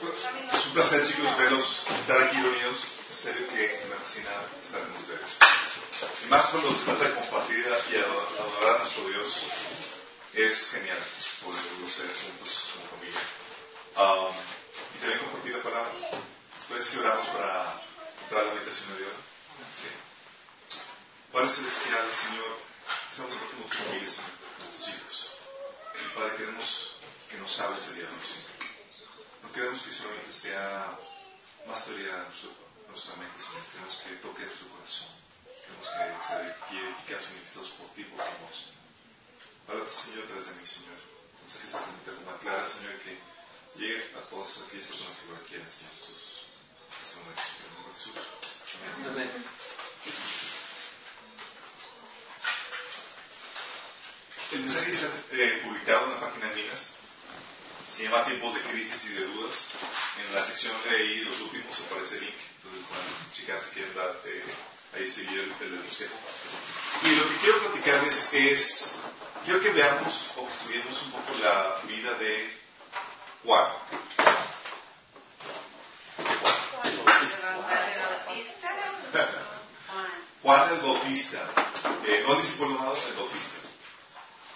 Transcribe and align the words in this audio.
Es 0.00 0.66
un 0.66 0.72
placer, 0.72 1.06
chicos, 1.06 1.36
verlos, 1.36 1.84
estar 2.00 2.22
aquí 2.22 2.40
reunidos. 2.40 2.78
En 3.10 3.16
serio 3.16 3.46
que 3.48 3.84
me 3.86 3.96
fascina 3.96 4.30
estar 4.62 4.80
con 4.80 4.96
ustedes. 4.96 5.36
Y 6.24 6.28
más 6.28 6.48
cuando 6.48 6.70
se 6.74 6.84
trata 6.84 7.04
de 7.04 7.14
compartir 7.16 7.66
y 7.92 7.96
adorar 7.96 8.76
a 8.76 8.78
nuestro 8.78 9.06
Dios, 9.08 9.42
es 10.32 10.70
genial 10.70 10.98
poder 11.44 11.60
ser 11.90 12.06
juntos 12.14 12.64
como 12.72 12.86
familia. 12.96 13.20
Um, 13.96 14.34
y 14.94 14.98
también 15.00 15.18
compartir 15.18 15.56
la 15.56 15.62
palabra. 15.62 15.92
Después, 16.56 16.86
si 16.86 16.98
oramos 16.98 17.26
para 17.26 17.82
entrar 18.22 18.40
a 18.40 18.44
la 18.46 18.54
meditación 18.54 18.88
de 18.94 18.98
Dios. 19.00 19.12
Sí. 19.76 20.78
Padre 21.30 21.48
Celestial, 21.50 22.08
Señor, 22.14 22.58
estamos 23.10 23.36
aquí 23.36 23.46
como 23.52 23.68
familia, 23.68 24.08
Señor, 24.08 24.30
como 24.56 24.70
tus 24.70 24.88
hijos. 24.88 25.26
Padre, 26.14 26.36
queremos 26.36 26.96
que 27.28 27.36
nos 27.36 27.60
hables 27.60 27.84
el 27.88 27.96
día 27.96 28.04
de 28.04 28.10
hoy. 28.10 28.49
No 29.50 29.56
queremos 29.56 29.82
que 29.82 29.90
solamente 29.90 30.32
sea 30.32 30.96
más 31.66 31.84
teoría 31.84 32.24
nuestra 32.86 33.16
mente, 33.16 33.42
Señor. 33.42 33.66
Queremos 33.72 33.96
que 33.96 34.10
toque 34.22 34.42
nuestro 34.46 34.68
corazón. 34.68 35.08
Queremos 35.42 35.88
que 35.90 36.22
se 36.22 36.34
edifique 36.38 36.90
eficaz 36.90 37.30
ministrados 37.34 37.70
por 37.70 37.88
ti, 37.88 38.04
por 38.04 38.22
tu 38.22 38.30
amor, 38.30 38.52
Señor. 38.54 38.78
Háblate, 39.66 39.90
Señor, 39.90 40.24
tras 40.30 40.46
de 40.46 40.52
mí, 40.54 40.64
Señor. 40.64 40.98
Mensaje 41.42 41.66
exactamente 41.66 42.10
como 42.14 42.36
clara, 42.38 42.64
Señor, 42.64 42.94
que 43.02 43.18
llegue 43.74 44.14
a 44.14 44.20
todas 44.30 44.56
aquellas 44.58 44.86
personas 44.86 45.16
que 45.16 45.26
lo 45.26 45.34
requieren, 45.34 45.68
Señor, 45.68 45.92
testimonios. 45.98 47.42
En 47.58 47.66
el 47.66 47.74
nombre 47.74 47.90
de 47.90 47.98
Jesús. 47.98 48.14
Amén. 48.78 49.10
Amén. 49.10 49.30
El 54.52 54.60
mensaje 54.60 54.90
está 54.92 55.06
eh, 55.32 55.60
publicado 55.64 56.06
en 56.06 56.14
la 56.14 56.20
página 56.20 56.50
de 56.50 56.54
Minas 56.54 56.99
se 57.96 58.04
llama 58.04 58.24
Tiempos 58.24 58.54
de 58.54 58.60
Crisis 58.62 59.04
y 59.06 59.14
de 59.14 59.24
Dudas. 59.26 59.66
En 60.18 60.34
la 60.34 60.42
sección 60.42 60.74
de 60.84 60.90
ahí, 60.90 61.20
los 61.24 61.40
últimos, 61.40 61.78
aparece 61.80 62.16
el 62.16 62.26
link. 62.26 62.36
Entonces, 62.56 62.88
bueno, 62.88 63.04
chicas, 63.34 63.64
si 63.64 63.70
quieren 63.72 63.94
dar, 63.94 64.16
ahí 64.94 65.06
seguir 65.06 65.40
el, 65.40 65.66
el. 65.66 65.84
Y 67.02 67.14
lo 67.16 67.28
que 67.28 67.36
quiero 67.38 67.58
platicarles 67.60 68.28
es, 68.32 68.94
quiero 69.44 69.60
que 69.60 69.70
veamos 69.70 70.24
o 70.36 70.46
que 70.46 70.52
estudiemos 70.52 71.02
un 71.02 71.12
poco 71.12 71.34
la 71.40 71.80
vida 71.86 72.14
de 72.14 72.58
Juan. 73.44 73.72
Juan 80.42 80.72
el 80.74 80.80
Bautista. 80.80 81.48
Eh, 82.06 82.24
no 82.26 82.36
discípulo 82.36 82.78
amado, 82.78 82.96
el 83.08 83.14
Bautista. 83.14 83.56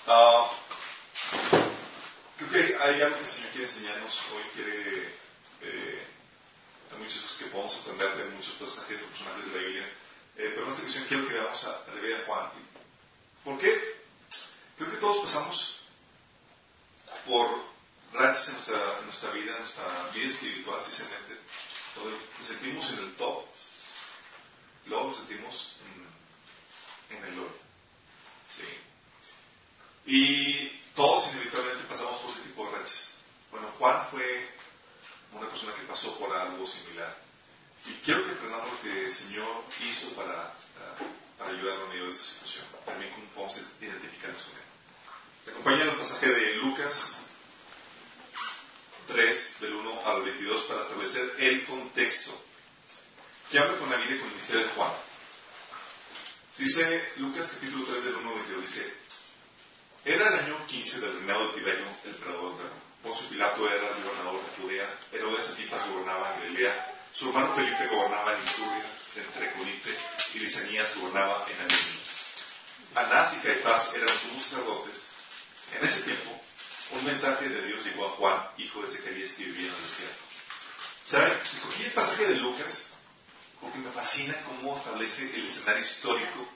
Uh, 0.06 0.46
Creo 2.36 2.50
que 2.50 2.76
hay 2.76 3.00
algo 3.00 3.16
que 3.16 3.22
el 3.22 3.26
Señor 3.26 3.50
quiere 3.50 3.66
enseñarnos 3.66 4.22
hoy, 4.32 4.42
quiere, 4.54 5.14
eh, 5.62 6.06
hay 6.92 6.98
muchas 6.98 7.22
cosas 7.22 7.38
que 7.38 7.44
podemos 7.46 7.76
aprender 7.76 8.16
de 8.16 8.24
muchos 8.30 8.54
pasajes 8.54 9.02
o 9.02 9.06
personajes 9.06 9.46
de 9.46 9.52
la 9.52 9.58
Biblia, 9.58 9.86
eh, 9.86 10.52
pero 10.54 10.64
en 10.64 10.72
esta 10.72 10.82
ocasión 10.82 11.04
quiero 11.06 11.28
que 11.28 11.34
veamos 11.34 11.64
a, 11.64 11.84
la 11.94 12.00
vida 12.00 12.18
de 12.18 12.24
Juan. 12.24 12.50
¿Por 13.44 13.58
qué? 13.58 14.02
Creo 14.76 14.90
que 14.90 14.96
todos 14.96 15.18
pasamos 15.18 15.80
por 17.24 17.64
rachas 18.12 18.48
en 18.48 18.54
nuestra, 18.54 19.00
nuestra 19.02 19.30
vida, 19.30 19.52
en 19.52 19.58
nuestra 19.60 20.10
vida 20.12 20.26
espiritual, 20.26 20.82
precisamente, 20.82 21.38
donde 21.94 22.18
nos 22.36 22.48
sentimos 22.48 22.90
en 22.90 22.98
el 22.98 23.14
top, 23.14 23.44
luego 24.86 25.08
nos 25.08 25.16
sentimos 25.18 25.76
en, 27.10 27.24
el 27.24 27.38
hoyo. 27.38 27.54
¿sí? 28.48 28.64
Y 30.06 30.84
todos 30.94 31.32
inevitablemente 31.32 31.84
pasamos 31.88 32.22
por 32.54 32.66
ese 32.66 32.66
tipo 32.66 32.66
de 32.66 32.78
rachas. 32.78 33.14
Bueno, 33.50 33.68
Juan 33.78 34.08
fue 34.10 34.48
una 35.32 35.48
persona 35.48 35.74
que 35.74 35.82
pasó 35.82 36.18
por 36.18 36.34
algo 36.36 36.66
similar. 36.66 37.16
Y 37.86 37.92
quiero 38.04 38.24
que 38.24 38.32
aprendamos 38.32 38.72
lo 38.72 38.80
que 38.80 39.06
el 39.06 39.12
Señor 39.12 39.64
hizo 39.86 40.14
para, 40.14 40.54
para 41.38 41.50
ayudarnos 41.50 41.84
en 41.84 41.88
medio 41.90 42.04
de 42.06 42.10
esa 42.10 42.24
situación. 42.24 42.64
También 42.84 43.12
cómo 43.12 43.26
podemos 43.28 43.60
identificarnos 43.80 44.42
con 44.42 44.52
Él. 44.52 44.64
Me 45.46 45.52
acompaña 45.52 45.82
en 45.82 45.88
el 45.90 45.96
pasaje 45.96 46.28
de 46.28 46.54
Lucas 46.56 47.26
3, 49.08 49.60
del 49.60 49.74
1 49.74 50.06
al 50.06 50.22
22, 50.22 50.62
para 50.62 50.82
establecer 50.82 51.34
el 51.38 51.64
contexto 51.66 52.42
que 53.50 53.58
habla 53.58 53.78
con 53.78 53.90
la 53.90 53.98
vida 53.98 54.14
y 54.14 54.18
con 54.18 54.28
el 54.28 54.34
misterio 54.34 54.66
de 54.66 54.72
Juan. 54.72 54.92
Dice 56.56 57.12
Lucas 57.16 57.50
capítulo 57.54 57.84
3 57.84 58.04
del 58.04 58.14
1 58.14 58.28
al 58.28 58.34
22, 58.36 58.60
dice, 58.62 58.94
era 60.04 60.28
el 60.28 60.34
año 60.34 60.66
15 60.66 61.00
del 61.00 61.14
reinado 61.14 61.48
de 61.48 61.54
Tiberio, 61.54 61.86
el 62.04 62.10
emperador 62.10 62.58
de 62.58 62.64
Poncio 63.02 63.28
Pilato 63.28 63.66
era 63.70 63.88
el 63.88 64.02
gobernador 64.02 64.40
de 64.42 64.62
Judea, 64.62 64.98
Herodes 65.12 65.48
Antipas 65.48 65.88
gobernaba 65.88 66.34
en 66.34 66.40
Galilea, 66.40 66.94
su 67.12 67.28
hermano 67.28 67.54
Felipe 67.54 67.86
gobernaba 67.86 68.32
en 68.34 68.42
Ituria, 68.42 68.84
entre 69.16 69.52
Conipe, 69.52 69.96
y 70.34 70.38
Lisanías 70.40 70.94
gobernaba 70.96 71.46
en 71.48 71.60
Alemania. 71.60 72.00
Anás 72.94 73.34
y 73.34 73.36
Caifás 73.38 73.94
eran 73.94 74.08
sus 74.08 74.42
sacerdotes. 74.42 75.02
En 75.76 75.84
ese 75.86 76.00
tiempo, 76.02 76.40
un 76.92 77.04
mensaje 77.04 77.48
de 77.48 77.62
Dios 77.62 77.84
llegó 77.84 78.06
a 78.06 78.10
Juan, 78.10 78.48
hijo 78.58 78.82
de 78.82 78.88
Zacarías, 78.88 79.32
que 79.32 79.44
vivía 79.44 79.68
en 79.68 79.74
el 79.74 79.82
desierto. 79.82 80.22
¿Saben? 81.06 81.32
Escogí 81.52 81.84
el 81.84 81.92
pasaje 81.92 82.26
de 82.26 82.34
Lucas 82.36 82.84
porque 83.60 83.78
me 83.78 83.90
fascina 83.90 84.34
cómo 84.44 84.76
establece 84.76 85.34
el 85.34 85.46
escenario 85.46 85.82
histórico 85.82 86.48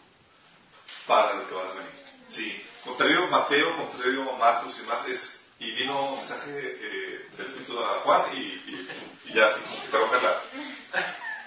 para 1.07 1.35
lo 1.35 1.49
que 1.49 1.55
va 1.55 1.63
a 1.63 1.75
venir. 1.75 1.93
Sí, 2.29 2.63
contrario 2.89 3.25
a 3.25 3.27
Mateo, 3.27 3.77
contrario 3.77 4.33
a 4.33 4.39
Marcos 4.39 4.77
y 4.79 4.81
demás, 4.81 5.07
es, 5.09 5.39
y 5.59 5.71
vino 5.73 6.13
un 6.13 6.19
mensaje 6.19 6.51
eh, 6.51 7.29
del 7.37 7.47
Espíritu 7.47 7.79
a 7.79 8.01
Juan 8.01 8.23
y, 8.35 8.39
y, 8.39 8.89
y 9.27 9.35
ya 9.35 9.55
te 9.55 9.99
la. 10.23 10.43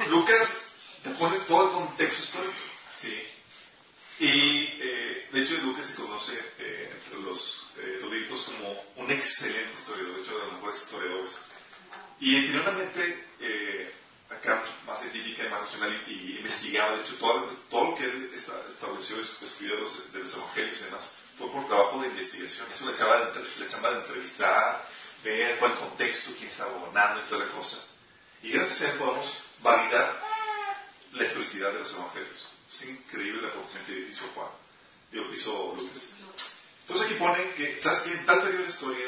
Lucas 0.07 0.65
te 1.03 1.09
pone 1.11 1.39
todo 1.39 1.65
el 1.65 1.71
contexto 1.71 2.23
histórico, 2.23 2.57
¿sí? 2.95 3.27
Y 4.19 4.79
eh, 4.79 5.29
de 5.31 5.41
hecho 5.41 5.57
Lucas 5.63 5.87
se 5.87 5.95
conoce 5.95 6.33
eh, 6.59 6.91
entre 6.93 7.21
los 7.21 7.71
eruditos 7.77 8.41
como 8.43 8.83
un 8.97 9.09
excelente 9.09 9.73
historiador, 9.79 10.15
de 10.15 10.21
hecho 10.21 10.37
de 10.37 10.45
los 10.45 10.53
mejores 10.53 10.81
historiadores. 10.81 11.37
Y 12.19 12.41
tiene 12.45 12.61
una 12.61 12.71
mente 12.71 13.25
acá 14.29 14.63
más 14.85 14.99
científica 14.99 15.45
y 15.45 15.49
más 15.49 15.61
racional 15.61 16.03
y, 16.07 16.37
investigaba, 16.37 16.97
de 16.97 17.01
hecho 17.01 17.15
todo, 17.15 17.47
todo, 17.69 17.91
lo 17.91 17.95
que 17.95 18.03
él 18.03 18.31
estableció, 18.35 19.19
escribió 19.19 19.75
de 19.75 19.81
los, 19.81 20.13
de 20.13 20.19
los 20.19 20.33
evangelios 20.33 20.79
y 20.79 20.83
demás, 20.83 21.09
fue 21.37 21.49
por 21.51 21.67
trabajo 21.67 22.01
de 22.01 22.07
investigación. 22.07 22.67
Eso 22.71 22.85
le 22.85 22.91
echaba, 22.93 23.31
le 23.57 23.65
echaba 23.65 23.91
de 23.91 23.99
entrevistar, 23.99 24.87
ver 25.23 25.59
cuál 25.59 25.75
contexto, 25.75 26.31
quién 26.37 26.49
estaba 26.49 26.73
gobernando 26.73 27.21
y 27.21 27.29
toda 27.29 27.45
la 27.45 27.51
cosa. 27.51 27.77
Y 28.43 28.51
gracias 28.51 28.81
a 28.81 28.91
él 28.91 28.99
podemos 28.99 29.43
validar 29.61 30.21
la 31.13 31.23
historicidad 31.23 31.71
de 31.71 31.79
los 31.79 31.93
evangelios. 31.93 32.47
Es 32.69 32.85
increíble 32.85 33.41
la 33.41 33.49
aportación 33.49 33.85
que 33.85 33.99
hizo 34.09 34.25
Juan, 34.33 34.47
digo, 35.11 35.27
que 35.29 35.35
hizo 35.35 35.75
Lucas. 35.77 36.09
Entonces 36.81 37.05
aquí 37.05 37.15
pone 37.15 37.51
que, 37.53 37.81
¿sabes 37.81 37.99
qué? 37.99 38.11
En 38.11 38.25
tal 38.25 38.41
periodo 38.41 38.63
de 38.63 38.69
historia, 38.69 39.07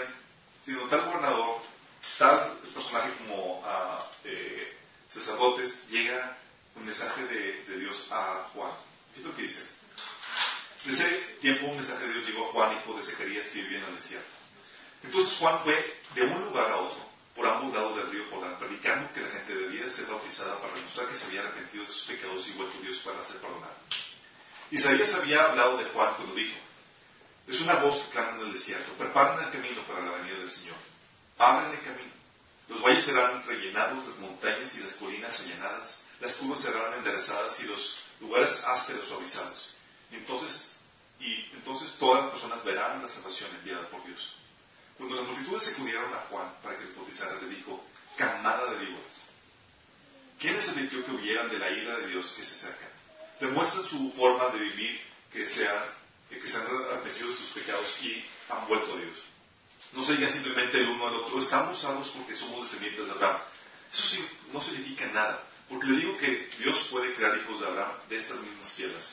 siendo 0.63 0.87
tal 0.87 1.05
gobernador, 1.05 1.61
tal 2.17 2.57
personaje 2.73 3.13
como 3.19 3.59
uh, 3.59 4.03
eh, 4.25 4.77
sacerdotes, 5.09 5.87
llega 5.89 6.37
un 6.75 6.85
mensaje 6.85 7.23
de, 7.25 7.63
de 7.63 7.79
Dios 7.79 8.07
a 8.11 8.49
Juan. 8.53 8.71
¿Qué 9.13 9.21
es 9.21 9.25
lo 9.25 9.35
que 9.35 9.43
dice? 9.43 9.65
En 10.85 10.91
ese 10.91 11.09
tiempo 11.39 11.67
un 11.67 11.77
mensaje 11.77 12.05
de 12.07 12.13
Dios 12.13 12.27
llegó 12.27 12.49
a 12.49 12.51
Juan, 12.51 12.77
hijo 12.77 12.93
de 12.97 13.03
Zacarías, 13.03 13.47
que 13.47 13.61
vivía 13.61 13.79
en 13.79 13.85
el 13.85 13.95
desierto. 13.95 14.33
Entonces 15.03 15.37
Juan 15.37 15.59
fue 15.63 16.01
de 16.15 16.23
un 16.23 16.43
lugar 16.45 16.71
a 16.71 16.77
otro, 16.77 16.99
por 17.35 17.47
ambos 17.47 17.73
lados 17.73 17.95
del 17.97 18.11
río 18.11 18.25
Jordán, 18.29 18.57
predicando 18.59 19.11
que 19.13 19.21
la 19.21 19.29
gente 19.29 19.55
debía 19.55 19.89
ser 19.89 20.05
bautizada 20.07 20.59
para 20.59 20.73
demostrar 20.73 21.07
que 21.07 21.15
se 21.15 21.25
había 21.25 21.41
arrepentido 21.41 21.83
de 21.83 21.89
sus 21.89 22.03
pecados 22.03 22.47
y 22.47 22.51
vuelto 22.53 22.77
a 22.77 22.81
Dios 22.81 22.97
para 22.97 23.23
ser 23.23 23.37
perdonado. 23.37 23.75
Isaías 24.71 25.13
había 25.13 25.43
hablado 25.45 25.77
de 25.77 25.85
Juan 25.85 26.15
cuando 26.15 26.35
dijo, 26.35 26.57
es 27.47 27.61
una 27.61 27.75
voz 27.75 27.97
que 28.03 28.11
clama 28.11 28.37
en 28.39 28.47
el 28.47 28.53
desierto, 28.53 28.91
preparen 28.93 29.45
el 29.45 29.51
camino 29.51 29.81
para 29.83 30.01
la 30.01 30.11
venida 30.11 30.37
del 30.37 30.51
Señor, 30.51 30.75
abren 31.37 31.71
el 31.71 31.81
camino. 31.81 32.11
Los 32.67 32.81
valles 32.81 33.03
serán 33.03 33.43
rellenados, 33.45 34.05
las 34.05 34.17
montañas 34.17 34.73
y 34.75 34.79
las 34.79 34.93
colinas 34.93 35.39
allanadas, 35.39 35.97
las 36.19 36.33
curvas 36.33 36.59
serán 36.59 36.93
enderezadas 36.93 37.59
y 37.59 37.63
los 37.63 38.03
lugares 38.21 38.63
ásperos 38.65 39.05
suavizados. 39.05 39.75
Entonces 40.11 40.72
y 41.19 41.33
entonces 41.53 41.93
todas 41.99 42.23
las 42.23 42.31
personas 42.31 42.63
verán 42.63 43.01
la 43.01 43.07
salvación 43.07 43.49
enviada 43.55 43.87
por 43.89 44.03
Dios. 44.05 44.35
Cuando 44.97 45.15
las 45.15 45.25
multitudes 45.25 45.73
acudieron 45.73 46.13
a 46.13 46.19
Juan 46.29 46.53
para 46.61 46.77
que 46.77 46.85
les 46.85 46.95
bautizara, 46.95 47.39
les 47.41 47.49
dijo, 47.49 47.83
camada 48.17 48.71
de 48.71 48.85
víboras, 48.85 49.13
¿quién 50.39 50.55
les 50.55 50.67
advirtió 50.69 51.05
que 51.05 51.11
huyeran 51.11 51.49
de 51.49 51.59
la 51.59 51.71
ira 51.71 51.97
de 51.99 52.07
Dios 52.07 52.31
que 52.37 52.43
se 52.43 52.53
acerca? 52.53 52.87
Demuestran 53.39 53.85
su 53.85 54.11
forma 54.13 54.49
de 54.49 54.59
vivir 54.59 55.01
que, 55.31 55.47
sea, 55.47 55.85
que 56.29 56.45
se 56.45 56.57
han 56.57 56.67
arrepentido 56.67 57.29
de 57.29 57.35
sus 57.35 57.49
pecados 57.49 57.95
y 58.03 58.23
han 58.49 58.67
vuelto 58.67 58.93
a 58.93 58.97
Dios. 58.97 59.17
No 59.93 60.03
se 60.03 60.13
digan 60.13 60.31
simplemente 60.31 60.77
el 60.77 60.89
uno 60.89 61.07
al 61.07 61.15
otro, 61.15 61.39
estamos 61.39 61.79
salvos 61.79 62.09
porque 62.09 62.35
somos 62.35 62.63
descendientes 62.63 63.05
de 63.05 63.11
Abraham. 63.11 63.37
Eso 63.91 64.03
sí, 64.07 64.27
no 64.51 64.61
significa 64.61 65.05
nada, 65.07 65.43
porque 65.69 65.87
le 65.87 65.97
digo 65.97 66.17
que 66.17 66.49
Dios 66.59 66.87
puede 66.89 67.13
crear 67.13 67.37
hijos 67.37 67.59
de 67.59 67.67
Abraham 67.67 67.91
de 68.09 68.17
estas 68.17 68.39
mismas 68.39 68.71
piedras. 68.71 69.03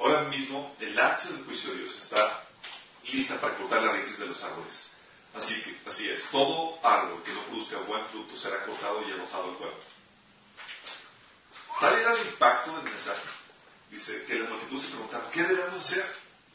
Ahora 0.00 0.22
mismo 0.24 0.74
el 0.80 0.98
hacha 0.98 1.28
del 1.28 1.44
juicio 1.44 1.72
de 1.72 1.78
Dios 1.80 1.96
está 1.96 2.44
lista 3.04 3.40
para 3.40 3.56
cortar 3.56 3.82
las 3.82 3.92
raíces 3.92 4.18
de 4.18 4.26
los 4.26 4.42
árboles. 4.42 4.86
Así, 5.34 5.62
que, 5.62 5.88
así 5.88 6.08
es, 6.08 6.24
todo 6.30 6.78
árbol 6.82 7.22
que 7.22 7.32
no 7.32 7.42
produzca 7.44 7.78
buen 7.78 8.04
fruto 8.06 8.34
será 8.34 8.64
cortado 8.64 9.02
y 9.06 9.12
arrojado 9.12 9.50
al 9.50 9.56
fuego. 9.56 9.78
Tal 11.80 11.98
era 11.98 12.12
el 12.14 12.28
impacto 12.28 12.72
del 12.76 12.84
mensaje. 12.84 13.22
Dice 13.90 14.24
que 14.24 14.34
la 14.38 14.48
multitud 14.48 14.80
se 14.80 14.88
preguntaba, 14.88 15.30
¿qué 15.30 15.42
debemos 15.42 15.84
hacer? 15.84 16.04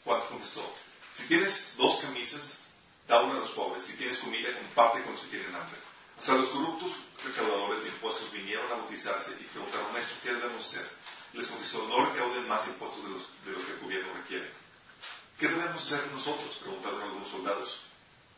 Juan 0.04 0.20
contestó, 0.28 0.74
si 1.12 1.24
tienes 1.24 1.74
dos 1.76 2.00
camisas, 2.00 2.64
da 3.08 3.22
una 3.22 3.34
a 3.34 3.38
los 3.38 3.50
pobres. 3.50 3.84
Si 3.84 3.94
tienes 3.96 4.18
comida, 4.18 4.52
comparte 4.54 5.02
con 5.02 5.12
los 5.12 5.20
que 5.22 5.28
tienen 5.28 5.54
hambre. 5.54 5.78
Hasta 6.18 6.34
los 6.34 6.48
corruptos 6.50 6.92
recaudadores 7.24 7.82
de 7.82 7.88
impuestos 7.90 8.30
vinieron 8.32 8.70
a 8.72 8.76
bautizarse 8.76 9.32
y 9.38 9.44
preguntaron, 9.44 9.92
maestro, 9.92 10.16
¿qué 10.22 10.32
debemos 10.32 10.64
hacer? 10.64 10.88
Les 11.32 11.46
contestó, 11.46 11.86
no 11.88 12.06
recauden 12.06 12.48
más 12.48 12.66
impuestos 12.66 13.02
de, 13.04 13.10
los, 13.10 13.22
de 13.44 13.52
lo 13.52 13.66
que 13.66 13.72
el 13.72 13.80
gobierno 13.80 14.14
requiere. 14.14 14.50
¿Qué 15.38 15.48
debemos 15.48 15.80
hacer 15.80 16.10
nosotros? 16.12 16.56
Preguntaron 16.56 17.02
algunos 17.02 17.28
soldados. 17.28 17.80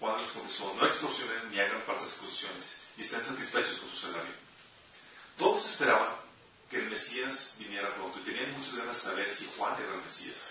Juan 0.00 0.20
les 0.20 0.30
contestó, 0.30 0.74
no 0.74 0.86
extorsionen 0.86 1.50
ni 1.50 1.58
hagan 1.58 1.82
falsas 1.82 2.16
acusaciones 2.16 2.80
y 2.96 3.02
estén 3.02 3.24
satisfechos 3.24 3.78
con 3.78 3.90
su 3.90 3.96
salario. 3.96 4.32
Todos 5.36 5.64
esperaban 5.66 6.16
que 6.70 6.78
el 6.78 6.90
Mesías 6.90 7.54
viniera 7.58 7.94
pronto 7.94 8.18
y 8.20 8.22
tenían 8.22 8.52
muchas 8.52 8.76
ganas 8.76 8.96
de 8.96 9.02
saber 9.02 9.34
si 9.34 9.48
Juan 9.56 9.80
era 9.80 9.94
el 9.94 10.02
Mesías. 10.02 10.46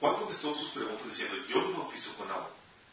Juan 0.00 0.14
contestó 0.16 0.54
sus 0.54 0.68
preguntas 0.68 1.06
diciendo, 1.06 1.36
yo 1.48 1.62
lo 1.62 1.78
bautizo 1.78 2.14
con 2.16 2.30
agua, 2.30 2.50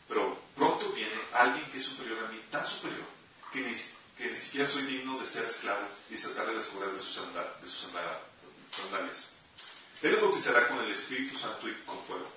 pero 0.07 0.39
pronto 0.55 0.91
viene 0.93 1.15
alguien 1.33 1.69
que 1.69 1.77
es 1.77 1.83
superior 1.83 2.25
a 2.25 2.29
mí, 2.29 2.41
tan 2.49 2.65
superior, 2.65 3.05
que 3.51 3.61
ni, 3.61 3.75
que 4.17 4.31
ni 4.31 4.37
siquiera 4.37 4.67
soy 4.67 4.83
digno 4.83 5.19
de 5.19 5.25
ser 5.25 5.45
esclavo 5.45 5.87
y 6.09 6.17
sacarle 6.17 6.55
las 6.55 6.67
correas 6.67 6.93
de 6.93 6.99
sus, 6.99 7.15
de 7.15 8.01
sandalias. 8.71 9.33
Él 10.01 10.17
bautizará 10.17 10.67
con 10.67 10.79
el 10.79 10.91
Espíritu 10.91 11.37
Santo 11.37 11.67
y 11.69 11.73
con 11.85 12.01
fuego. 12.05 12.27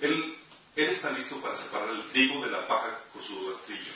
Él, 0.00 0.36
está 0.76 1.10
listo 1.10 1.40
para 1.40 1.56
separar 1.56 1.90
el 1.90 2.04
trigo 2.10 2.44
de 2.44 2.50
la 2.50 2.66
paja 2.66 3.00
con 3.12 3.22
su 3.22 3.50
rastrillo. 3.50 3.92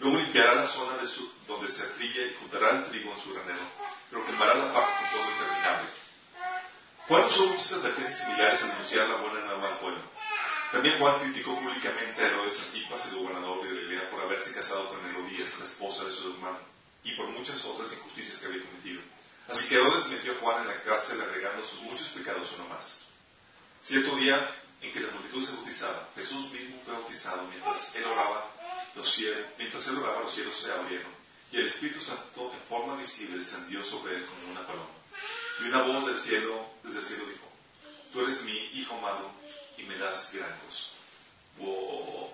Luego 0.00 0.18
limpiará 0.18 0.54
la 0.54 0.66
zona 0.66 0.96
de 0.98 1.06
su, 1.06 1.32
donde 1.46 1.70
se 1.70 1.82
trilla 1.82 2.26
y 2.26 2.34
juntará 2.34 2.70
el 2.70 2.84
trigo 2.84 3.12
en 3.12 3.20
su 3.20 3.32
granero, 3.32 3.62
pero 4.10 4.24
quemará 4.24 4.54
la 4.54 4.72
paja 4.72 4.98
con 4.98 5.10
fuego 5.10 5.30
interminable. 5.30 5.88
Juan 7.08 7.24
usó 7.24 7.46
muchas 7.46 7.72
advertencias 7.72 8.18
similares 8.18 8.62
al 8.62 8.70
anunciar 8.70 9.08
la 9.08 9.16
buena 9.16 9.40
nueva 9.40 9.68
al 9.68 9.78
pueblo. 9.78 10.02
También 10.72 10.98
Juan 10.98 11.20
criticó 11.20 11.54
públicamente 11.58 12.22
a 12.22 12.28
Herodes 12.28 12.58
Antipas, 12.60 13.06
el 13.06 13.16
gobernador 13.16 13.62
de 13.62 13.68
Galilea, 13.68 14.10
por 14.10 14.20
haberse 14.20 14.54
casado 14.54 14.88
con 14.88 15.04
Herodías, 15.04 15.58
la 15.58 15.66
esposa 15.66 16.04
de 16.04 16.12
su 16.12 16.32
hermano, 16.32 16.58
y 17.04 17.14
por 17.14 17.26
muchas 17.28 17.62
otras 17.64 17.92
injusticias 17.92 18.38
que 18.38 18.46
había 18.46 18.64
cometido. 18.64 19.02
Así 19.52 19.68
que 19.68 19.74
Herodes 19.74 20.06
metió 20.06 20.34
Juan 20.40 20.62
en 20.62 20.68
la 20.68 20.80
cárcel 20.80 21.20
agregando 21.20 21.62
sus 21.66 21.80
muchos 21.82 22.08
pecados 22.08 22.50
uno 22.56 22.68
más. 22.68 22.96
Cierto 23.82 24.16
día 24.16 24.48
en 24.80 24.90
que 24.90 25.00
la 25.00 25.12
multitud 25.12 25.44
se 25.44 25.52
bautizaba, 25.52 26.08
Jesús 26.14 26.50
mismo 26.52 26.80
fue 26.86 26.94
bautizado 26.94 27.46
mientras 27.48 27.94
él 27.94 28.04
oraba, 28.04 28.50
los 28.94 29.12
cielos, 29.12 29.46
mientras 29.58 29.86
él 29.88 29.98
oraba 29.98 30.20
los 30.20 30.32
cielos 30.32 30.58
se 30.58 30.72
abrieron 30.72 31.12
y 31.52 31.58
el 31.58 31.66
Espíritu 31.66 32.00
Santo 32.00 32.50
en 32.54 32.60
forma 32.66 32.96
visible 32.96 33.40
descendió 33.40 33.84
sobre 33.84 34.16
él 34.16 34.24
como 34.24 34.52
una 34.52 34.66
paloma. 34.66 34.88
Y 35.60 35.64
una 35.64 35.82
voz 35.82 36.06
del 36.06 36.18
cielo, 36.22 36.70
desde 36.82 37.00
el 37.00 37.04
cielo 37.04 37.26
dijo, 37.26 37.52
tú 38.10 38.22
eres 38.22 38.40
mi 38.44 38.56
hijo 38.80 38.96
amado 38.96 39.30
y 39.76 39.82
me 39.82 39.98
das 39.98 40.32
gran 40.32 40.50
gozo. 40.64 42.32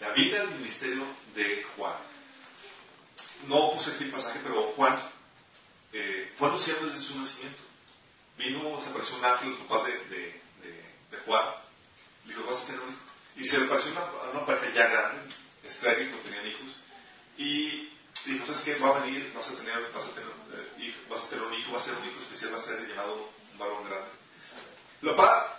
La 0.00 0.10
vida 0.10 0.40
del 0.40 0.56
ministerio 0.56 1.06
de 1.36 1.64
Juan. 1.76 1.94
No 3.46 3.70
puse 3.74 3.92
aquí 3.92 4.04
el 4.04 4.10
pasaje, 4.10 4.40
pero 4.42 4.72
Juan 4.74 4.98
eh, 5.92 6.32
fue 6.36 6.48
anunciado 6.48 6.86
desde 6.86 7.00
su 7.00 7.18
nacimiento. 7.18 7.62
Vino, 8.38 8.80
se 8.80 8.90
apareció 8.90 9.16
un 9.16 9.24
ángel, 9.24 9.50
los 9.50 9.58
papás 9.60 9.84
de, 9.84 9.92
de, 10.08 10.42
de, 11.10 11.18
Juan, 11.26 11.44
dijo, 12.24 12.44
vas 12.44 12.62
a 12.62 12.66
tener 12.66 12.80
un 12.80 12.90
hijo. 12.90 13.02
Y 13.36 13.44
se 13.44 13.58
le 13.58 13.66
apareció 13.66 13.92
una, 13.92 14.04
una 14.32 14.46
pareja 14.46 14.72
ya 14.72 14.86
grande, 14.88 15.34
estéril, 15.64 16.10
no 16.10 16.18
tenían 16.18 16.46
hijos, 16.46 16.76
y 17.36 17.92
dijo, 18.24 18.46
¿sabes 18.46 18.62
qué? 18.62 18.74
Va 18.76 18.96
a 18.96 19.00
venir, 19.00 19.32
vas 19.34 19.48
a 19.48 19.56
tener, 19.56 19.92
vas 19.92 20.04
a 20.04 20.14
tener, 20.14 20.30
eh, 20.30 20.82
hijo, 20.82 20.98
vas 21.08 21.22
a 21.22 21.28
tener 21.28 21.44
un 21.44 21.54
hijo, 21.54 21.72
va 21.72 21.78
a 21.78 21.84
ser 21.84 21.94
un 21.94 22.08
hijo 22.08 22.18
especial, 22.18 22.54
va 22.54 22.58
a 22.58 22.62
ser 22.62 22.88
llamado 22.88 23.30
un 23.52 23.58
varón 23.58 23.84
grande. 23.84 24.08
Lo 25.02 25.16
papá, 25.16 25.58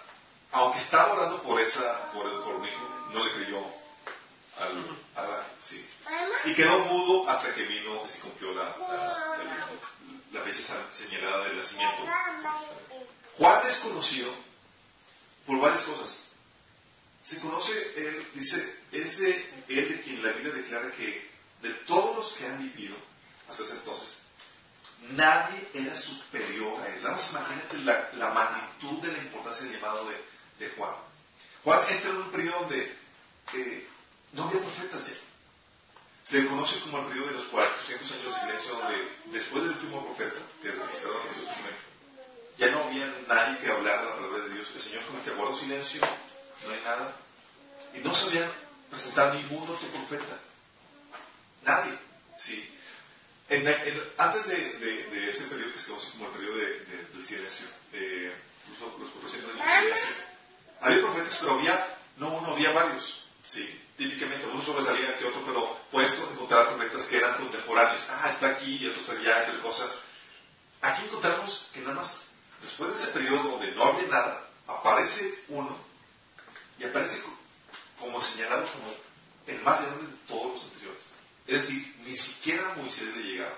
aunque 0.51 0.80
estaba 0.80 1.13
orando 1.13 1.41
por 1.44 1.59
esa, 1.59 2.12
por, 2.12 2.24
por 2.44 2.56
un 2.56 2.65
hijo, 2.65 3.07
no 3.12 3.24
le 3.24 3.31
creyó 3.33 3.65
al, 4.57 4.97
a 5.15 5.21
la, 5.21 5.47
sí. 5.62 5.88
Y 6.45 6.53
quedó 6.53 6.80
mudo 6.80 7.30
hasta 7.30 7.53
que 7.53 7.63
vino 7.63 8.03
y 8.06 8.09
se 8.09 8.19
cumplió 8.19 8.53
la, 8.53 8.63
la, 8.77 8.88
la, 8.88 9.44
la 9.44 9.69
fecha 10.41 10.88
señalada 10.91 11.45
del 11.45 11.57
nacimiento. 11.57 12.06
Juan 13.38 13.68
es 13.68 13.75
conocido 13.77 14.33
por 15.45 15.59
varias 15.59 15.81
cosas. 15.83 16.30
Se 17.24 17.39
conoce, 17.39 17.71
él 17.95 18.27
dice, 18.33 18.80
es 18.91 19.18
de 19.18 19.63
él 19.69 19.89
de 19.89 20.01
quien 20.01 20.24
la 20.24 20.31
Biblia 20.33 20.53
declara 20.53 20.91
que 20.91 21.31
de 21.62 21.69
todos 21.85 22.18
los 22.18 22.31
que 22.33 22.45
han 22.45 22.59
vivido 22.59 22.95
hasta 23.47 23.63
ese 23.63 23.74
entonces, 23.74 24.18
nadie 25.12 25.69
era 25.74 25.95
superior 25.95 26.81
a 26.81 26.88
él. 26.89 27.01
Vamos, 27.01 27.30
imagínate 27.30 27.77
la, 27.80 28.09
la, 28.13 28.30
magnitud 28.30 29.01
de 29.01 29.12
la 29.12 29.18
importancia 29.19 29.65
del 29.65 29.75
llamado 29.75 30.09
de, 30.09 30.65
de, 30.65 30.74
Juan. 30.75 30.91
Juan 31.63 31.81
entra 31.89 32.09
en 32.09 32.18
un 32.18 32.31
periodo 32.31 32.59
donde 32.62 32.97
eh, 33.53 33.88
no 34.33 34.44
había 34.44 34.62
profetas 34.62 35.07
ya. 35.07 35.13
Se 36.24 36.46
conoce 36.48 36.80
como 36.81 37.00
el 37.00 37.06
periodo 37.08 37.28
de 37.28 37.34
los 37.34 37.46
400 37.46 38.12
años 38.12 38.25
de 38.25 38.40
silencio, 38.40 38.75
donde 38.75 39.08
después 39.25 39.64
del 39.64 39.74
último 39.74 40.06
profeta 40.06 40.40
que 40.62 40.72
registraron 40.72 41.22
en 41.22 41.40
el 41.40 41.46
Testamento, 41.48 41.84
ya 42.58 42.68
no 42.72 42.84
había 42.84 43.14
nadie 43.28 43.60
que 43.60 43.72
hablara 43.72 44.04
la 44.04 44.16
palabra 44.16 44.44
de 44.46 44.54
Dios. 44.54 44.72
El 44.74 44.81
Señor 44.81 45.06
como 45.06 45.24
que 45.24 45.31
guardó 45.31 45.58
silencio, 45.58 46.02
no 46.66 46.74
hay 46.74 46.81
nada. 46.81 47.16
Y 47.94 48.00
no 48.00 48.14
se 48.14 48.28
habían 48.30 48.52
presentado 48.90 49.34
ningún 49.34 49.64
otro 49.64 49.88
profeta. 49.90 50.40
Nadie. 51.64 51.98
Sí. 52.38 52.69
En, 53.50 53.68
en, 53.68 54.04
antes 54.18 54.48
de, 54.48 54.56
de, 54.56 55.04
de, 55.10 55.30
ese 55.30 55.44
periodo 55.46 55.74
que 55.74 55.80
se 55.80 55.88
conoce 55.88 56.12
como 56.12 56.28
el 56.28 56.31
periodo 56.31 56.58
de, 56.58 56.80
del 57.14 57.26
silencio, 57.26 57.68
eh, 57.92 58.34
los, 58.80 59.00
los 59.00 59.10
400 59.10 59.52
años 59.52 59.66
de 59.66 59.81
silencio, 59.81 60.16
había 60.81 61.02
profetas, 61.02 61.38
pero 61.40 61.52
había, 61.54 61.98
no 62.18 62.38
uno, 62.38 62.54
había 62.54 62.72
varios. 62.72 63.23
Sí. 63.48 63.80
Típicamente, 63.98 64.48
uno 64.48 64.63
que 64.63 65.25
otro, 65.25 65.44
pero 65.45 65.80
puedes 65.92 66.13
encontrar 66.13 66.69
profetas 66.69 67.04
que 67.04 67.18
eran 67.18 67.36
contemporáneos. 67.36 68.04
Ah, 68.10 68.31
está 68.31 68.48
aquí 68.48 68.78
y 68.78 68.88
otro 68.88 69.01
está 69.01 69.13
allá, 69.13 69.44
y 69.44 69.45
tal 69.51 69.62
cosa. 69.62 69.88
Aquí 70.81 71.06
encontramos 71.06 71.68
que 71.74 71.81
nada 71.81 71.95
más, 71.95 72.18
después 72.62 72.90
de 72.92 73.04
ese 73.04 73.12
periodo 73.12 73.51
donde 73.51 73.72
no 73.72 73.84
había 73.84 74.07
nada, 74.07 74.50
aparece 74.68 75.44
uno 75.50 75.78
y 76.80 76.86
aparece 76.86 77.22
como 78.00 78.19
señalado 78.22 78.68
como 78.72 78.94
el 79.45 79.62
más 79.62 79.81
grande 79.81 80.07
de 80.07 80.18
todos 80.28 80.54
los 80.54 80.63
anteriores. 80.63 81.04
Es 81.45 81.62
decir, 81.62 81.95
ni 82.04 82.18
siquiera 82.18 82.74
Moisés 82.75 83.16
le 83.16 83.24
llegaba. 83.24 83.56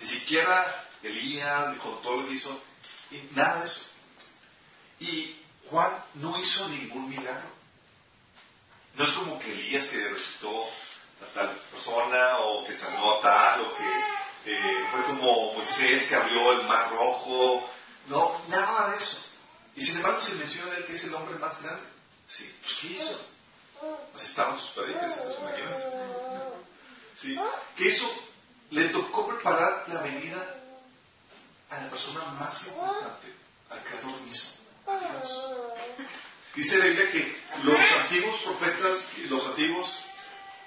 Ni 0.00 0.06
siquiera 0.06 0.88
Elías, 1.02 1.76
con 1.78 2.02
todo 2.02 2.22
lo 2.22 2.28
que 2.28 2.34
hizo, 2.34 2.62
nada 3.32 3.60
de 3.60 3.66
eso. 3.66 3.80
Y 4.98 5.36
Juan 5.70 6.04
no 6.14 6.38
hizo 6.40 6.68
ningún 6.68 7.08
milagro. 7.08 7.61
No 8.94 9.04
es 9.04 9.12
como 9.12 9.38
que 9.38 9.52
Elías 9.52 9.86
que 9.86 10.08
resucitó 10.08 10.64
a 10.64 11.34
tal 11.34 11.50
persona, 11.70 12.38
o 12.38 12.64
que 12.66 12.74
sanó 12.74 13.18
a 13.18 13.20
tal, 13.20 13.60
o 13.62 13.76
que 13.76 14.52
eh, 14.52 14.86
fue 14.90 15.02
como 15.04 15.52
Moisés 15.54 16.08
que 16.08 16.16
abrió 16.16 16.52
el 16.52 16.66
mar 16.66 16.90
rojo. 16.90 17.68
No, 18.06 18.42
nada 18.48 18.90
de 18.90 18.98
eso. 18.98 19.22
Y 19.74 19.80
sin 19.80 19.96
embargo 19.96 20.20
se 20.20 20.34
menciona 20.34 20.76
él 20.76 20.84
que 20.84 20.92
es 20.92 21.04
el 21.04 21.14
hombre 21.14 21.38
más 21.38 21.62
grande. 21.62 21.86
Sí, 22.26 22.54
pues 22.62 22.74
¿qué 22.80 22.86
hizo? 22.88 23.26
Estaban 24.16 24.58
sus 24.58 24.70
predicas, 24.70 25.18
pues 25.24 25.38
imagínense. 25.38 25.86
¿Sí? 27.14 27.38
Que 27.76 27.88
eso 27.88 28.10
le 28.70 28.88
tocó 28.88 29.26
preparar 29.26 29.84
la 29.88 30.02
venida 30.02 30.56
a 31.70 31.80
la 31.80 31.90
persona 31.90 32.24
más 32.38 32.66
importante, 32.66 33.34
al 33.70 33.82
Creador 33.82 34.20
mismo. 34.22 34.52
Dice 36.54 36.78
la 36.78 36.86
Biblia 36.86 37.10
que 37.10 37.42
los 37.64 37.92
antiguos 37.92 38.40
profetas 38.40 39.00
y 39.16 39.22
los 39.22 39.44
antiguos 39.46 39.88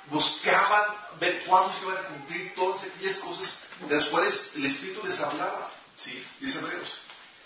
buscaban 0.09 0.95
ver 1.19 1.43
cuándo 1.45 1.73
se 1.73 1.85
iban 1.85 1.97
a 1.97 2.07
cumplir 2.07 2.53
todas 2.55 2.83
aquellas 2.83 3.17
cosas 3.17 3.59
de 3.87 3.95
las 3.95 4.05
cuales 4.05 4.51
el 4.55 4.65
Espíritu 4.65 5.05
les 5.05 5.19
hablaba. 5.19 5.71
¿Sí? 5.95 6.25
Dice 6.39 6.59
Hebreos. 6.59 6.93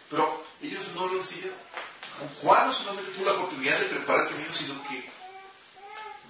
Pero 0.10 0.46
ellos 0.62 0.88
no 0.96 1.08
lo 1.08 1.19
hicieron. 1.19 1.58
Juan 2.41 2.67
no 2.67 2.74
solamente 2.74 3.12
tuvo 3.12 3.25
la 3.25 3.34
oportunidad 3.34 3.79
de 3.79 3.86
preparar 3.86 4.27
el 4.27 4.34
camino, 4.34 4.53
sino 4.53 4.84
que 4.88 5.10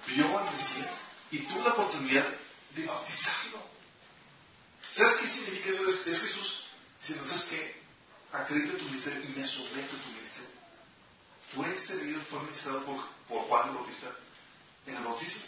vio 0.06 0.38
al 0.38 0.52
Mesías 0.52 0.90
y 1.30 1.38
tuvo 1.38 1.62
la 1.62 1.70
oportunidad 1.70 2.26
de 2.74 2.84
bautizarlo. 2.84 3.62
¿Sabes 4.92 5.14
qué 5.16 5.28
significa 5.28 5.70
eso? 5.70 5.84
Es, 5.84 6.06
es 6.06 6.22
Jesús 6.22 6.64
diciendo, 7.00 7.24
¿sabes 7.24 7.44
qué? 7.44 7.80
Acredita 8.32 8.76
tu 8.76 8.84
ministerio 8.84 9.22
y 9.22 9.38
me 9.38 9.46
someto 9.46 9.96
a 9.96 10.02
tu 10.02 10.08
ministerio 10.10 10.50
fue 11.54 11.78
servido 11.78 12.20
fue 12.30 12.40
ministrado 12.40 12.84
por, 12.84 12.96
por 13.28 13.42
Juan 13.48 13.68
el 13.68 13.74
Bautista 13.74 14.10
en 14.86 14.96
el 14.96 15.04
bautismo. 15.04 15.42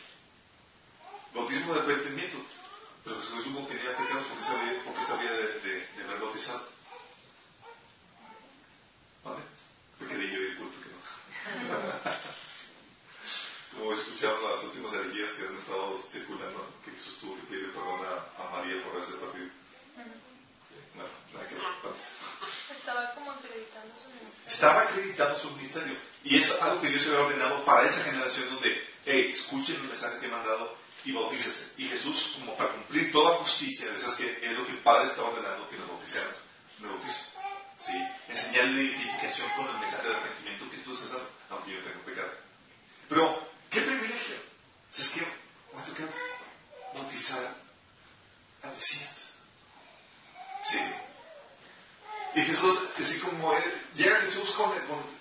Bautismo 1.34 1.74
de 1.74 1.80
arrepentimiento. 1.80 2.38
Pero 3.04 3.20
Jesús 3.20 3.46
no 3.48 3.66
tenía 3.66 3.96
pecados 3.96 4.24
porque 4.26 4.44
sabía, 4.44 4.84
porque 4.84 5.04
sabía 5.04 5.32
de, 5.32 5.60
de, 5.60 5.86
de 5.86 6.04
haber 6.04 6.20
bautizado. 6.20 6.68
¿Vale? 9.24 9.42
Porque 9.98 10.16
de 10.16 10.30
yo 10.30 10.36
el 10.36 10.56
culto 10.56 10.76
que 10.80 10.88
no. 10.90 10.98
Como 13.78 13.92
escucharon 13.94 14.50
las 14.50 14.64
últimas 14.64 14.92
herejías 14.92 15.32
que 15.32 15.46
han 15.46 15.56
estado 15.56 16.02
circulando, 16.10 16.74
que 16.84 16.90
Jesús 16.92 17.18
tuvo 17.20 17.36
que 17.36 17.42
pedir 17.42 17.72
perdón 17.72 18.00
a, 18.04 18.42
a 18.42 18.50
María 18.50 18.82
por 18.84 18.92
haberse 18.92 19.14
partido. 19.14 19.48
Estaba 22.76 23.14
como 23.14 23.30
acreditando 23.30 23.94
su 23.98 24.08
ministerio. 24.08 24.48
Estaba 24.48 24.82
acreditando 24.82 25.38
su 25.38 25.50
ministerio. 25.50 25.96
Y 26.24 26.38
es 26.38 26.50
algo 26.60 26.80
que 26.80 26.88
Dios 26.88 27.06
había 27.06 27.20
ordenado 27.20 27.64
para 27.64 27.86
esa 27.86 28.02
generación 28.04 28.50
donde, 28.50 28.88
hey, 29.04 29.30
escuchen 29.32 29.76
el 29.76 29.88
mensaje 29.88 30.18
que 30.18 30.26
he 30.26 30.30
mandado 30.30 30.76
y 31.04 31.12
bautícese. 31.12 31.72
Y 31.76 31.88
Jesús, 31.88 32.34
como 32.38 32.56
para 32.56 32.72
cumplir 32.72 33.12
toda 33.12 33.38
justicia, 33.38 33.90
decías 33.92 34.14
que 34.14 34.46
es 34.46 34.52
lo 34.56 34.66
que 34.66 34.72
el 34.72 34.78
Padre 34.78 35.08
estaba 35.08 35.28
ordenando 35.28 35.68
que 35.68 35.76
nos 35.76 35.88
bautizaran. 35.88 36.34
Me 36.80 36.88
bautizo. 36.88 37.18
¿Sí? 37.78 37.92
Enseñar 38.28 38.66
de 38.66 38.82
identificación 38.82 39.48
con 39.56 39.66
el 39.68 39.78
mensaje 39.78 40.08
de 40.08 40.14
arrepentimiento 40.14 40.70
que 40.70 40.78
tú 40.78 40.92
estás 40.92 41.20
aunque 41.50 41.72
yo 41.72 41.80
tengo 41.80 42.04
pecado. 42.04 42.30
Pero, 43.08 43.48
qué 43.70 43.80
privilegio. 43.80 44.36
Si 44.90 45.02
es 45.02 45.08
que, 45.08 45.26
¿cuánto 45.70 45.94
que 45.94 46.04
bautizar 46.94 47.56
al 48.62 48.74
Mesías? 48.74 49.31
Sí. 50.62 50.78
Y 52.34 52.40
Jesús, 52.40 52.78
así 52.98 53.20
como 53.20 53.52
él, 53.52 53.62
llega 53.94 54.20
Jesús 54.20 54.50
con, 54.52 54.70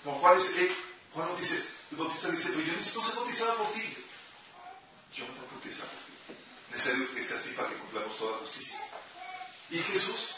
con, 0.04 0.14
Juan 0.20 0.40
y 0.40 0.42
dice, 0.42 0.76
Juan 1.14 1.28
nos 1.30 1.40
dice, 1.40 1.66
el 1.92 1.98
bautista 1.98 2.30
dice, 2.30 2.50
pero 2.50 2.62
yo 2.62 2.74
necesito 2.74 3.04
ser 3.04 3.16
bautizado 3.16 3.58
por 3.58 3.74
ti. 3.74 3.98
Yo 5.14 5.28
no 5.28 5.34
tengo 5.34 5.48
que 5.48 5.56
bautizar 5.56 5.88
por 5.88 6.00
ti. 6.00 6.42
Necesario 6.72 7.14
que 7.14 7.24
sea 7.24 7.38
así 7.38 7.50
para 7.50 7.70
que 7.70 7.76
cumplamos 7.76 8.18
toda 8.18 8.38
justicia. 8.40 8.80
Y 9.72 9.80
Jesús 9.80 10.36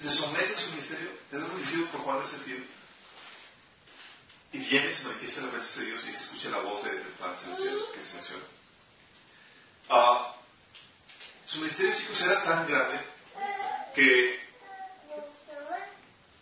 se 0.00 0.10
somete 0.10 0.52
a 0.52 0.58
su 0.58 0.70
ministerio, 0.70 1.10
es 1.32 1.48
bendecido 1.48 1.86
por 1.86 2.02
Juan 2.02 2.22
ese 2.22 2.38
tiempo. 2.38 2.72
Y 4.52 4.58
viene, 4.58 4.92
se 4.92 5.04
manifiesta 5.08 5.40
la 5.40 5.50
presencia 5.50 5.80
de 5.80 5.86
Dios 5.88 6.04
y 6.04 6.12
se 6.12 6.24
escucha 6.24 6.48
la 6.50 6.58
voz 6.58 6.84
del 6.84 7.00
Padre 7.18 7.36
Celestial 7.36 7.78
que 7.92 8.00
se 8.00 8.12
menciona. 8.12 8.44
Uh, 9.88 10.34
su 11.44 11.58
ministerio, 11.58 11.96
chicos, 11.96 12.22
era 12.22 12.44
tan 12.44 12.66
grande 12.68 13.13
que 13.94 14.40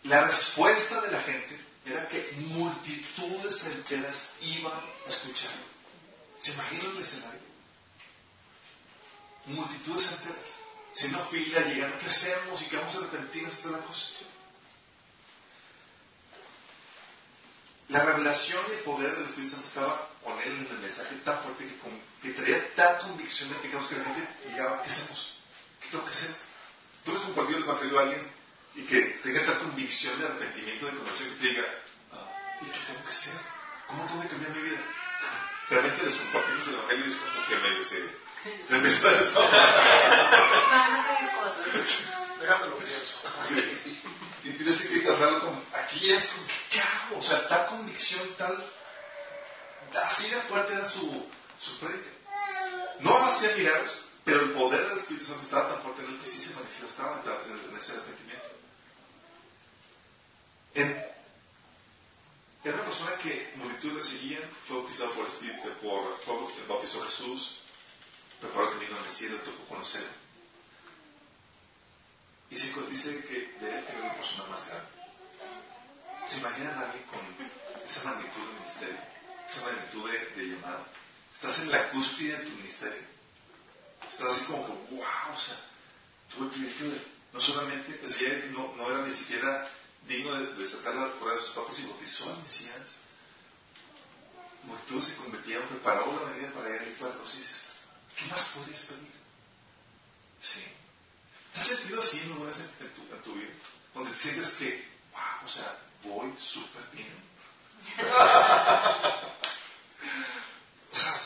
la 0.03 0.25
respuesta 0.25 1.01
de 1.01 1.11
la 1.11 1.21
gente 1.21 1.59
era 1.85 2.07
que 2.07 2.31
multitudes 2.37 3.63
enteras 3.65 4.29
iban 4.41 4.73
a 4.73 5.09
escuchar. 5.09 5.51
¿Se 6.37 6.51
imaginan 6.51 6.95
el 6.95 7.01
escenario? 7.01 7.39
Multitudes 9.45 10.11
enteras. 10.11 10.49
Si 10.93 11.07
no 11.09 11.25
fila, 11.27 11.61
llegaron, 11.61 11.97
¿qué 11.99 12.05
hacemos? 12.05 12.61
¿Y 12.61 12.65
qué 12.65 12.77
vamos 12.77 12.95
a 12.95 12.97
arrepentirnos 12.99 13.63
de 13.63 13.71
la 13.71 13.77
cosa? 13.79 14.07
La 17.89 18.03
revelación 18.05 18.63
y 18.69 18.71
el 18.73 18.79
poder 18.79 19.15
del 19.15 19.25
Espíritu 19.25 19.51
Santo 19.51 19.67
estaba 19.67 20.09
con 20.23 20.39
él 20.41 20.51
en 20.51 20.67
el 20.67 20.79
mensaje 20.79 21.15
tan 21.17 21.43
fuerte 21.43 21.65
que, 21.65 22.27
que 22.27 22.33
traía 22.33 22.75
tal 22.75 22.99
convicción 22.99 23.49
de 23.49 23.55
pecados 23.55 23.89
que 23.89 23.97
la 23.97 24.05
gente 24.05 24.27
llegaba, 24.47 24.81
¿qué 24.81 24.89
hacemos? 24.89 25.33
¿Qué 25.81 25.89
tengo 25.89 26.05
que 26.05 26.11
hacer? 26.11 26.35
Tú 27.03 27.11
les 27.11 27.21
compartido 27.21 27.57
el 27.57 27.63
Evangelio 27.65 27.99
a 27.99 28.01
alguien 28.03 28.31
y 28.75 28.83
que 28.83 29.01
tenga 29.23 29.45
tal 29.45 29.59
convicción 29.59 30.17
de 30.19 30.25
arrepentimiento, 30.25 30.85
de 30.85 30.91
conversión, 30.93 31.29
que 31.29 31.35
te 31.35 31.47
diga, 31.47 31.63
ah, 32.13 32.31
¿y 32.61 32.65
qué 32.65 32.79
tengo 32.87 33.03
que 33.03 33.09
hacer? 33.09 33.33
¿Cómo 33.87 34.05
tengo 34.05 34.21
que 34.21 34.27
cambiar 34.29 34.51
mi 34.51 34.61
vida? 34.61 34.79
Realmente 35.69 36.03
les 36.03 36.15
compartimos 36.15 36.67
el 36.67 36.73
Evangelio 36.75 37.05
y 37.05 37.09
es 37.09 37.15
como 37.15 37.47
que 37.47 37.55
medio 37.57 37.83
se, 37.83 37.97
se 38.67 38.75
empezó 38.75 39.07
a 39.07 39.11
esto. 39.11 39.41
Déjamelo 42.39 42.77
pienso. 42.77 43.13
Sí. 43.47 44.01
Y 44.43 44.51
tienes 44.51 44.81
que 44.81 45.07
hablarlo 45.07 45.39
como, 45.41 45.63
aquí 45.73 46.11
es 46.11 46.25
como, 46.27 46.45
¿qué 46.69 46.79
hago? 46.81 47.17
O 47.19 47.21
sea, 47.21 47.47
tal 47.47 47.67
convicción, 47.67 48.27
tal, 48.37 48.61
así 50.05 50.29
de 50.29 50.41
fuerte 50.41 50.73
era 50.73 50.85
su, 50.85 51.25
su 51.57 51.79
prédica. 51.79 52.09
No 52.99 53.15
hacía 53.25 53.55
milagros, 53.55 54.02
pero 54.23 54.41
el 54.41 54.51
poder 54.51 54.87
del 54.87 54.99
Espíritu 54.99 55.25
Santo 55.25 55.43
estaba 55.43 55.69
tan 55.69 55.81
fuerte 55.81 56.03
en 56.03 56.11
él 56.11 56.19
que 56.19 56.25
sí 56.25 56.39
se 56.39 56.53
manifestaba 56.53 57.21
en, 57.45 57.75
ese 57.75 57.91
arrepentimiento. 57.91 58.47
era 62.63 62.75
una 62.75 62.85
persona 62.85 63.17
que 63.17 63.51
multitud 63.57 63.97
le 63.97 64.03
seguían, 64.03 64.43
fue 64.65 64.77
bautizado 64.77 65.11
por 65.11 65.25
el 65.25 65.33
Espíritu, 65.33 65.69
por, 65.81 66.19
fue 66.21 66.65
bautizó 66.67 67.03
Jesús, 67.03 67.57
preparó 68.39 68.71
el 68.71 68.79
camino 68.79 68.97
al 68.97 69.11
cielo, 69.11 69.37
tocó 69.39 69.65
conocer. 69.65 70.03
Y 72.49 72.57
se 72.57 72.67
dice 72.89 73.25
que 73.25 73.33
de 73.59 73.79
él 73.79 73.85
que 73.85 73.91
era 73.91 74.03
una 74.03 74.15
persona 74.15 74.45
más 74.45 74.65
grande. 74.67 74.87
¿Se 76.29 76.39
imaginan 76.39 76.77
a 76.77 76.81
alguien 76.85 77.03
con 77.07 77.19
esa 77.85 78.03
magnitud 78.05 78.41
de 78.47 78.53
ministerio, 78.53 78.99
esa 79.45 79.61
magnitud 79.65 80.09
de, 80.09 80.41
de 80.41 80.55
llamado? 80.55 80.85
Estás 81.33 81.59
en 81.59 81.71
la 81.71 81.89
cúspide 81.89 82.37
de 82.37 82.45
tu 82.45 82.51
ministerio 82.51 83.13
Estás 84.07 84.35
así 84.35 84.45
como 84.45 84.65
que, 84.65 84.95
wow, 84.95 85.33
o 85.33 85.37
sea, 85.37 85.59
tuve 86.33 86.49
privilegio 86.49 87.13
no 87.33 87.39
solamente, 87.39 87.97
decía, 87.97 88.45
no, 88.51 88.73
no 88.77 88.89
era 88.89 88.99
ni 89.05 89.13
siquiera 89.13 89.67
digno 90.07 90.35
de, 90.35 90.53
de 90.53 90.67
sacar 90.67 90.93
la 90.95 91.09
fuera 91.11 91.37
de 91.37 91.43
sus 91.43 91.53
papás 91.55 91.79
y 91.79 91.87
bautizó 91.87 92.31
a 92.31 92.37
Mesías. 92.37 92.97
Multitudes 94.63 95.05
se 95.05 95.15
convertían, 95.15 95.67
preparó 95.67 96.21
la 96.21 96.29
medida 96.31 96.51
para 96.53 96.69
ir 96.75 96.81
y 96.87 96.95
todas 96.97 97.15
las. 97.17 97.33
¿Qué 98.15 98.25
más 98.25 98.45
podrías 98.55 98.81
pedir? 98.83 99.11
Sí. 100.41 100.63
¿Te 101.53 101.59
has 101.59 101.67
sentido 101.67 101.99
así 101.99 102.19
en 102.19 102.45
vez 102.45 102.59
en 102.59 102.93
tu, 102.93 103.01
en 103.13 103.21
tu 103.23 103.33
vida? 103.33 103.53
Donde 103.93 104.15
sientes 104.17 104.51
que, 104.51 104.87
wow, 105.11 105.43
o 105.43 105.47
sea, 105.47 105.79
voy 106.03 106.33
súper 106.39 106.83
bien. 106.91 107.33
o 110.91 110.95
sea, 110.95 111.19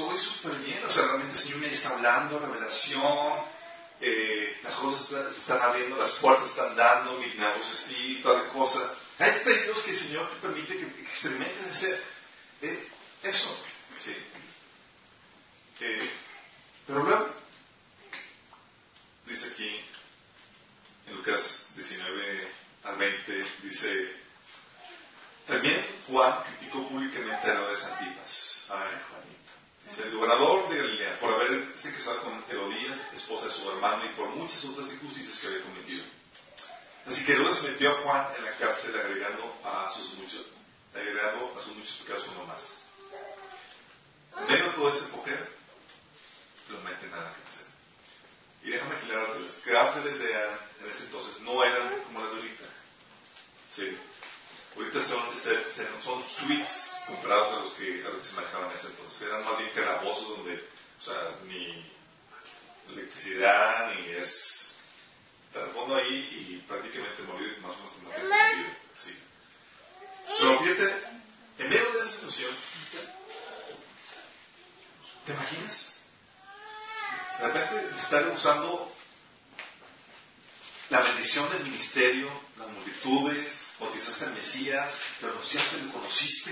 estoy 0.00 0.18
súper 0.18 0.54
bien, 0.60 0.82
o 0.84 0.90
sea, 0.90 1.02
realmente 1.02 1.32
el 1.32 1.38
Señor 1.38 1.58
me 1.58 1.70
está 1.70 1.90
hablando, 1.90 2.38
revelación, 2.38 3.44
eh, 4.00 4.58
las 4.62 4.74
cosas 4.76 5.34
se 5.34 5.40
están 5.40 5.60
abriendo, 5.60 5.96
las 5.96 6.12
puertas 6.12 6.48
están 6.48 6.74
dando, 6.74 7.18
mi 7.18 7.26
negocio 7.26 7.72
así, 7.72 8.20
tal 8.22 8.48
cosa. 8.48 8.94
Hay 9.18 9.40
pedidos 9.44 9.82
que 9.82 9.90
el 9.90 9.96
Señor 9.96 10.30
te 10.30 10.36
permite 10.36 10.76
que, 10.76 11.02
experimentes 11.02 11.66
ese, 11.66 12.00
eh, 12.62 12.88
eso. 13.22 13.64
Sí. 13.98 14.16
Eh, 15.80 16.10
pero 16.86 17.02
luego, 17.02 17.34
dice 19.26 19.50
aquí, 19.52 19.80
en 21.08 21.16
Lucas 21.16 21.68
19 21.76 22.48
al 22.84 22.96
20, 22.96 23.46
dice, 23.62 24.16
también 25.46 25.84
Juan 26.06 26.42
criticó 26.44 26.88
públicamente 26.88 27.50
a 27.50 27.54
la 27.54 27.68
de 27.68 27.76
Santipas. 27.76 28.66
Ay, 28.70 29.02
Juanito 29.10 29.49
el 29.98 30.16
gobernador 30.16 30.68
de 30.68 30.76
Galilea, 30.78 31.18
por 31.18 31.32
haberse 31.34 31.92
casado 31.92 32.22
con 32.22 32.44
Herodías, 32.48 32.98
esposa 33.12 33.46
de 33.46 33.52
su 33.52 33.70
hermano, 33.70 34.04
y 34.04 34.08
por 34.10 34.28
muchas 34.30 34.64
otras 34.64 34.90
injusticias 34.92 35.38
que 35.38 35.46
había 35.48 35.62
cometido. 35.62 36.04
Así 37.06 37.24
que 37.24 37.32
Herodes 37.32 37.62
metió 37.62 37.90
a 37.90 38.02
Juan 38.02 38.26
en 38.38 38.44
la 38.44 38.56
cárcel 38.56 38.98
agregando 38.98 39.58
a 39.64 39.88
sus 39.88 40.14
muchos, 40.14 40.46
agregando 40.94 41.54
a 41.56 41.60
sus 41.60 41.74
muchos 41.74 41.96
pecados 41.96 42.24
uno 42.28 42.44
más. 42.44 42.78
Medio 44.48 44.70
todo 44.74 44.90
ese 44.90 45.04
poder, 45.08 45.48
lo 46.68 46.78
meten 46.80 47.12
a 47.14 47.16
la 47.16 47.32
cárcel. 47.32 47.66
Y 48.62 48.70
déjame 48.70 48.94
aclararte, 48.94 49.40
las 49.40 49.54
cárceles 49.54 50.18
de 50.18 50.32
en 50.32 50.90
ese 50.90 51.04
entonces 51.04 51.40
no 51.40 51.64
eran 51.64 51.88
como 52.04 52.20
las 52.20 52.30
de 52.30 52.36
ahorita. 52.36 52.64
Sí. 53.70 53.98
Ahorita 54.76 55.00
son, 55.04 55.20
son 56.02 56.24
suites 56.28 56.94
comparados 57.06 57.48
a 57.48 57.60
los 57.60 57.72
que, 57.72 58.04
a 58.06 58.08
los 58.10 58.20
que 58.20 58.28
se 58.28 58.34
manejaban 58.34 58.70
en 58.70 58.76
ese 58.76 58.86
entonces. 58.86 59.22
Eran 59.22 59.44
más 59.44 59.58
bien 59.58 59.70
calabozos 59.74 60.28
donde, 60.28 60.54
o 60.54 61.02
sea, 61.02 61.14
ni 61.46 61.84
electricidad, 62.92 63.94
ni 63.94 64.10
es. 64.12 64.78
Te 65.52 65.58
fondo 65.72 65.96
ahí 65.96 66.60
y 66.60 66.64
prácticamente 66.68 67.22
morir 67.24 67.58
más 67.60 67.72
o 67.74 67.78
menos 67.78 67.96
te 67.96 68.02
mantienes 68.02 68.76
Sí. 68.94 69.18
Pero 70.38 70.60
fíjate, 70.60 70.94
en 71.58 71.68
medio 71.68 71.92
de 71.92 71.98
esa 71.98 72.08
situación, 72.08 72.54
¿te 75.26 75.32
imaginas? 75.32 75.96
De 77.40 77.46
repente 77.48 77.96
estar 77.96 78.28
usando 78.28 78.94
la 80.90 81.00
bendición 81.02 81.48
del 81.50 81.64
ministerio, 81.64 82.28
las 82.58 82.68
multitudes, 82.68 83.60
bautizaste 83.78 84.24
al 84.24 84.34
Mesías, 84.34 84.98
lo 85.22 85.30
anunciaste, 85.30 85.78
lo 85.82 85.92
conociste, 85.92 86.50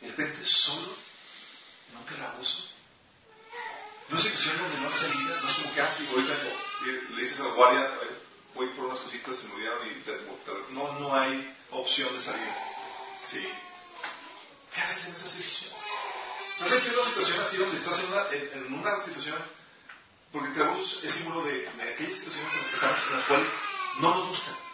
de 0.00 0.08
repente 0.08 0.44
solo, 0.44 0.96
en 1.90 1.96
un 1.98 2.04
calabozo. 2.04 2.64
No 4.08 4.16
es 4.16 4.22
situación 4.22 4.58
donde 4.58 4.80
no 4.80 4.86
hay 4.88 4.92
salida, 4.92 5.40
no 5.40 5.48
es 5.48 5.54
como 5.54 5.74
que, 5.74 5.80
ah, 5.80 5.90
ahorita 6.10 6.36
le 7.14 7.22
dices 7.22 7.40
a 7.40 7.44
la 7.44 7.50
guardia, 7.50 7.90
voy 8.54 8.68
por 8.68 8.86
unas 8.86 8.98
cositas, 8.98 9.36
se 9.36 9.46
me 9.46 9.54
olvidaron 9.54 9.88
y 9.88 9.94
te, 10.00 10.12
no, 10.70 10.98
no 10.98 11.14
hay 11.14 11.54
opción 11.70 12.12
de 12.16 12.22
salir. 12.22 12.48
¿Sí? 13.22 13.46
¿Qué 14.74 14.80
haces 14.80 15.06
en 15.06 15.14
esa 15.14 15.28
situación? 15.28 15.72
Estás 16.60 16.86
en 16.86 16.94
una 16.94 17.04
situación 17.04 17.40
así 17.40 17.56
donde 17.56 17.76
estás 17.78 17.98
en 17.98 18.06
una, 18.06 18.28
en, 18.30 18.74
una 18.74 19.02
situación, 19.02 19.38
porque 20.32 20.48
el 20.48 20.54
calabozo 20.54 21.00
es 21.02 21.12
símbolo 21.12 21.44
de, 21.44 21.68
aquellas 21.68 22.14
situaciones 22.14 22.52
en 22.52 22.58
las 22.60 22.68
que 22.68 22.74
estamos, 22.74 23.06
en 23.06 23.16
las 23.16 23.26
cuales 23.26 23.50
no 24.00 24.14
nos 24.14 24.28
gustan 24.28 24.70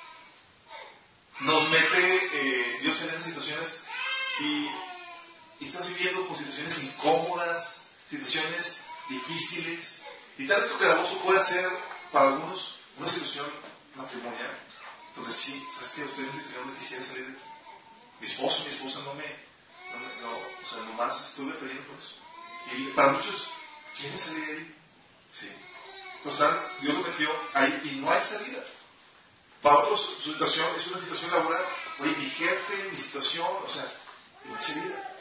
nos 1.41 1.69
mete 1.69 2.31
eh, 2.33 2.79
Dios 2.81 3.01
en 3.03 3.09
esas 3.11 3.25
situaciones 3.25 3.83
y, 4.41 4.69
estás 5.61 5.89
viviendo 5.89 6.27
con 6.27 6.37
situaciones 6.37 6.79
incómodas, 6.83 7.83
situaciones 8.11 8.83
difíciles. 9.09 10.03
Y 10.37 10.47
tal 10.47 10.61
vez 10.61 10.71
tu 10.71 10.79
calabozo 10.79 11.19
puede 11.21 11.43
ser 11.43 11.67
para 12.13 12.29
algunos 12.29 12.77
una 12.99 13.09
situación 13.09 13.47
matrimonial, 13.95 14.59
donde 15.15 15.33
sí, 15.33 15.67
¿sabes 15.73 15.91
qué? 15.91 16.05
Estoy 16.05 16.25
en 16.25 16.31
una 16.31 16.39
situación 16.39 16.67
donde 16.67 16.79
quisiera 16.79 17.05
salir 17.07 17.27
de 17.27 17.33
aquí. 17.33 17.43
Mi 18.21 18.27
esposo, 18.27 18.65
mi 18.65 18.69
esposa 18.69 19.01
no 19.01 19.15
me, 19.15 19.25
no, 19.25 20.33
o 20.33 20.67
sea, 20.67 20.79
nomás 20.85 21.31
estuve 21.31 21.53
pidiendo 21.55 21.83
por 21.85 21.97
eso. 21.97 22.17
Y 22.77 22.89
para 22.89 23.13
muchos, 23.13 23.49
quieren 23.99 24.19
salir 24.19 24.47
de 24.47 24.53
ahí. 24.53 24.75
Sí. 25.41 25.51
Total, 26.23 26.61
Dios 26.81 26.95
lo 26.95 27.03
metió 27.03 27.31
ahí 27.55 27.81
y 27.85 27.91
no 27.97 28.11
hay 28.11 28.23
salida. 28.23 28.65
Para 29.63 29.79
otros, 29.79 30.01
su 30.23 30.33
situación 30.33 30.67
es 30.77 30.87
una 30.87 30.99
situación 30.99 31.31
laboral. 31.31 31.65
Oye, 32.01 32.17
mi 32.17 32.31
jefe, 32.31 32.89
mi 32.91 32.97
situación, 32.97 33.49
o 33.65 33.69
sea, 33.69 33.91
no 34.45 34.57
hay 34.57 34.63
salida. 34.63 35.13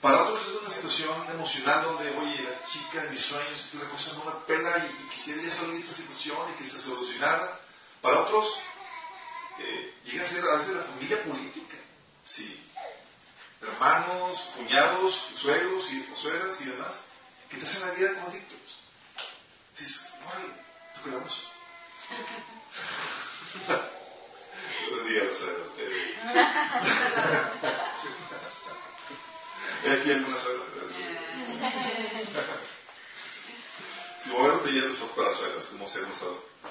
Para 0.00 0.22
otros 0.24 0.42
es 0.46 0.60
una 0.60 0.70
situación 0.70 1.30
emocional 1.30 1.84
donde, 1.84 2.10
oye, 2.18 2.42
la 2.42 2.64
chica 2.66 3.04
de 3.04 3.10
mis 3.10 3.22
sueños, 3.22 3.70
la 3.74 3.88
cosa 3.88 4.12
no 4.12 4.24
me 4.24 4.32
pela 4.46 4.78
y, 4.78 5.08
quisiera 5.08 5.42
ya 5.42 5.50
salir 5.50 5.74
de 5.74 5.80
esta 5.80 5.94
situación 5.94 6.36
y 6.52 6.58
que 6.58 6.64
se 6.64 6.78
solucionara. 6.78 7.58
Para 8.02 8.20
otros, 8.20 8.54
eh, 9.60 9.94
llega 10.04 10.24
a 10.24 10.28
ser 10.28 10.44
a 10.44 10.56
veces 10.56 10.76
la 10.76 10.84
familia 10.84 11.22
política. 11.24 11.76
Sí. 12.22 12.60
Hermanos, 13.62 14.38
cuñados, 14.56 15.28
suegros 15.36 15.90
y 15.90 16.06
suegras 16.14 16.60
y 16.60 16.64
demás, 16.66 17.06
hacen 17.62 17.80
la 17.86 17.92
vida 17.92 18.14
como 18.14 18.28
adictos. 18.28 18.58
Dices, 19.78 20.12
órale, 20.26 20.52
tú 20.94 21.02
quedamos. 21.04 21.48
Buen 24.90 25.08
día, 25.12 25.24
los 25.24 25.36
suegros. 25.38 25.68
Eh, 29.84 29.92
aquí 29.92 30.10
hay 30.10 30.16
algunas. 30.16 30.40
Si 34.22 34.30
a 34.30 34.32
repetir 34.52 34.82
los 34.84 34.96
para 35.10 35.34
suegras, 35.34 35.64
como 35.66 35.86
ser 35.86 36.04
una 36.04 36.14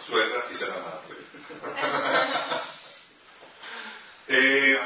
suegra 0.02 0.46
y 0.50 0.56
ser 0.56 0.70
la 0.70 0.80
madre. 0.80 1.16
Eh, 4.28 4.80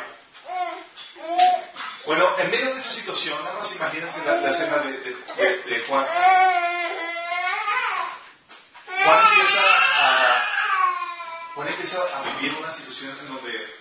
en 2.38 2.52
medio 2.52 2.74
de 2.74 2.80
esa 2.82 2.92
situación, 2.92 3.44
nada 3.44 3.56
más 3.60 3.76
imagínense 3.76 4.24
la, 4.26 4.36
la 4.36 4.50
escena 4.50 4.78
de, 4.78 5.84
Juan. 5.88 6.06
Juan 9.04 9.26
empieza 9.28 9.60
a, 9.96 10.46
Juan 11.56 11.68
empieza 11.68 12.18
a 12.18 12.22
vivir 12.24 12.54
una 12.56 12.72
situación 12.72 13.18
en 13.20 13.28
donde 13.28 13.76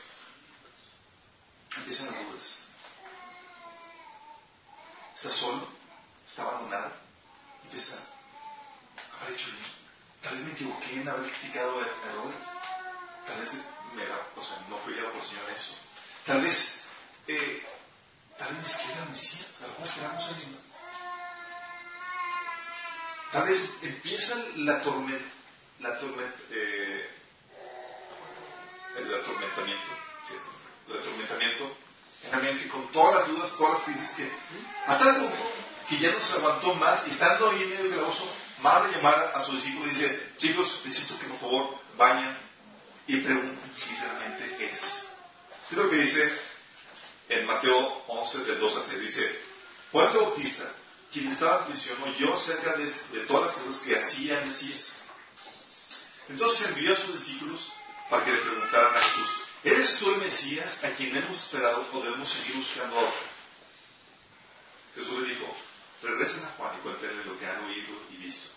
empiezan 1.77 2.07
las 2.07 2.15
dudas. 2.25 2.59
Está 5.17 5.31
solo, 5.31 5.69
está 6.27 6.43
abandonado, 6.43 6.93
empieza 7.65 7.97
a 7.97 9.23
haber 9.23 9.35
hecho 9.35 9.47
bien. 9.47 9.67
Tal 10.23 10.35
vez 10.37 10.45
me 10.45 10.53
equivoqué 10.53 10.95
en 10.97 11.09
haber 11.09 11.31
criticado 11.33 11.81
a 11.81 12.11
Herodes. 12.11 12.47
Tal 13.27 13.41
vez 13.41 13.53
me 13.95 14.03
era- 14.03 14.27
o 14.37 14.43
sea, 14.43 14.59
no 14.69 14.79
fui 14.79 14.95
guiado 14.95 15.11
por 15.11 15.21
el 15.23 15.29
Señor 15.29 15.49
eso. 15.51 15.75
Tal 16.25 16.41
vez, 16.43 16.81
eh, 17.29 17.67
tal 18.39 18.49
vez 18.49 18.59
ni 18.59 18.69
siquiera 18.69 18.95
era 19.03 19.05
Mesías. 19.11 19.47
A 19.59 19.63
lo 19.63 19.69
mejor 19.69 19.87
esperamos 19.87 20.25
a 20.25 20.29
alguien 20.29 20.53
más. 20.53 20.63
Tal 23.37 23.47
vez 23.47 23.71
empieza 23.83 24.35
la 24.57 24.81
tormenta, 24.81 25.31
la 25.81 25.95
tormenta, 25.99 26.39
eh, 26.53 27.11
el 28.97 29.15
atormentamiento, 29.15 29.91
el 30.89 30.99
atormentamiento 31.01 31.77
en 32.25 32.31
la 32.31 32.39
mente 32.39 32.67
con 32.69 32.91
todas 32.93 33.17
las 33.17 33.29
dudas, 33.29 33.53
todas 33.59 33.75
las 33.75 33.83
crisis 33.83 34.17
que, 34.17 34.33
a 34.87 34.97
tal 34.97 35.17
punto 35.17 35.37
que 35.87 35.99
ya 35.99 36.13
no 36.13 36.19
se 36.19 36.33
aguantó 36.33 36.75
más 36.77 37.07
y 37.07 37.11
estando 37.11 37.51
ahí 37.51 37.63
en 37.65 37.71
del 37.73 37.91
calabozo, 37.91 38.25
de 38.25 38.97
llamar 38.97 39.33
a 39.35 39.45
sus 39.45 39.57
discípulos 39.57 39.89
y 39.89 40.01
dice, 40.01 40.33
chicos, 40.39 40.81
necesito 40.87 41.19
que 41.19 41.27
por 41.27 41.41
favor 41.41 41.79
vayan 41.99 42.39
y 43.07 43.19
pregunten 43.19 43.71
si 43.75 43.95
realmente 43.97 44.71
es. 44.71 44.81
Es 45.71 45.77
lo 45.77 45.91
que 45.91 45.97
dice 45.97 46.41
en 47.29 47.45
Mateo 47.45 48.03
11, 48.07 48.45
del 48.45 48.61
2 48.61 48.77
al 48.77 48.85
6. 48.87 49.01
Dice, 49.03 49.41
Juan 49.93 50.11
el 50.11 50.21
Bautista, 50.21 50.73
quien 51.17 51.33
estaba 51.33 51.67
prisión, 51.67 51.97
oyó 52.03 52.35
acerca 52.35 52.77
de, 52.77 52.85
de 52.85 53.27
todas 53.27 53.47
las 53.47 53.65
cosas 53.65 53.83
que 53.83 53.99
hacía 53.99 54.41
el 54.41 54.49
Mesías. 54.49 54.97
Entonces 56.29 56.69
envió 56.69 56.93
a 56.93 56.97
sus 56.97 57.19
discípulos 57.19 57.73
para 58.11 58.23
que 58.23 58.33
le 58.33 58.39
preguntaran 58.39 58.95
a 58.95 59.01
Jesús, 59.01 59.29
¿eres 59.65 59.99
tú 59.99 60.11
el 60.13 60.19
Mesías 60.19 60.85
a 60.85 60.91
quien 60.91 61.17
hemos 61.17 61.43
esperado 61.43 61.89
o 61.91 62.03
debemos 62.03 62.29
seguir 62.29 62.57
buscando 62.57 62.99
a 62.99 63.05
otro? 63.05 63.21
Jesús 64.95 65.23
le 65.23 65.29
dijo, 65.35 65.57
regresen 66.03 66.45
a 66.45 66.49
Juan 66.59 66.77
y 66.79 66.83
cuéntenle 66.83 67.25
lo 67.25 67.39
que 67.39 67.47
han 67.47 67.65
oído 67.65 67.99
y 68.13 68.17
visto. 68.17 68.51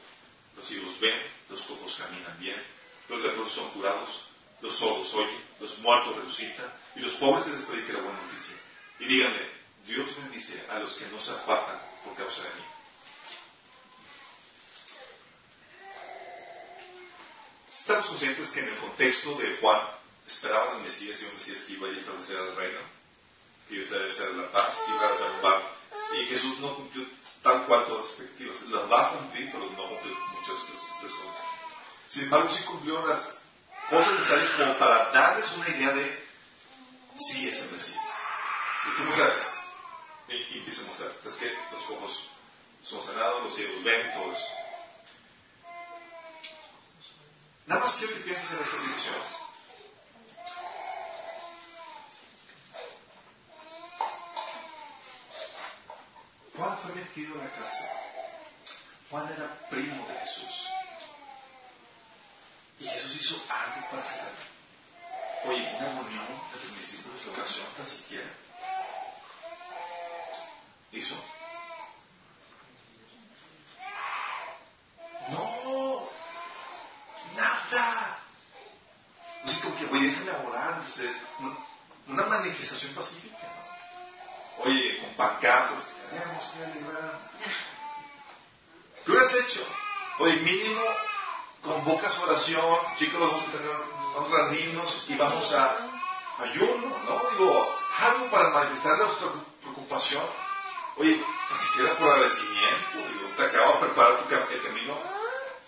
Los 0.58 0.68
ciegos 0.68 1.00
ven, 1.00 1.18
los 1.50 1.62
cojos 1.62 1.96
caminan 1.96 2.38
bien, 2.40 2.62
los 3.08 3.22
leprosos 3.22 3.54
son 3.54 3.70
curados, 3.72 4.26
los 4.62 4.76
sordos 4.76 5.14
oyen, 5.14 5.42
los 5.62 5.78
muertos 5.80 6.14
resucitan 6.18 6.74
y 6.98 7.00
los 7.00 7.14
pobres 7.14 7.46
se 7.46 7.52
les 7.52 7.62
predica 7.62 7.94
la 7.94 8.02
buena 8.02 8.22
noticia. 8.22 8.56
Y 9.00 9.06
díganle, 9.06 9.59
Dios 9.86 10.16
bendice 10.18 10.64
a 10.70 10.80
los 10.80 10.94
que 10.94 11.08
no 11.08 11.20
se 11.20 11.32
apartan 11.32 11.80
por 12.04 12.16
causa 12.16 12.42
de 12.42 12.50
mí. 12.50 12.66
Estamos 17.68 18.06
conscientes 18.08 18.50
que 18.50 18.60
en 18.60 18.70
el 18.70 18.78
contexto 18.78 19.36
de 19.36 19.58
Juan 19.58 19.82
esperaban 20.26 20.78
al 20.78 20.84
Mesías 20.84 21.20
y 21.22 21.26
un 21.26 21.34
Mesías 21.34 21.60
que 21.62 21.74
iba 21.74 21.88
a 21.88 21.92
establecer 21.92 22.38
el 22.38 22.56
reino, 22.56 22.80
que 23.68 23.76
iba 23.76 23.82
a 23.82 23.86
establecer 23.86 24.30
la 24.36 24.52
paz, 24.52 24.78
que 24.86 24.92
iba 24.92 25.08
a 25.08 25.12
derrumbar. 25.14 25.62
Y 26.16 26.26
Jesús 26.26 26.60
no 26.60 26.76
cumplió 26.76 27.08
tal 27.42 27.66
cual 27.66 27.86
todas 27.86 28.02
las 28.02 28.10
expectativas. 28.12 28.62
Las 28.70 28.92
va 28.92 29.08
a 29.08 29.12
cumplir, 29.18 29.52
pero 29.52 29.66
no 29.72 29.88
cumplió 29.88 30.16
muchas 30.34 30.70
las 30.70 31.12
cosas. 31.12 31.44
Sin 32.10 32.24
embargo, 32.24 32.50
sí 32.50 32.64
cumplió 32.64 33.08
las 33.08 33.40
cosas 33.90 34.14
necesarias 34.14 34.50
como 34.52 34.78
para 34.78 35.12
darles 35.12 35.52
una 35.54 35.70
idea 35.70 35.90
de 35.92 36.28
si 37.18 37.50
es 37.50 37.58
el 37.58 37.72
Mesías. 37.72 38.06
Si 38.84 38.90
tú 38.92 39.14
sabes, 39.14 39.50
y, 40.30 40.36
y 40.36 40.66
a 40.68 40.88
mostrar, 40.88 41.12
¿sabes 41.24 41.38
qué? 41.38 41.54
Los 41.72 41.84
cojos 41.84 42.30
son 42.84 43.04
sanados, 43.04 43.44
los 43.44 43.56
ciegos 43.56 43.84
ven, 43.84 44.14
todo 44.14 44.32
eso. 44.32 44.48
Nada 47.66 47.82
más 47.82 47.94
quiero 47.94 48.14
que 48.16 48.22
pienses 48.22 48.52
en 48.52 48.60
esta 48.60 48.78
situación. 48.78 49.40
Juan 56.58 56.78
fue 56.80 56.96
metido 56.96 57.36
en 57.36 57.40
la 57.42 57.52
cárcel. 57.52 57.88
Juan 59.10 59.34
era 59.34 59.70
primo 59.70 60.08
de 60.08 60.14
Jesús. 60.16 60.68
Y 62.80 62.88
Jesús 62.88 63.16
hizo 63.16 63.36
algo 63.50 63.90
para 63.90 64.02
hacerlo. 64.02 64.40
Oye, 65.46 65.76
una 65.78 66.02
reunión 66.02 66.26
entre 66.54 66.70
mis 66.72 66.82
discípulos 66.82 67.24
de 67.26 67.32
oración 67.32 67.68
tan 67.78 67.88
siquiera. 67.88 68.30
¿Hizo? 70.92 71.16
No, 75.30 76.10
nada. 77.36 78.20
Así 79.46 79.62
como 79.62 79.76
que, 79.78 79.86
oye, 79.86 80.08
déjame 80.08 80.32
orar, 80.48 80.84
una 82.08 82.26
manifestación 82.26 82.94
pacífica. 82.94 83.38
¿no? 83.38 84.64
Oye, 84.66 85.00
con 85.00 85.14
pancartas, 85.14 85.88
queremos 86.10 86.44
que 86.46 86.80
liberar. 86.80 87.20
¿Qué 89.06 89.12
hubieras 89.12 89.34
hecho? 89.36 89.66
Oye, 90.20 90.36
mínimo 90.38 90.82
convocas 91.64 92.18
oración, 92.20 92.80
chicos, 92.98 93.20
vamos 93.20 93.48
a, 93.48 93.52
tener, 93.52 93.76
vamos 94.16 94.34
a 94.34 95.12
y 95.12 95.16
vamos 95.18 95.54
a 95.54 95.78
ayuno, 96.40 96.98
¿no? 97.06 97.30
Digo, 97.32 97.80
algo 98.00 98.32
para 98.32 98.50
manifestar 98.50 98.98
nuestra 98.98 99.28
preocupación. 99.62 100.49
Oye, 101.00 101.16
ni 101.52 101.58
siquiera 101.66 101.98
por 101.98 102.10
agradecimiento, 102.12 102.98
digo, 103.14 103.30
te 103.38 103.44
acabo 103.44 103.74
de 103.74 103.80
preparar 103.88 104.18
tu 104.20 104.30
cam- 104.36 104.52
el 104.52 104.62
camino 104.64 104.98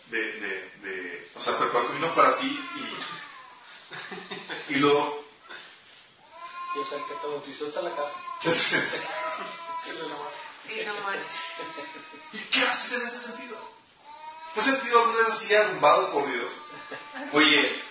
de, 0.08 0.22
de, 0.34 0.70
de, 0.82 1.32
o 1.36 1.42
sea, 1.42 1.58
preparar 1.58 1.84
el 1.84 1.88
camino 1.88 2.14
para 2.14 2.38
ti 2.38 2.70
y, 4.70 4.74
y 4.74 4.76
luego, 4.80 5.22
Sí, 6.74 6.80
o 6.80 6.86
sea, 6.86 6.98
el 7.00 7.06
que 7.06 7.14
te 7.16 7.28
bautizó 7.28 7.68
está 7.68 7.80
en 7.80 7.86
la 7.86 7.96
casa. 7.96 8.14
Sí, 10.68 10.80
no, 10.86 10.94
manches. 11.02 11.42
¿y 12.34 12.38
qué 12.38 12.60
haces 12.62 12.92
en 13.02 13.08
ese 13.08 13.20
sentido? 13.20 13.58
¿Te 14.54 14.60
has 14.60 14.66
sentido 14.68 15.00
alguna 15.00 15.18
vez 15.18 15.28
así 15.30 15.54
arrumbado 15.56 16.12
por 16.14 16.32
Dios? 16.32 16.52
Oye, 17.34 17.84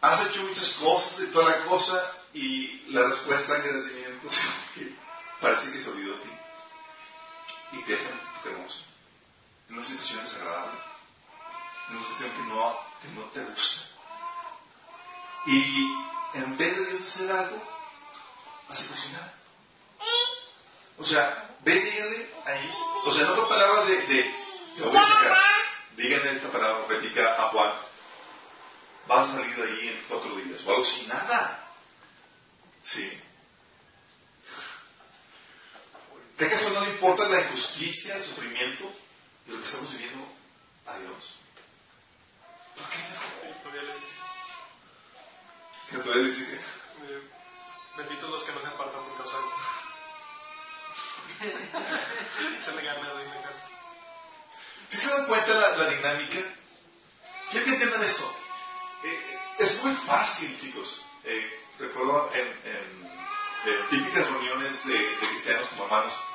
has 0.00 0.26
hecho 0.26 0.42
muchas 0.42 0.72
cosas 0.74 1.20
y 1.20 1.26
toda 1.28 1.50
la 1.50 1.64
cosa 1.66 2.12
y 2.34 2.82
la 2.92 3.04
respuesta 3.04 3.54
en 3.54 3.60
agradecimiento 3.62 4.26
es 4.26 4.40
que 4.74 4.92
parece 5.42 5.72
que 5.72 5.80
se 5.80 5.90
olvidó 5.90 6.16
de 6.16 6.22
ti. 6.22 6.30
Y 7.72 7.82
te 7.82 7.92
dejan 7.92 8.20
tu 8.42 8.48
hermoso. 8.48 8.78
En 9.68 9.76
una 9.76 9.84
situación 9.84 10.24
desagradable. 10.24 10.78
En 11.88 11.96
una 11.96 12.06
situación 12.06 12.30
que 12.30 12.42
no, 12.42 12.80
que 13.02 13.08
no 13.08 13.22
te 13.26 13.44
gusta. 13.44 13.82
Y 15.46 15.92
en 16.34 16.56
vez 16.56 16.78
de 16.78 16.86
Dios 16.86 17.02
hacer 17.02 17.30
algo 17.30 17.62
hace 18.68 18.86
cocinar. 18.86 19.34
O 20.98 21.04
sea, 21.04 21.56
ve 21.60 21.74
díganle 21.74 22.34
ahí. 22.44 22.70
O 23.04 23.12
sea, 23.12 23.24
no 23.26 23.34
fue 23.34 23.48
palabra 23.48 23.84
de, 23.86 23.96
de, 24.02 24.34
díganle 25.96 26.32
esta 26.36 26.50
palabra 26.52 26.86
profética 26.86 27.42
a 27.42 27.48
Juan. 27.48 27.72
Vas 29.08 29.28
a 29.28 29.32
salir 29.32 29.56
de 29.56 29.62
ahí 29.64 29.88
en 29.88 30.04
cuatro 30.08 30.36
días, 30.36 30.62
o 30.64 30.70
algo 30.70 30.84
sin 30.84 31.08
nada. 31.08 31.68
¿Sí? 32.82 33.20
¿Qué 36.42 36.48
acaso 36.48 36.70
no 36.70 36.80
le 36.80 36.90
importa 36.90 37.28
la 37.28 37.40
injusticia, 37.42 38.16
el 38.16 38.24
sufrimiento 38.24 38.92
de 39.46 39.52
lo 39.52 39.58
que 39.60 39.64
estamos 39.64 39.92
viviendo 39.92 40.26
a 40.86 40.98
Dios? 40.98 41.36
¿Por 42.74 42.88
qué 42.90 42.98
no? 42.98 43.20
¿Qué 45.88 45.98
todavía 45.98 46.26
dice 46.26 46.44
que? 46.46 46.58
Benditos 47.96 48.28
los 48.28 48.42
que 48.42 48.52
no 48.54 48.60
se 48.60 48.66
apartan 48.66 49.04
por 49.04 49.18
causa 49.18 49.36
de 51.38 51.52
Se 52.64 52.74
le 52.74 52.82
gana 52.82 53.08
¿Sí 54.88 54.98
se 54.98 55.10
dan 55.10 55.26
cuenta 55.26 55.54
la, 55.54 55.76
la 55.76 55.90
dinámica? 55.90 56.40
Quiero 57.52 57.66
que 57.66 57.72
entiendan 57.72 58.02
esto. 58.02 58.36
Eh, 59.04 59.38
es 59.60 59.80
muy 59.84 59.94
fácil, 59.94 60.58
chicos. 60.58 61.04
Eh, 61.22 61.66
recuerdo 61.78 62.32
en, 62.34 62.48
en, 62.64 63.12
típicas 63.90 64.26
reuniones 64.26 64.84
de, 64.88 64.98
de, 64.98 65.16
cristianos 65.18 65.68
como 65.68 65.84
hermanos, 65.84 66.31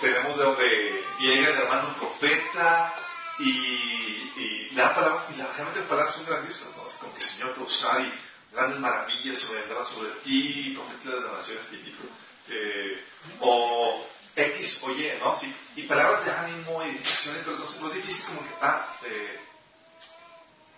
tenemos 0.00 0.36
de 0.36 0.44
donde 0.44 1.04
llega 1.20 1.48
el 1.48 1.58
hermano 1.58 1.96
profeta 1.96 2.94
y, 3.38 3.44
y 3.44 4.70
palabras, 4.74 5.26
y 5.32 5.36
la, 5.36 5.46
realmente 5.52 5.80
las 5.80 5.88
palabras 5.88 6.14
son 6.14 6.26
grandiosas, 6.26 6.76
¿no? 6.76 6.86
Es 6.86 6.94
como 6.94 7.14
que 7.14 7.22
el 7.22 7.28
Señor 7.28 7.54
te 7.54 7.60
usar 7.60 8.00
y 8.00 8.12
grandes 8.52 8.78
maravillas 8.78 9.38
se 9.38 9.54
vendrán 9.54 9.84
sobre 9.84 10.10
ti, 10.24 10.74
profeta 10.76 11.16
de 11.16 11.22
las 11.22 11.32
naciones 11.32 11.66
típico. 11.70 12.04
Eh, 12.48 13.04
o 13.40 14.06
X 14.34 14.82
o 14.84 14.90
Y, 14.90 15.12
¿no? 15.20 15.36
Sí, 15.38 15.54
y 15.76 15.82
palabras 15.82 16.24
de 16.24 16.32
ánimo, 16.32 16.82
edificación, 16.82 17.36
entonces 17.36 17.80
no 17.80 17.88
es 17.88 17.94
difícil 17.94 18.24
como 18.26 18.42
que, 18.42 18.54
ah, 18.60 18.96
eh, 19.04 19.40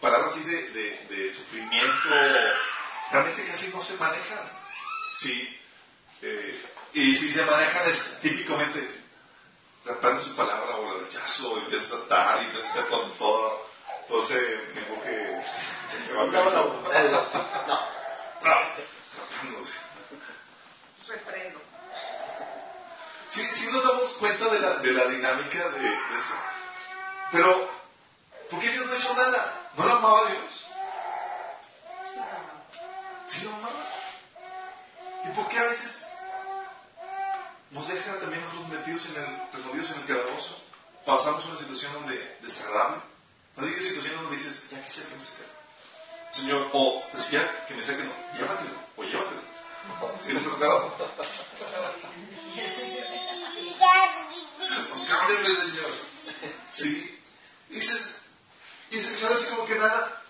palabras 0.00 0.32
así 0.32 0.44
de, 0.44 0.70
de, 0.70 1.06
de, 1.08 1.34
sufrimiento, 1.34 2.08
realmente 3.10 3.44
casi 3.46 3.68
no 3.68 3.80
se 3.82 3.94
manejan. 3.94 4.50
Sí, 5.16 5.58
eh, 6.22 6.62
y 6.94 7.14
si 7.16 7.30
se 7.32 7.44
manejan 7.44 7.90
es 7.90 8.20
típicamente 8.20 9.02
reprende 9.84 10.22
su 10.22 10.34
palabra 10.36 10.76
o 10.76 10.94
la 10.94 11.04
rechazo 11.04 11.58
y 11.58 11.64
empiezas 11.64 11.92
a 11.92 12.04
atar 12.04 12.42
y 12.42 12.46
empiezas 12.46 12.70
a 12.70 12.72
hacer 12.78 12.88
cosas 12.88 13.10
todo, 13.18 13.68
ese 14.22 14.54
enfoque 14.76 15.42
que 16.06 16.12
va 16.14 16.22
a 16.22 16.26
no, 16.26 16.44
no, 16.44 16.50
no. 16.52 17.94
Refrendo. 21.08 21.60
Sí, 23.30 23.44
sí 23.52 23.70
nos 23.72 23.84
damos 23.84 24.12
cuenta 24.14 24.48
de 24.48 24.60
la, 24.60 24.76
de 24.76 24.92
la 24.92 25.06
dinámica 25.06 25.68
de, 25.70 25.80
de 25.80 25.88
eso. 25.88 26.34
Pero, 27.32 27.70
¿por 28.48 28.60
qué 28.60 28.70
Dios 28.70 28.86
no 28.86 28.94
hizo 28.94 29.14
nada? 29.14 29.70
¿No 29.76 29.84
lo 29.84 29.92
amaba 29.92 30.30
Dios? 30.30 30.66
Sí 33.26 33.44
lo 33.44 33.54
amaba. 33.54 33.84
¿Y 35.24 35.28
por 35.34 35.48
qué 35.48 35.58
a 35.58 35.64
veces 35.64 36.03
nos 37.74 37.88
deja 37.88 38.20
también 38.20 38.40
nosotros 38.44 38.68
metidos 38.68 39.06
en 39.06 39.16
el, 39.16 39.36
perdidos 39.50 39.90
en 39.90 40.00
el 40.00 40.06
calabozo? 40.06 40.62
Pasamos 41.04 41.44
una 41.44 41.58
situación 41.58 41.92
donde 41.92 42.38
desagradable. 42.40 43.02
No 43.56 43.66
digo 43.66 43.82
situación 43.82 44.14
donde 44.14 44.36
dices, 44.36 44.70
ya 44.70 44.82
quisiera 44.82 45.08
que 45.08 45.16
me 45.16 45.22
saque. 45.22 45.42
Señor, 46.30 46.70
o 46.72 47.02
decía 47.12 47.66
que 47.66 47.74
me 47.74 47.84
saque, 47.84 48.04
no, 48.04 48.12
llévatelo, 48.38 48.78
o 48.96 49.02
llévatelo. 49.02 49.42
¿Sí 50.22 50.32
les 50.32 50.46
ha 50.46 50.50
tocado? 50.50 50.96
Cámbiame, 55.08 55.44
Señor. 55.44 55.90
¿Sí? 56.72 57.20
Y 57.70 57.74
dices, 57.74 58.16
y 58.90 58.98
el 58.98 59.04
Señor 59.04 59.32
así 59.32 59.44
como 59.46 59.66
que 59.66 59.74
nada. 59.74 60.22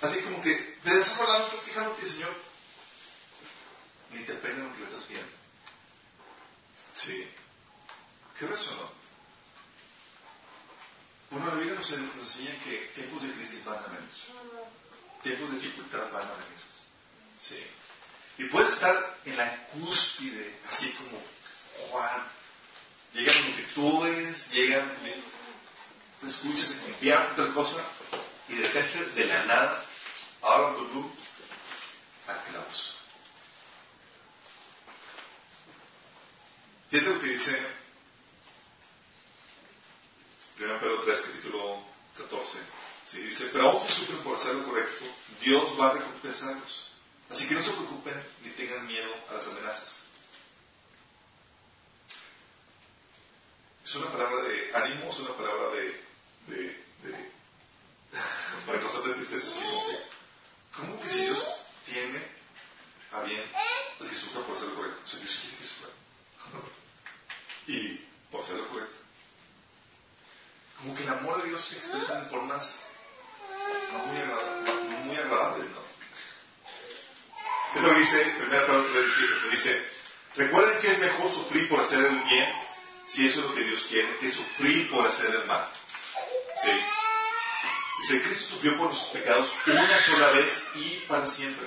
Así 0.00 0.20
como 0.20 0.40
que 0.40 0.54
te 0.54 1.00
estás 1.00 1.20
hablando, 1.20 1.48
estás 1.48 1.64
quejándote, 1.64 2.08
Señor. 2.08 2.32
Ni 4.12 4.22
te 4.24 4.34
pena 4.34 4.64
lo 4.64 4.72
que 4.72 4.78
le 4.78 4.84
estás 4.86 5.02
pidiendo. 5.02 5.37
Sí. 7.04 7.28
¿Qué 8.38 8.44
es 8.44 8.50
eso, 8.50 8.74
no? 8.74 8.98
Bueno, 11.30 11.46
la 11.46 11.54
Biblia 11.54 11.74
nos, 11.74 11.90
enseña 11.92 12.58
que 12.64 12.90
tiempos 12.94 13.22
de 13.22 13.32
crisis 13.32 13.64
van 13.64 13.78
a 13.78 13.86
venir. 13.86 14.10
Tiempos 15.22 15.50
de 15.52 15.58
dificultad 15.58 16.10
van 16.10 16.26
a 16.26 16.32
venir. 16.32 16.58
Sí. 17.38 17.64
Y 18.38 18.44
puedes 18.44 18.74
estar 18.74 19.18
en 19.24 19.36
la 19.36 19.66
cúspide, 19.68 20.58
así 20.70 20.92
como 20.92 21.22
Juan. 21.90 22.22
Llegan 23.12 23.44
multitudes, 23.44 24.50
llegan, 24.52 24.92
escuchas, 26.26 26.82
enviar 26.86 27.32
otra 27.32 27.52
cosa, 27.52 27.84
y 28.48 28.54
de 28.56 28.68
repente, 28.68 29.10
de 29.12 29.24
la 29.24 29.44
nada, 29.44 29.84
ahora 30.42 30.76
tú, 30.76 31.10
al 32.26 32.44
calabozo. 32.44 32.98
Fíjate 36.90 37.10
lo 37.10 37.17
que 37.17 37.17
dice 37.28 37.58
1 40.58 40.80
Pedro 40.80 41.02
3, 41.04 41.20
capítulo 41.20 41.82
14. 42.16 42.58
Sí, 43.04 43.22
dice, 43.22 43.48
pero 43.52 43.70
aún 43.70 43.80
si 43.80 43.88
sufren 43.88 44.18
por 44.18 44.36
hacer 44.36 44.54
lo 44.54 44.64
correcto, 44.64 45.04
Dios 45.40 45.78
va 45.80 45.90
a 45.90 45.92
recompensarlos. 45.94 46.90
Así 47.30 47.46
que 47.46 47.54
no 47.54 47.62
se 47.62 47.70
preocupen 47.70 48.14
ni 48.42 48.50
tengan 48.50 48.86
miedo 48.86 49.14
a 49.30 49.34
las 49.34 49.46
amenazas. 49.46 49.96
Es 53.84 53.94
una 53.94 54.10
palabra 54.10 54.42
de 54.42 54.70
ánimo, 54.74 55.10
es 55.10 55.18
una 55.20 55.34
palabra 55.34 55.68
de, 55.70 56.04
de, 56.48 56.62
de 57.04 57.32
para 58.66 58.80
cosas 58.80 59.04
de 59.04 59.14
tristeza, 59.14 59.46
¿cómo 60.76 61.00
que 61.00 61.08
si 61.08 61.22
Dios 61.22 61.46
tiene 61.86 62.22
a 63.12 63.22
bien 63.22 63.42
pues, 63.96 64.10
que 64.10 64.16
sufra 64.16 64.42
por 64.42 64.56
hacer 64.56 64.68
lo 64.68 64.74
correcto? 64.74 65.00
O 65.04 65.06
sea, 65.06 65.20
Dios 65.20 65.38
quiere 65.40 65.56
que 65.56 65.64
sufra. 65.64 65.88
Y 67.68 68.00
por 68.30 68.42
hacer 68.42 68.56
lo 68.56 68.66
correcto. 68.68 68.98
Como 70.78 70.94
que 70.96 71.02
el 71.02 71.08
amor 71.08 71.42
de 71.42 71.48
Dios 71.48 71.60
se 71.60 71.76
expresa 71.76 72.18
en 72.18 72.30
formas 72.30 72.76
muy, 74.06 74.18
agradables, 74.18 75.04
muy 75.04 75.16
agradables, 75.16 75.68
¿no? 75.70 75.88
Es 77.74 77.82
lo 77.82 77.92
que 77.92 77.98
dice, 78.00 78.34
le 79.44 79.50
dice, 79.50 79.88
recuerden 80.36 80.78
que 80.80 80.88
es 80.88 80.98
mejor 80.98 81.32
sufrir 81.32 81.68
por 81.68 81.80
hacer 81.80 82.04
el 82.04 82.16
bien, 82.22 82.52
si 83.08 83.26
eso 83.26 83.40
es 83.40 83.46
lo 83.46 83.54
que 83.54 83.64
Dios 83.64 83.84
quiere, 83.88 84.16
que 84.18 84.32
sufrir 84.32 84.90
por 84.90 85.06
hacer 85.06 85.34
el 85.34 85.44
mal. 85.46 85.68
¿Sí? 86.62 86.70
Dice, 88.00 88.22
Cristo 88.22 88.54
sufrió 88.54 88.78
por 88.78 88.94
sus 88.94 89.08
pecados 89.08 89.52
una 89.66 89.98
sola 89.98 90.30
vez 90.30 90.62
y 90.76 91.04
para 91.06 91.26
siempre. 91.26 91.66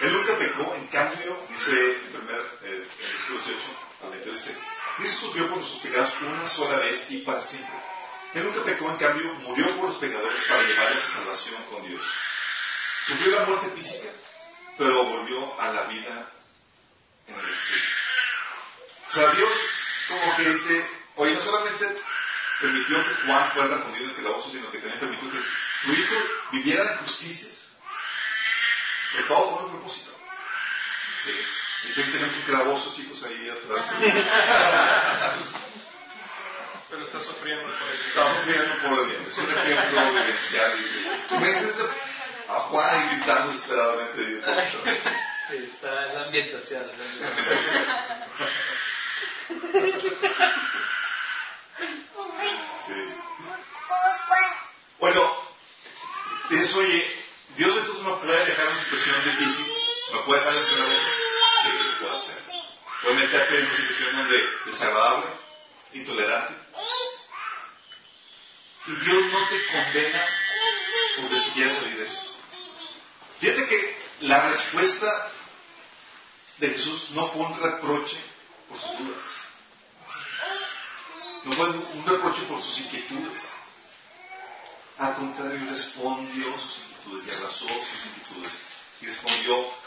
Él 0.00 0.12
nunca 0.12 0.36
pecó, 0.38 0.74
en 0.74 0.86
cambio, 0.88 1.38
dice 1.48 1.70
el 1.70 2.00
primer, 2.00 2.40
eh, 2.62 2.88
el 2.98 3.06
versículo 3.06 3.38
18 3.40 3.66
al 4.04 4.10
22, 4.10 4.46
dice, 4.46 4.58
Cristo 4.96 5.26
sufrió 5.26 5.48
por 5.48 5.62
sus 5.62 5.80
pecados 5.80 6.14
una 6.20 6.46
sola 6.46 6.76
vez 6.78 7.10
y 7.10 7.18
para 7.18 7.40
siempre. 7.40 7.74
Él 8.34 8.44
nunca 8.44 8.64
pecó, 8.64 8.90
en 8.90 8.96
cambio, 8.96 9.32
murió 9.34 9.76
por 9.76 9.90
los 9.90 9.98
pecadores 9.98 10.40
para 10.42 10.62
llevarlos 10.62 11.04
a 11.04 11.08
salvación 11.08 11.62
con 11.70 11.86
Dios. 11.88 12.02
Sufrió 13.06 13.38
la 13.38 13.46
muerte 13.46 13.70
física, 13.70 14.08
pero 14.78 15.04
volvió 15.04 15.60
a 15.60 15.68
la 15.70 15.82
vida 15.84 16.30
en 17.26 17.34
el 17.34 17.48
Espíritu. 17.48 17.88
O 19.10 19.12
sea, 19.14 19.30
Dios 19.30 19.52
como 20.08 20.36
que 20.36 20.50
dice, 20.50 20.86
oye, 21.16 21.34
no 21.34 21.40
solamente 21.40 21.96
permitió 22.60 23.04
que 23.04 23.14
Juan 23.26 23.52
fuera 23.52 23.68
respondido 23.68 24.04
en 24.04 24.10
el 24.10 24.16
calabozo, 24.16 24.50
sino 24.50 24.70
que 24.70 24.78
también 24.78 25.00
permitió 25.00 25.30
que 25.30 25.38
su 25.40 25.92
hijo 25.92 26.14
viviera 26.52 26.84
de 26.84 26.96
justicia, 26.98 27.48
pero 29.12 29.26
todo 29.26 29.56
con 29.56 29.64
un 29.66 29.70
propósito. 29.72 30.10
Sí. 31.24 31.32
Y 31.88 31.92
que 31.92 32.02
tenemos 32.02 32.36
un 32.36 32.42
calabozo, 32.42 32.94
chicos, 32.94 33.22
ahí 33.24 33.48
atrás. 33.50 33.90
Pero 36.90 37.02
está 37.02 37.20
sufriendo 37.20 37.64
por 37.64 37.88
eso. 37.88 38.04
Está 38.08 38.34
sufriendo 38.34 38.74
por 38.82 38.98
el 39.00 39.06
bien. 39.06 39.22
Es 39.26 39.38
un 39.38 39.50
ejemplo 39.50 40.12
vivencial. 40.12 40.72
Imagínense 41.30 41.82
a 42.48 42.52
Juan 42.54 43.08
gritando 43.16 43.52
desesperadamente. 43.52 44.42
Sí, 45.48 45.56
está 45.74 46.06
en 46.06 46.14
la 46.14 46.22
ambientación. 46.24 46.84
Sí. 52.86 52.94
Bueno, 55.00 55.20
eso, 56.50 56.78
oye, 56.78 57.24
Dios 57.56 57.76
entonces 57.76 58.04
me 58.04 58.12
puede 58.12 58.46
dejar 58.46 58.66
en 58.66 58.72
una 58.72 58.82
situación 58.82 59.24
difícil, 59.24 59.66
me 60.12 60.20
puede 60.20 60.40
dejar 60.40 60.54
en 60.54 60.60
lo 60.60 61.23
puedo 62.04 62.16
hacer. 62.16 62.42
Puede 63.02 63.14
meterte 63.16 63.58
en 63.58 63.66
una 63.66 63.74
situación 63.74 64.16
donde 64.16 64.48
desagradable, 64.66 65.26
intolerante. 65.92 66.54
Y 68.86 68.92
Dios 68.96 69.32
no 69.32 69.48
te 69.48 69.66
condena 69.66 70.26
porque 71.16 71.36
tú 71.36 71.52
quieres 71.54 71.74
salir 71.74 71.96
de 71.96 72.04
eso. 72.04 72.36
Fíjate 73.40 73.66
que 73.66 73.98
la 74.20 74.48
respuesta 74.48 75.32
de 76.58 76.68
Jesús 76.68 77.10
no 77.10 77.28
fue 77.30 77.42
un 77.42 77.60
reproche 77.60 78.16
por 78.68 78.78
sus 78.78 78.98
dudas. 78.98 79.24
No 81.44 81.56
fue 81.56 81.68
un 81.70 82.06
reproche 82.06 82.42
por 82.42 82.62
sus 82.62 82.78
inquietudes. 82.78 83.52
Al 84.98 85.16
contrario, 85.16 85.66
respondió 85.68 86.58
sus 86.58 86.78
inquietudes 86.78 87.26
y 87.26 87.36
abrazó 87.36 87.66
sus 87.66 88.06
inquietudes. 88.06 88.62
Y 89.00 89.06
respondió 89.06 89.83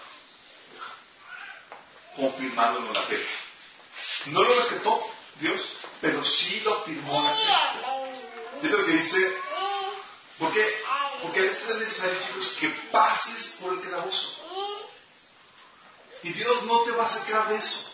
confirmándolo 2.17 2.91
la 2.91 3.03
fe. 3.03 3.25
No 4.27 4.43
lo 4.43 4.53
respetó 4.55 5.09
Dios, 5.39 5.77
pero 6.01 6.23
sí 6.23 6.59
lo 6.61 6.79
afirmó 6.79 7.23
la 7.23 7.33
fe. 7.33 7.53
Fíjate 8.61 8.77
lo 8.77 8.85
que 8.85 8.91
dice, 8.93 9.37
¿por 10.39 10.51
qué? 10.51 10.83
Porque 11.21 11.39
a 11.39 11.43
veces 11.43 11.69
es 11.69 11.77
necesario, 11.77 12.19
chicos, 12.19 12.57
que 12.59 12.69
pases 12.91 13.57
por 13.61 13.73
el 13.73 13.81
calabozo. 13.81 14.35
Y 16.23 16.33
Dios 16.33 16.63
no 16.63 16.81
te 16.81 16.91
va 16.91 17.03
a 17.03 17.09
sacar 17.09 17.47
de 17.49 17.57
eso. 17.57 17.93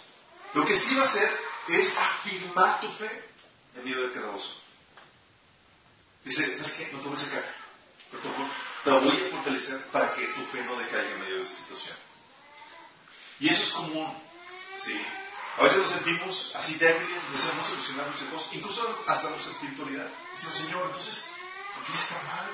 Lo 0.54 0.66
que 0.66 0.76
sí 0.76 0.96
va 0.96 1.02
a 1.02 1.06
hacer 1.06 1.40
es 1.68 1.96
afirmar 1.98 2.82
tu 2.82 2.90
fe 2.94 3.30
en 3.76 3.84
medio 3.84 4.02
del 4.02 4.14
calabozo. 4.14 4.56
Dice, 6.24 6.56
¿sabes 6.58 6.72
qué? 6.72 6.90
No 6.94 7.00
te 7.00 7.10
voy 7.10 7.18
a 7.18 7.20
sacar. 7.20 7.56
te 8.84 8.92
voy 8.92 9.26
a 9.26 9.30
fortalecer 9.30 9.86
para 9.92 10.14
que 10.16 10.26
tu 10.28 10.46
fe 10.46 10.64
no 10.64 10.78
decaiga 10.78 11.10
en 11.12 11.20
medio 11.20 11.36
de 11.36 11.42
esa 11.42 11.56
situación. 11.56 11.98
Y 13.44 13.50
eso 13.50 13.62
es 13.62 13.70
común. 13.72 14.08
¿sí? 14.78 14.98
A 15.58 15.64
veces 15.64 15.80
nos 15.80 15.92
sentimos 15.92 16.52
así 16.56 16.76
débiles, 16.76 17.22
deseamos 17.30 17.68
solucionar 17.68 18.08
muchas 18.10 18.30
cosas, 18.30 18.54
incluso 18.54 19.04
hasta 19.06 19.30
nuestra 19.30 19.52
espiritualidad. 19.52 20.08
Decimos, 20.34 20.58
Señor, 20.58 20.84
entonces, 20.86 21.26
¿por 21.76 21.86
qué 21.86 21.92
está 21.92 22.16
mal? 22.24 22.48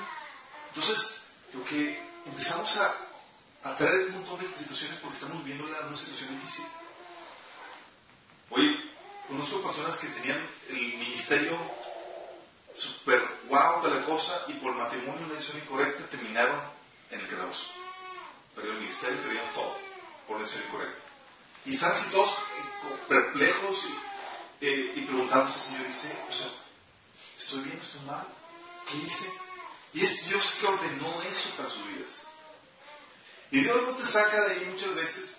Entonces, 0.66 1.22
lo 1.52 1.64
que 1.64 2.02
empezamos 2.26 2.76
a, 2.76 2.96
a 3.62 3.76
traer 3.76 4.06
un 4.06 4.14
montón 4.14 4.40
de 4.40 4.58
situaciones 4.58 4.98
porque 4.98 5.16
estamos 5.16 5.44
viviendo 5.44 5.64
una 5.64 5.96
situación 5.96 6.40
difícil. 6.40 6.66
Hoy 8.50 8.90
conozco 9.28 9.62
personas 9.62 9.96
que 9.96 10.08
tenían 10.08 10.44
el 10.70 10.74
ministerio 10.74 11.56
super 12.74 13.22
wow 13.48 13.80
de 13.84 13.94
la 13.94 14.04
cosa 14.06 14.44
y 14.48 14.54
por 14.54 14.74
matrimonio 14.74 15.24
una 15.24 15.34
decisión 15.34 15.62
incorrecta 15.62 16.04
terminaron 16.08 16.60
en 17.12 17.20
el 17.20 17.28
calabozo. 17.28 17.66
Perdieron 18.56 18.78
el 18.78 18.82
ministerio, 18.82 19.22
perdieron 19.22 19.54
todo 19.54 19.89
por 20.30 20.40
incorrecta. 20.40 21.02
Y 21.66 21.74
están 21.74 21.90
así 21.90 22.08
todos 22.10 22.34
perplejos 23.08 23.84
y, 23.84 24.64
eh, 24.64 24.92
y 24.94 25.00
preguntándose, 25.02 25.58
Señor, 25.58 25.86
dice, 25.88 26.16
o 26.28 26.32
sea, 26.32 26.46
¿estoy 27.36 27.62
bien, 27.64 27.78
estoy 27.78 28.00
mal? 28.02 28.26
¿Qué 28.88 28.96
hice? 28.98 29.30
Y 29.92 30.04
es 30.04 30.28
Dios 30.28 30.56
que 30.60 30.66
ordenó 30.66 31.22
eso 31.22 31.50
para 31.56 31.68
sus 31.68 31.84
vidas. 31.88 32.22
Y 33.50 33.60
Dios 33.60 33.82
no 33.82 33.96
te 33.96 34.06
saca 34.06 34.42
de 34.42 34.52
ahí 34.52 34.64
muchas 34.66 34.94
veces, 34.94 35.36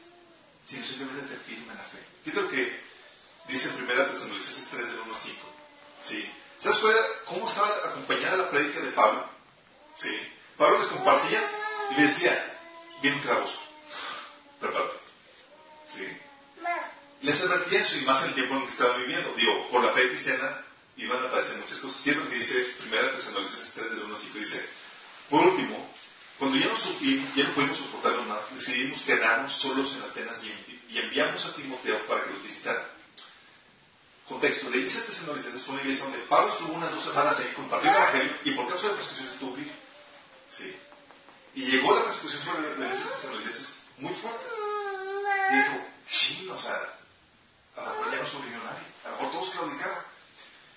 sino 0.66 0.86
simplemente 0.86 1.36
te 1.36 1.40
firma 1.44 1.72
en 1.72 1.78
la 1.78 1.86
fe. 1.86 2.00
Fíjate 2.26 2.42
lo 2.42 2.50
que 2.50 2.80
dice 3.48 3.70
en 3.70 3.84
1 3.90 4.06
Tesalonicenses 4.08 4.68
3 4.70 4.88
del 4.88 5.00
1 5.00 5.16
al 5.16 5.22
5. 5.22 5.40
¿Sí? 6.04 6.32
¿Sabes 6.60 6.80
cómo 7.26 7.50
estaba 7.50 7.68
acompañada 7.90 8.38
la 8.38 8.50
prédica 8.50 8.82
de 8.82 8.92
Pablo? 8.92 9.26
¿Sí? 9.96 10.16
Pablo 10.58 10.80
les 10.80 10.88
compartía 10.88 11.42
y 11.92 11.94
le 11.96 12.08
decía, 12.08 12.60
bien 13.02 13.20
clavos, 13.22 13.58
prepárate. 14.62 14.98
¿Sí? 15.88 16.08
Les 17.22 17.42
advertía 17.42 17.82
eso 17.82 17.98
y 17.98 18.06
más 18.06 18.24
en 18.24 18.30
el 18.30 18.36
tiempo 18.36 18.56
en 18.56 18.62
el 18.62 18.68
que 18.68 18.74
estaban 18.74 19.00
viviendo. 19.02 19.34
Digo, 19.34 19.70
por 19.70 19.84
la 19.84 19.92
fe 19.92 20.10
cristiana 20.10 20.64
iban 20.96 21.22
a 21.22 21.28
aparecer 21.28 21.58
muchas 21.58 21.78
cosas. 21.80 22.02
Quiero 22.04 22.28
que 22.30 22.36
dice 22.36 22.76
1 22.86 22.98
Tesalonicenses 23.16 23.74
3 23.74 23.90
del 23.92 24.04
1 24.04 24.16
al 24.16 24.22
5, 24.22 24.38
dice, 24.40 24.70
por 25.30 25.46
último, 25.48 25.94
cuando 26.40 26.58
ya 26.58 26.68
no, 26.68 26.74
ya 27.36 27.44
no 27.44 27.54
pudimos 27.54 27.78
soportarlo 27.78 28.24
más, 28.24 28.56
decidimos 28.56 29.02
quedarnos 29.02 29.54
solos 29.54 29.94
en 29.96 30.04
Atenas 30.04 30.42
y, 30.44 30.94
y 30.94 30.98
enviamos 30.98 31.46
a 31.46 31.56
Timoteo 31.56 32.06
para 32.08 32.24
que 32.24 32.32
los 32.32 32.42
visitara 32.42 32.90
contexto, 34.32 34.70
le 34.70 34.80
dice 34.80 35.00
a 35.00 35.06
Tesalonicenses 35.06 35.64
fue 35.64 35.74
una 35.74 35.84
iglesia 35.84 36.06
donde 36.06 36.20
Pablo 36.20 36.54
estuvo 36.54 36.74
unas 36.74 36.92
dos 36.92 37.04
semanas 37.04 37.38
ahí 37.40 37.52
compartiendo 37.56 37.98
el 37.98 38.04
evangelio 38.04 38.38
y 38.46 38.52
por 38.52 38.68
causa 38.68 38.88
de 38.88 38.94
persecución 38.96 39.30
se 39.30 39.36
tuvo 39.36 39.56
que 39.56 39.62
ir. 39.62 39.72
¿Sí? 40.50 40.76
Y 41.56 41.66
llegó 41.66 41.96
la 41.96 42.06
persecución 42.06 42.42
sobre 42.44 42.62
la 42.62 42.86
iglesia 42.86 43.06
de 43.06 43.16
Tesalonicenses 43.16 43.81
muy 43.98 44.14
fuerte. 44.14 44.46
Y 45.52 45.56
dijo, 45.56 45.88
sí, 46.10 46.50
o 46.50 46.60
sea, 46.60 46.94
a 47.76 47.82
lo 47.82 47.90
mejor 47.90 48.12
ya 48.12 48.18
no 48.20 48.28
sobrevivió 48.28 48.64
nadie, 48.64 48.86
a 49.06 49.10
lo 49.10 49.16
mejor 49.18 49.32
todos 49.32 49.50
claudicaron. 49.52 49.98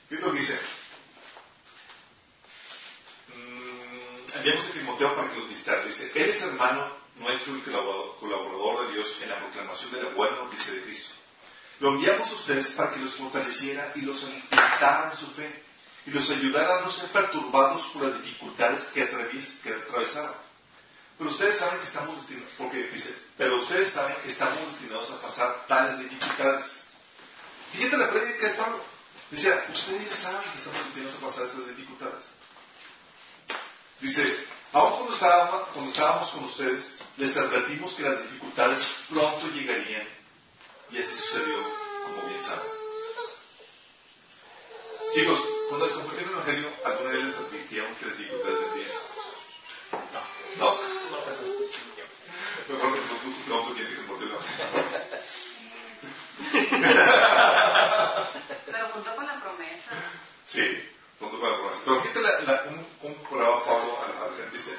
¿Qué 0.08 0.14
es 0.16 0.20
lo 0.20 0.32
que 0.32 0.38
dice? 0.38 0.60
Mm, 3.28 4.36
enviamos 4.36 4.66
a 4.66 4.72
Timoteo 4.72 5.14
para 5.14 5.30
que 5.30 5.38
los 5.38 5.48
visitara. 5.48 5.84
Dice, 5.84 6.12
él 6.14 6.30
es 6.30 6.42
hermano 6.42 6.88
nuestro 7.16 7.56
y 7.56 7.60
colaborador 7.60 8.86
de 8.86 8.94
Dios 8.94 9.16
en 9.22 9.28
la 9.28 9.38
proclamación 9.38 9.92
de 9.92 10.02
la 10.02 10.08
buena 10.10 10.36
noticia 10.36 10.72
de 10.72 10.82
Cristo 10.82 11.14
lo 11.80 11.90
enviamos 11.90 12.30
a 12.30 12.34
ustedes 12.34 12.68
para 12.68 12.92
que 12.92 13.00
los 13.00 13.14
fortaleciera 13.14 13.92
y 13.94 14.02
los 14.02 14.22
alimentara 14.22 15.10
en 15.10 15.18
su 15.18 15.26
fe 15.32 15.64
y 16.06 16.10
los 16.10 16.28
ayudara 16.30 16.78
a 16.78 16.80
no 16.82 16.88
ser 16.88 17.08
perturbados 17.10 17.86
por 17.86 18.02
las 18.02 18.22
dificultades 18.22 18.84
que, 18.86 19.08
que 19.62 19.70
atravesaban. 19.70 20.34
Pero 21.16 21.30
ustedes 21.30 21.56
saben 21.56 21.78
que 21.78 21.84
estamos 21.84 22.16
destinados, 22.16 22.52
porque 22.58 22.82
dice, 22.88 23.14
pero 23.36 23.56
ustedes 23.56 23.92
saben 23.92 24.16
que 24.22 24.28
estamos 24.28 24.58
destinados 24.72 25.10
a 25.12 25.22
pasar 25.22 25.66
tales 25.68 25.98
dificultades. 26.00 26.84
Fíjate 27.72 27.96
la 27.96 28.10
prédica 28.10 28.48
de 28.48 28.54
Pablo. 28.54 28.80
Decía, 29.30 29.64
ustedes 29.72 30.12
saben 30.12 30.50
que 30.50 30.58
estamos 30.58 30.84
destinados 30.84 31.14
a 31.14 31.26
pasar 31.26 31.44
esas 31.44 31.68
dificultades. 31.68 32.24
Dice, 34.00 34.46
aún 34.72 34.92
cuando 34.96 35.14
estábamos, 35.14 35.68
cuando 35.68 35.90
estábamos 35.90 36.28
con 36.30 36.44
ustedes, 36.44 36.98
les 37.16 37.36
advertimos 37.36 37.92
que 37.94 38.02
las 38.02 38.22
dificultades 38.22 38.96
pronto 39.08 39.48
llegarían 39.48 40.06
y 40.90 40.98
así 40.98 41.16
sucedió, 41.16 41.56
como 42.04 42.28
bien 42.28 42.42
saben. 42.42 42.68
Chicos, 45.14 45.40
cuando 45.68 45.86
les 45.86 45.94
compartí 45.94 46.24
el 46.24 46.30
Evangelio, 46.30 46.72
Pregunto 53.24 53.74
quién 53.74 53.88
te 53.88 53.96
compartió 53.96 54.26
el 54.26 54.32
Pero 58.66 58.88
junto 58.92 59.16
con 59.16 59.26
la 59.26 59.40
promesa. 59.40 59.90
Sí, 60.46 60.90
junto 61.18 61.40
con 61.40 61.50
la 61.50 61.56
promesa. 61.56 61.80
Pero 61.84 62.00
aquí 62.00 62.08
la, 62.20 62.40
la, 62.40 62.62
un, 62.68 62.86
un 63.02 63.14
Pablo 63.24 63.98
a 64.02 64.08
la 64.08 64.36
gente 64.36 64.56
dice, 64.56 64.76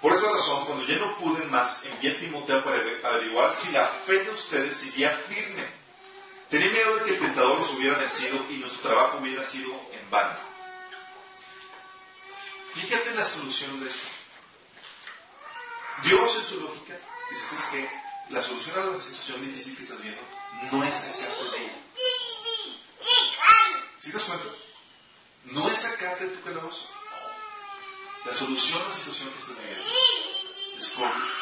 por 0.00 0.12
esa 0.12 0.30
razón, 0.30 0.64
cuando 0.64 0.84
ya 0.86 0.96
no 0.96 1.16
pude 1.18 1.44
más, 1.46 1.84
envié 1.84 2.12
a 2.12 2.18
Timoteo 2.18 2.64
para 2.64 2.76
averiguar 2.76 3.54
si 3.56 3.70
la 3.72 3.86
fe 4.06 4.24
de 4.24 4.30
ustedes 4.30 4.76
seguía 4.76 5.10
firme. 5.28 5.64
Tenía 6.48 6.70
miedo 6.70 6.96
de 6.96 7.04
que 7.04 7.10
el 7.14 7.18
tentador 7.20 7.60
los 7.60 7.70
hubiera 7.70 7.96
vencido 7.96 8.44
y 8.50 8.54
nuestro 8.54 8.80
trabajo 8.80 9.18
hubiera 9.18 9.44
sido 9.44 9.70
en 9.92 10.10
vano. 10.10 10.36
Fíjate 12.74 13.10
la 13.12 13.24
solución 13.26 13.80
de 13.80 13.88
esto. 13.90 14.21
Dios 16.02 16.36
en 16.36 16.44
su 16.44 16.60
lógica 16.60 16.98
dice, 17.30 17.56
es 17.56 17.64
que 17.66 17.90
la 18.30 18.42
solución 18.42 18.78
a 18.78 18.90
la 18.92 18.98
situación 18.98 19.46
difícil 19.46 19.76
que 19.76 19.82
estás 19.82 20.02
viendo 20.02 20.22
no 20.70 20.84
es 20.84 20.94
sacarte 20.94 21.44
de 21.44 21.64
ella. 21.64 21.76
¿Sí 23.98 24.10
te 24.10 24.16
das 24.16 24.24
cuenta? 24.24 24.44
No 25.44 25.68
es 25.68 25.78
sacarte 25.78 26.26
de 26.26 26.36
tu 26.36 26.42
calabozo. 26.42 26.88
La 28.24 28.34
solución 28.34 28.82
a 28.82 28.88
la 28.88 28.94
situación 28.94 29.30
que 29.30 29.38
estás 29.38 29.58
viviendo 29.58 29.84
es 30.78 30.92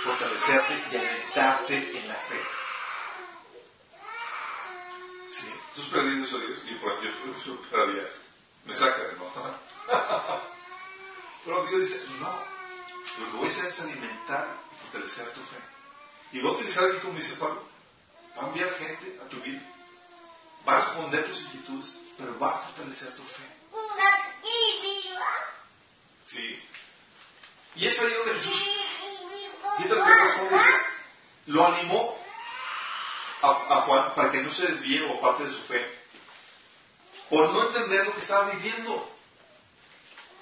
fortalecerte 0.05 0.87
y 0.91 0.97
alimentarte 0.97 1.99
en 1.99 2.09
la 2.09 2.15
fe. 2.15 2.41
¿Sí? 5.31 5.47
Tú 5.75 5.83
eso 5.83 6.37
a 6.37 6.41
Dios 6.41 6.59
y 6.67 6.75
por 6.75 7.03
yo, 7.03 7.11
yo 7.47 7.55
todavía 7.71 8.09
me 8.65 8.75
saca 8.75 9.03
de 9.03 9.15
¿no? 9.15 9.31
Pero 11.45 11.67
Dios 11.67 11.81
dice, 11.81 12.05
no, 12.19 12.60
lo 13.19 13.31
que 13.31 13.37
voy 13.37 13.49
a 13.49 13.51
hacer 13.51 13.67
es 13.67 13.81
alimentar 13.81 14.49
y 14.73 14.83
fortalecer 14.83 15.33
tu 15.33 15.41
fe. 15.41 15.57
Y 16.33 16.41
voy 16.41 16.51
a 16.51 16.55
utilizar 16.55 16.85
aquí 16.85 16.99
como 16.99 17.15
dice 17.15 17.37
Pablo, 17.37 17.65
va 18.39 18.43
a 18.45 18.47
enviar 18.47 18.73
gente 18.75 19.21
a 19.21 19.29
tu 19.29 19.41
vida, 19.41 19.61
va 20.67 20.75
a 20.75 20.77
responder 20.81 21.27
tus 21.27 21.43
inquietudes, 21.43 22.01
pero 22.17 22.39
va 22.39 22.51
a 22.51 22.59
fortalecer 22.67 23.15
tu 23.17 23.25
fe. 23.25 23.43
¿Sí? 26.25 26.63
Y 27.77 27.87
es 27.87 27.99
ahí 27.99 28.13
donde 28.13 28.35
Jesús, 28.35 28.71
mientras 29.79 30.07
que 30.07 30.15
responde, 30.15 30.65
lo 31.47 31.67
animó 31.67 32.19
a, 33.43 33.81
Juan 33.83 34.15
para 34.15 34.31
que 34.31 34.39
no 34.39 34.51
se 34.51 34.67
desvíe 34.67 35.03
o 35.03 35.21
parte 35.21 35.45
de 35.45 35.53
su 35.53 35.63
fe, 35.63 36.01
por 37.29 37.51
no 37.51 37.67
entender 37.69 38.07
lo 38.07 38.15
que 38.15 38.21
estaba 38.21 38.51
viviendo. 38.51 39.17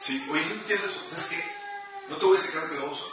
Sí, 0.01 0.27
oye, 0.31 0.45
no 0.47 0.55
entiendes 0.55 0.91
eso, 0.91 1.09
¿sabes 1.09 1.25
qué? 1.27 1.58
No 2.09 2.17
te 2.17 2.27
voy 2.27 2.39
a 2.39 2.41
sacar 2.41 2.71
de 2.71 2.79
gozo, 2.79 3.11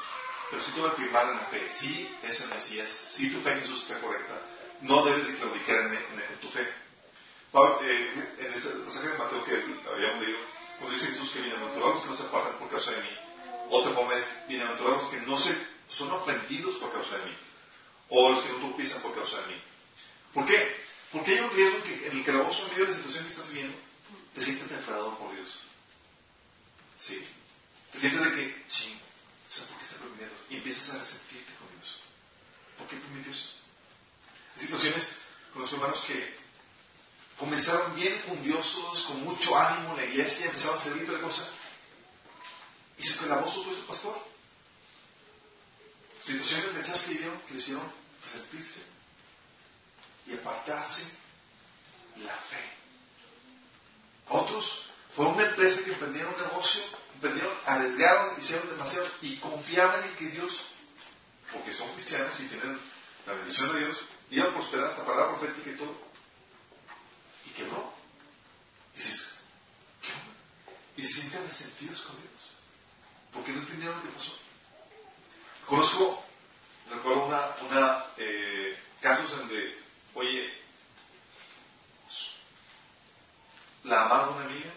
pero 0.50 0.62
sí 0.62 0.72
te 0.72 0.80
voy 0.80 0.90
a 0.90 0.94
firmar 0.94 1.30
en 1.30 1.36
la 1.38 1.46
fe. 1.46 1.70
Sí 1.70 2.10
es 2.24 2.40
el 2.42 2.50
Mesías, 2.50 2.90
sí 2.90 3.30
tu 3.30 3.42
fe 3.42 3.52
en 3.52 3.60
Jesús 3.62 3.82
está 3.82 4.00
correcta, 4.00 4.42
no 4.82 5.04
debes 5.06 5.28
de 5.28 5.36
claudicar 5.36 5.78
en, 5.78 6.40
tu 6.40 6.48
fe. 6.50 6.62
Eh, 7.82 8.36
en 8.40 8.54
este 8.54 8.70
pasaje 8.70 9.10
de 9.10 9.18
Mateo 9.18 9.44
que 9.44 9.54
habíamos 9.90 10.22
leído, 10.22 10.40
cuando 10.80 10.94
dice 10.94 11.08
Jesús 11.08 11.30
que 11.30 11.42
bienaventurados 11.42 12.02
que 12.02 12.10
no 12.10 12.18
se 12.18 12.24
apartan 12.24 12.58
por 12.60 12.70
causa 12.70 12.92
de 12.92 13.02
mí, 13.02 13.10
otra 13.70 13.94
forma 13.94 14.14
es 14.16 14.26
bienaventurados 14.48 15.06
que 15.08 15.22
no 15.22 15.38
se, 15.38 15.56
son 15.88 16.12
ofendidos 16.12 16.76
por 16.78 16.92
causa 16.92 17.18
de 17.18 17.26
mí. 17.26 17.38
O 18.10 18.30
los 18.30 18.44
que 18.44 18.50
no 18.50 18.60
tropiezan 18.60 19.02
por 19.02 19.16
causa 19.16 19.42
de 19.42 19.48
mí. 19.48 19.62
¿Por 20.34 20.46
qué? 20.46 20.86
Porque 21.12 21.32
hay 21.32 21.40
un 21.40 21.50
riesgo 21.50 21.82
que 21.84 22.08
en 22.08 22.18
el 22.18 22.26
calabozo, 22.26 22.64
en 22.64 22.72
medio 22.72 22.86
de 22.86 22.92
la 22.92 22.98
situación 22.98 23.24
que 23.24 23.32
estás 23.32 23.48
viviendo, 23.48 23.78
te 24.34 24.42
sientes 24.42 24.70
defraudado 24.70 25.18
por 25.18 25.34
Dios. 25.34 25.60
Sí. 27.00 27.26
Te 27.92 28.00
sientes 28.00 28.24
de 28.24 28.32
que, 28.36 28.66
ching, 28.68 29.00
¿sabes 29.50 29.70
por 29.70 29.78
qué 29.78 29.86
está 29.86 29.98
permitiendo? 29.98 30.36
Y 30.50 30.56
empiezas 30.56 30.90
a 30.96 31.00
resentirte 31.00 31.54
con 31.56 31.70
Dios. 31.76 32.00
¿Por 32.78 32.88
qué 32.88 32.96
permitió 32.98 33.32
eso? 33.32 33.50
Hay 34.56 34.62
situaciones 34.62 35.18
con 35.54 35.62
los 35.62 35.74
hermanos 35.74 36.04
que 36.08 36.38
comenzaron 37.38 37.96
bien 37.96 38.20
fundiosos, 38.28 39.02
con 39.04 39.24
mucho 39.24 39.58
ánimo 39.58 39.92
en 39.92 39.98
la 39.98 40.06
iglesia, 40.06 40.46
empezaron 40.48 40.78
a 40.78 40.84
servir 40.84 41.04
otra 41.10 41.22
cosa. 41.22 41.48
Y 42.98 43.04
se 43.04 43.18
clavó 43.18 43.50
su 43.50 43.64
pastor. 43.88 44.26
Situaciones 46.22 46.74
de 46.74 46.82
que 46.82 47.10
vivieron 47.10 47.40
que 47.42 47.54
le 47.54 47.60
hicieron 47.60 47.92
sentirse 48.22 48.82
y 50.28 50.34
apartarse 50.34 51.04
la 52.18 52.36
fe. 52.36 52.76
Otros 54.30 54.90
fue 55.16 55.28
una 55.28 55.44
empresa 55.44 55.84
que 55.84 55.92
emprendieron 55.92 56.34
un 56.34 56.42
negocio, 56.42 56.82
emprendieron, 57.16 57.54
arriesgaron, 57.66 58.40
hicieron 58.40 58.70
demasiado 58.70 59.08
y 59.22 59.38
confiaban 59.38 60.04
en 60.04 60.16
que 60.16 60.26
Dios, 60.28 60.68
porque 61.52 61.72
son 61.72 61.92
cristianos 61.94 62.40
y 62.40 62.48
tienen 62.48 62.80
la 63.26 63.34
bendición 63.34 63.74
de 63.74 63.80
Dios, 63.80 64.00
iban 64.32 64.50
a 64.50 64.54
prosperar 64.54 64.88
hasta 64.88 65.06
para 65.06 65.22
la 65.22 65.38
profética 65.38 65.70
y 65.70 65.76
todo. 65.76 65.98
Y 67.46 67.50
quebró. 67.52 67.94
Y 68.94 68.98
dices, 68.98 69.36
¿qué 70.02 71.02
Y 71.02 71.06
se 71.06 71.14
sienten 71.14 71.48
resentidos 71.48 72.02
con 72.02 72.16
Dios. 72.22 72.52
Porque 73.34 73.52
no 73.52 73.60
entendieron 73.60 73.98
lo 73.98 74.04
que 74.04 74.10
pasó. 74.10 74.38
Conozco, 75.66 76.24
recuerdo 76.92 77.26
una, 77.26 77.56
una 77.68 78.06
eh, 78.18 78.78
casos 79.02 79.32
donde, 79.38 79.80
oye, 80.14 80.54
la 83.84 84.06
amaba 84.06 84.30
una 84.30 84.46
amiga, 84.46 84.72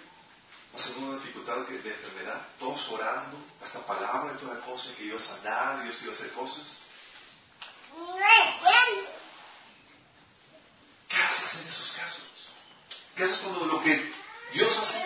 pasando 0.79 1.09
una 1.09 1.19
dificultad 1.19 1.57
de, 1.67 1.75
enfermedad, 1.75 2.41
todos 2.57 2.89
orando, 2.91 3.37
hasta 3.61 3.85
palabra 3.85 4.33
y 4.33 4.39
toda 4.39 4.55
la 4.55 4.61
cosa, 4.61 4.95
que 4.97 5.07
iba 5.07 5.17
a 5.17 5.21
sanar, 5.21 5.83
Dios 5.83 6.01
iba 6.03 6.13
a 6.13 6.15
hacer 6.15 6.33
cosas. 6.33 6.79
¿Qué 11.09 11.17
haces 11.17 11.61
en 11.61 11.69
esos 11.69 11.91
casos? 11.91 12.25
¿Qué 13.17 13.25
haces 13.25 13.39
cuando 13.39 13.67
lo 13.67 13.83
que 13.83 14.13
Dios 14.53 14.79
hace 14.79 15.05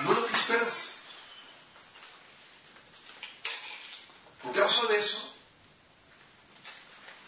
no 0.00 0.10
es 0.10 0.18
lo 0.18 0.26
que 0.26 0.32
esperas? 0.32 0.90
Por 4.42 4.52
causa 4.52 4.86
de 4.86 4.98
eso, 4.98 5.34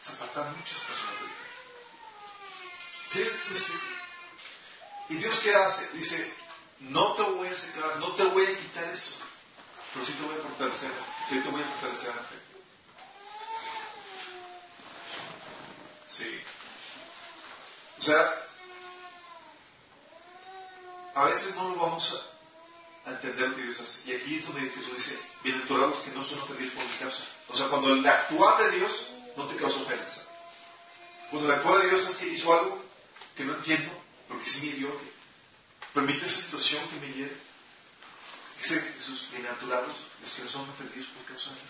se 0.03 0.13
apartan 0.15 0.57
muchas 0.59 0.81
personas 0.81 1.15
de 1.21 1.27
fe. 3.21 3.31
¿Sí? 3.55 3.73
¿Y 5.11 5.17
Dios 5.17 5.39
qué 5.39 5.55
hace? 5.55 5.89
Dice, 5.91 6.44
no 6.81 7.15
te 7.15 7.23
voy 7.23 7.49
a 7.49 7.55
secar, 7.55 7.97
no 7.99 8.15
te 8.15 8.25
voy 8.25 8.45
a 8.45 8.59
quitar 8.59 8.85
eso, 8.85 9.13
pero 9.93 10.05
sí 10.05 10.13
te 10.13 10.23
voy 10.23 10.35
a 10.35 10.43
fortalecer, 10.43 10.91
sí 11.29 11.41
te 11.41 11.49
voy 11.49 11.63
a 11.63 11.67
fortalecer 11.67 12.15
la 12.15 12.23
fe. 12.23 12.37
Sí. 16.09 16.41
O 17.99 18.03
sea, 18.03 18.45
a 21.15 21.25
veces 21.25 21.55
no 21.55 21.71
lo 21.71 21.77
vamos 21.77 22.13
a, 22.15 23.11
entender 23.11 23.51
lo 23.51 23.57
que 23.57 23.63
Dios 23.63 23.81
hace. 23.81 24.11
Y 24.11 24.15
aquí 24.15 24.39
es 24.39 24.47
donde 24.47 24.63
Jesús 24.71 24.97
dice, 24.97 25.19
bienaventurados 25.43 25.99
que 25.99 26.11
no 26.11 26.23
son 26.23 26.39
ofendidos 26.41 26.75
por 26.75 26.85
mi 26.85 26.97
causa. 26.97 27.23
O 27.49 27.55
sea, 27.55 27.69
cuando 27.69 27.93
el 27.93 28.07
actuar 28.07 28.65
de 28.65 28.79
Dios 28.79 29.09
no 29.37 29.47
te 29.47 29.57
causa 29.57 29.81
ofensa. 29.81 30.23
Cuando 31.31 31.49
el 31.49 31.59
actuar 31.59 31.83
de 31.83 31.91
Dios 31.91 32.07
es 32.09 32.17
que 32.17 32.29
hizo 32.29 32.53
algo 32.53 32.83
que 33.37 33.45
no 33.45 33.55
entiendo, 33.55 33.93
porque 34.29 34.45
sí 34.45 34.67
me 34.67 34.73
dio, 34.75 34.89
que 34.99 35.14
permite 35.95 36.27
esa 36.27 36.43
situación 36.43 36.87
que 36.89 36.97
me 36.97 37.15
hiere. 37.15 37.37
Dice 38.59 38.81
Jesús, 38.81 39.29
bienaventurados 39.31 39.97
los 40.21 40.33
que 40.33 40.43
no 40.43 40.49
son 40.49 40.69
ofendidos 40.69 41.07
por 41.09 41.25
causa 41.25 41.51
de 41.51 41.57
Dios. 41.57 41.69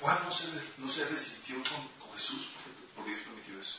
Juan 0.00 0.18
no 0.24 0.32
se, 0.32 0.44
no 0.78 0.88
se 0.88 1.04
resintió 1.04 1.56
con, 1.62 2.12
Jesús 2.14 2.48
porque, 2.94 3.10
Dios 3.10 3.22
permitió 3.24 3.60
eso. 3.60 3.78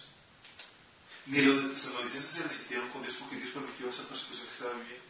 Ni 1.26 1.42
los 1.42 1.74
tesalonicenses 1.74 2.32
se 2.32 2.44
resintieron 2.44 2.90
con 2.90 3.02
Dios 3.02 3.16
porque 3.20 3.36
Dios 3.36 3.52
permitió 3.54 3.90
esa 3.90 4.08
persecución 4.08 4.48
que 4.48 4.54
estaba 4.54 4.74
viviendo. 4.74 5.04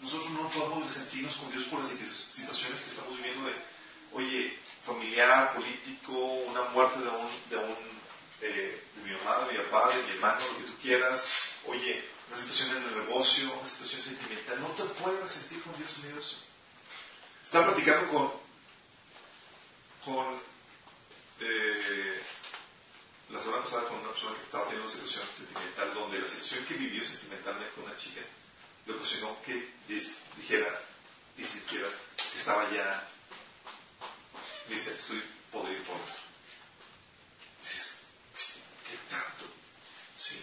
Nosotros 0.00 0.30
no 0.30 0.48
podemos 0.50 0.84
resentirnos 0.84 1.34
con 1.36 1.50
Dios 1.50 1.64
por 1.64 1.80
las 1.80 1.90
situaciones 1.90 2.82
que 2.82 2.90
estamos 2.90 3.16
viviendo 3.16 3.46
de, 3.46 3.54
oye, 4.12 4.58
familiar, 4.84 5.54
político, 5.54 6.12
una 6.12 6.62
muerte 6.70 7.00
de 7.00 7.08
un, 7.08 7.30
de 7.50 7.56
un 7.56 8.03
eh, 8.40 8.82
de 8.96 9.02
mi 9.02 9.16
mamá, 9.16 9.46
de 9.46 9.52
mi 9.52 9.64
papá, 9.64 9.96
de 9.96 10.02
mi 10.02 10.10
hermano, 10.10 10.40
lo 10.46 10.58
que 10.58 10.64
tú 10.64 10.78
quieras, 10.80 11.24
oye, 11.66 12.04
una 12.28 12.38
situación 12.38 12.76
en 12.76 12.82
el 12.84 12.96
negocio, 13.06 13.52
una 13.58 13.68
situación 13.68 14.02
sentimental, 14.02 14.60
no 14.60 14.68
te 14.68 14.84
puedes 14.84 15.20
resentir 15.20 15.62
con 15.62 15.76
Dios 15.76 15.92
en. 15.98 16.38
Estaba 17.44 17.66
platicando 17.66 18.12
con, 18.12 18.32
con 20.04 20.40
eh, 21.40 22.22
la 23.30 23.40
semana 23.40 23.62
pasada 23.62 23.88
con 23.88 23.98
una 23.98 24.10
persona 24.10 24.36
que 24.36 24.44
estaba 24.44 24.64
teniendo 24.64 24.90
una 24.90 24.94
situación 24.94 25.28
sentimental 25.34 25.94
donde 25.94 26.20
la 26.20 26.28
situación 26.28 26.64
que 26.66 26.74
vivió 26.74 27.02
sentimentalmente 27.04 27.72
con 27.74 27.84
una 27.84 27.96
chica 27.96 28.20
le 28.86 28.92
ocasionó 28.92 29.40
que 29.42 29.72
dijera 29.88 30.80
y 31.36 31.44
sintiera 31.44 31.88
que 32.32 32.38
estaba 32.38 32.70
ya 32.70 33.08
dice 34.68 34.94
estoy 34.94 35.22
podrido 35.50 35.82
por 35.84 36.23
¿qué 38.94 39.10
tanto? 39.10 39.44
sí 40.16 40.40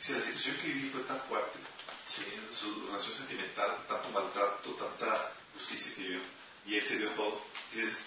si 0.00 0.12
la 0.12 0.20
situación 0.20 0.56
que 0.56 0.68
viví 0.68 0.90
fue 0.90 1.02
tan 1.02 1.20
fuerte 1.22 1.58
¿sí? 2.06 2.22
su 2.58 2.86
relación 2.86 3.16
sentimental 3.16 3.84
tanto 3.88 4.08
maltrato 4.10 4.70
tanta 4.72 5.32
justicia 5.54 5.94
que 5.94 6.02
vivió 6.02 6.20
y 6.66 6.76
él 6.76 6.86
se 6.86 6.98
dio 6.98 7.10
todo 7.10 7.44
y 7.72 7.80
dices 7.80 7.98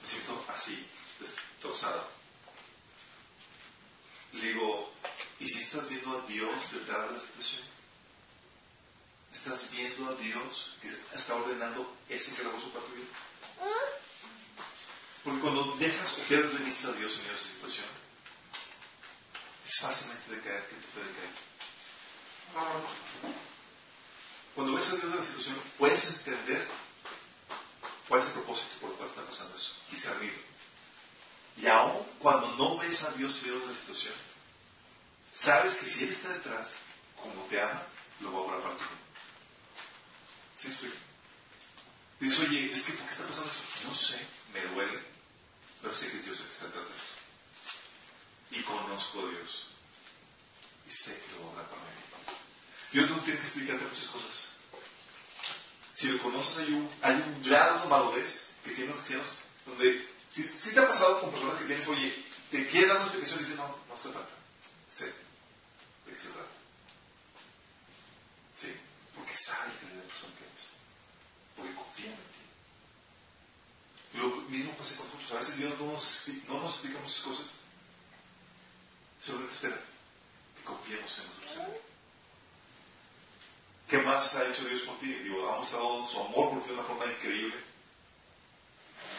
me 0.00 0.08
siento 0.08 0.44
así, 0.48 0.86
destrozado. 1.18 2.08
Le 4.32 4.52
digo, 4.52 4.92
¿y 5.40 5.48
si 5.48 5.62
estás 5.62 5.88
viendo 5.88 6.18
a 6.18 6.26
Dios 6.26 6.72
detrás 6.72 7.08
de 7.08 7.14
la 7.14 7.20
situación? 7.20 7.62
¿Estás 9.32 9.70
viendo 9.70 10.08
a 10.08 10.14
Dios 10.14 10.76
que 10.80 10.88
está 11.14 11.34
ordenando 11.34 11.96
ese 12.08 12.34
calabozo 12.34 12.70
para 12.70 12.86
tu 12.86 12.92
vida? 12.92 13.06
Porque 15.24 15.40
cuando 15.40 15.76
dejas 15.76 16.12
o 16.18 16.28
pierdes 16.28 16.52
de 16.58 16.64
vista 16.64 16.88
a 16.88 16.92
Dios 16.92 17.18
en 17.18 17.34
esa 17.34 17.48
situación, 17.48 17.86
es 19.66 19.80
fácilmente 19.80 20.34
de 20.34 20.40
caer 20.40 20.66
que 20.68 20.76
te 20.76 20.86
puede 20.92 21.12
caer. 21.12 21.30
Cuando 24.54 24.74
ves 24.74 24.88
a 24.88 24.92
Dios 24.92 25.04
en 25.04 25.16
la 25.16 25.24
situación, 25.24 25.62
puedes 25.76 26.04
entender 26.04 26.68
cuál 28.08 28.20
es 28.20 28.26
el 28.28 28.32
propósito 28.34 28.76
por 28.80 28.90
el 28.90 28.96
cual 28.96 29.08
está 29.10 29.24
pasando 29.24 29.56
eso 29.56 29.72
y 29.92 29.96
servirlo. 29.96 30.38
Y 31.56 31.66
aún 31.66 32.06
cuando 32.20 32.54
no 32.56 32.78
ves 32.78 33.02
a 33.02 33.10
Dios 33.12 33.42
veo 33.42 33.58
la 33.66 33.74
situación, 33.74 34.14
sabes 35.32 35.74
que 35.74 35.86
si 35.86 36.04
Él 36.04 36.12
está 36.12 36.28
detrás, 36.30 36.72
como 37.20 37.44
te 37.46 37.60
ama, 37.60 37.82
lo 38.20 38.32
va 38.32 38.38
a 38.38 38.42
obrar 38.42 38.62
para 38.62 38.76
ti. 38.76 38.84
¿Sí 40.56 40.68
explico? 40.68 40.96
Dices, 42.20 42.38
oye, 42.40 42.72
es 42.72 42.82
que 42.82 42.92
¿por 42.92 43.06
qué 43.06 43.12
está 43.12 43.26
pasando 43.26 43.50
eso? 43.50 43.62
No 43.84 43.94
sé, 43.94 44.26
me 44.54 44.62
duele, 44.66 45.02
pero 45.82 45.94
sé 45.94 46.10
que 46.10 46.18
es 46.18 46.24
Dios 46.24 46.40
el 46.40 46.46
que 46.46 46.52
está 46.52 46.66
detrás 46.66 46.88
de 46.88 46.94
esto. 46.94 47.25
Y 48.50 48.62
conozco 48.62 49.20
a 49.20 49.30
Dios. 49.30 49.68
Y 50.86 50.90
sé 50.90 51.20
que 51.20 51.32
lo 51.32 51.42
va 51.42 51.46
a 51.46 51.52
obrar 51.52 51.66
para 51.66 51.82
mí. 51.82 51.96
Dios 52.92 53.10
no 53.10 53.20
tiene 53.20 53.40
que 53.40 53.46
explicarte 53.46 53.84
muchas 53.84 54.06
cosas. 54.06 54.48
Si 55.94 56.08
lo 56.08 56.22
conoces, 56.22 56.58
hay 56.58 56.74
un, 56.74 56.90
hay 57.02 57.14
un 57.14 57.42
grado 57.42 57.82
de 57.82 57.88
madurez 57.88 58.46
que 58.64 58.70
tienen 58.70 58.88
los 58.88 58.98
cristianos 58.98 59.28
donde, 59.64 60.08
si, 60.30 60.44
te 60.44 60.78
ha 60.78 60.86
pasado 60.86 61.20
con 61.20 61.30
personas 61.30 61.58
que 61.58 61.64
tienes, 61.66 61.86
oye, 61.88 62.24
te 62.50 62.68
quieren 62.68 62.88
dar 62.88 62.96
una 62.98 63.06
explicación 63.06 63.40
y 63.40 63.42
dices, 63.42 63.56
no, 63.56 63.78
no 63.88 63.94
hace 63.94 64.12
falta. 64.12 64.34
Sé 64.90 65.06
de 65.06 66.12
qué 66.12 66.20
se 66.20 66.28
trata. 66.28 66.48
Sí, 68.60 68.68
porque 69.14 69.36
sabe 69.36 69.72
que 69.80 69.86
es 69.86 69.92
la 69.94 70.02
persona 70.02 70.34
que 70.38 70.44
eres. 70.44 70.68
Porque 71.56 71.74
confía 71.74 72.10
en 72.10 72.16
ti. 72.16 72.44
Lo 74.18 74.28
mismo 74.48 74.76
pasa 74.76 74.96
con 74.96 75.06
nosotros. 75.06 75.32
A 75.32 75.34
veces 75.36 75.56
Dios 75.56 75.78
no 75.78 75.92
nos, 75.92 76.28
no 76.48 76.60
nos 76.60 76.72
explica 76.72 77.00
muchas 77.00 77.20
cosas. 77.20 77.46
Solo 79.20 79.50
espera 79.50 79.80
que 80.56 80.64
confiemos 80.64 81.18
en 81.18 81.26
nosotros. 81.26 81.80
¿Qué 83.88 83.98
más 83.98 84.34
ha 84.34 84.48
hecho 84.48 84.64
Dios 84.64 84.82
por 84.82 84.98
ti? 84.98 85.12
Digo, 85.12 85.48
ha 85.48 85.58
mostrado 85.58 86.06
su 86.08 86.18
amor 86.18 86.50
por 86.50 86.62
ti 86.62 86.68
de 86.68 86.74
una 86.74 86.84
forma 86.84 87.06
increíble. 87.06 87.56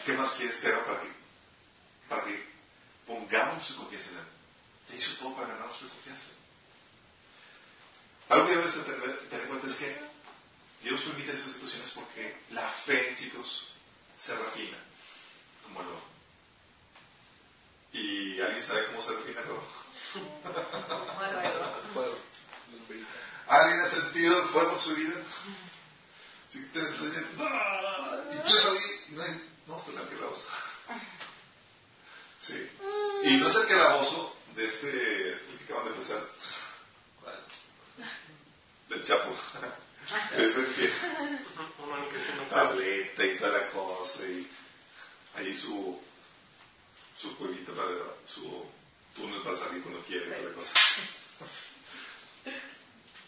¿Qué 0.04 0.12
más 0.12 0.32
quieres 0.32 0.56
que 0.58 0.68
haga 0.68 0.84
para 0.84 1.00
que, 1.00 1.08
para 2.08 2.24
que 2.24 2.46
pongamos 3.06 3.64
su 3.64 3.76
confianza 3.76 4.10
en 4.10 4.16
Él? 4.18 4.24
Te 4.88 4.96
hizo 4.96 5.16
todo 5.18 5.34
para 5.34 5.48
ganar 5.48 5.72
su 5.72 5.88
confianza. 5.88 6.28
Algo 8.28 8.46
que 8.46 8.56
debes 8.56 8.72
tener, 8.72 9.18
tener 9.28 9.42
en 9.42 9.48
cuenta 9.48 9.66
es 9.66 9.76
que 9.76 9.96
Dios 10.82 11.00
permite 11.00 11.32
esas 11.32 11.52
situaciones 11.52 11.90
porque 11.90 12.36
la 12.50 12.68
fe, 12.68 13.14
chicos, 13.16 13.68
se 14.18 14.36
refina 14.36 14.78
como 15.62 15.80
el 15.80 15.88
oro. 15.88 16.02
¿Y 17.92 18.40
alguien 18.40 18.62
sabe 18.62 18.86
cómo 18.86 19.00
se 19.00 19.12
refina 19.12 19.40
el 19.40 19.50
oro? 19.50 19.66
Fuego. 21.92 22.18
¿Alguien 23.48 23.80
hace 23.80 24.00
metido 24.02 24.42
el 24.42 24.48
fuego 24.48 24.72
en 24.72 24.80
su 24.80 24.94
vida. 24.94 25.14
Si 26.50 26.58
te 26.58 26.78
y 26.78 26.82
quieres 26.82 26.96
salir, 28.62 28.82
y 29.08 29.12
no, 29.12 29.22
hay, 29.22 29.50
no 29.66 29.76
estás 29.76 29.94
en 29.94 30.00
el 30.00 30.08
calabozo. 30.08 30.48
Sí. 32.40 32.70
Y 33.24 33.36
no 33.36 33.48
es 33.48 33.54
el 33.54 33.68
calabozo 33.68 34.36
de 34.54 34.66
este, 34.66 35.32
el 35.32 35.58
que 35.58 35.72
acaban 35.72 35.92
de 35.92 35.98
pasar. 35.98 36.26
Del 38.88 39.04
Chapo. 39.04 39.36
Es 40.36 40.56
el 40.56 40.74
que. 40.74 40.90
Tableta 42.48 43.24
y 43.26 43.36
toda 43.36 43.58
la 43.58 43.68
cosa. 43.68 44.22
Y 44.24 44.50
ahí 45.36 45.54
su. 45.54 46.00
Su 47.18 47.36
cuevita 47.36 47.72
para. 47.72 47.88
Su 48.26 48.66
túnel 49.18 49.42
para 49.42 49.56
salir 49.56 49.82
cuando 49.82 50.02
quiere 50.04 50.26
y 50.26 50.54
cosa. 50.54 50.72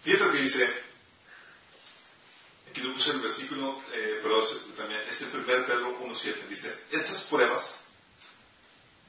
Que 0.05 0.16
dice. 0.38 0.91
Aquí 2.70 2.80
lo 2.80 2.95
puse 2.95 3.11
el 3.11 3.20
versículo, 3.20 3.82
eh, 3.93 4.20
pero 4.22 4.47
también 4.76 5.03
es 5.09 5.20
el 5.20 5.28
primer 5.30 5.66
Pedro 5.66 5.99
1.7. 5.99 6.47
Dice: 6.49 6.84
Estas 6.93 7.22
pruebas 7.24 7.74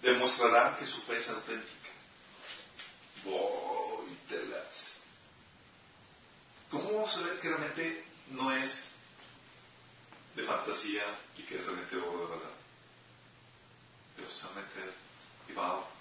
demostrarán 0.02 0.76
que 0.78 0.86
su 0.86 1.00
fe 1.04 1.18
es 1.18 1.30
auténtica. 1.30 1.90
Voy, 3.24 4.18
telas. 4.28 4.96
¿Cómo 6.72 6.92
vamos 6.92 7.16
a 7.18 7.22
ver 7.22 7.40
que 7.40 7.50
realmente 7.50 8.06
no 8.32 8.52
es 8.52 8.88
de 10.36 10.44
fantasía 10.44 11.04
y 11.38 11.44
que 11.44 11.58
es 11.58 11.66
realmente 11.66 11.98
oro 11.98 12.26
de 12.26 12.36
verdad? 12.36 12.56
Pero 14.16 14.30
se 14.30 14.44
va 15.54 15.68
a 15.68 16.01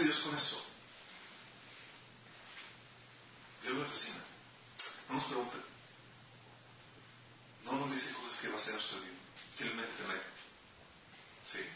Dios 0.00 0.18
con 0.20 0.34
esto? 0.34 0.62
Dios 3.62 3.74
me 3.74 3.84
fascina. 3.84 4.24
No 5.08 5.14
nos 5.14 5.24
pregunta. 5.24 5.56
No 7.64 7.72
nos 7.72 7.90
dice 7.92 8.14
cosas 8.14 8.40
que 8.40 8.48
va 8.48 8.54
a 8.54 8.56
hacer 8.56 8.74
nuestra 8.74 8.98
vida. 8.98 9.18
Simplemente 9.56 9.92
te. 9.96 10.38
Sí. 11.58 11.66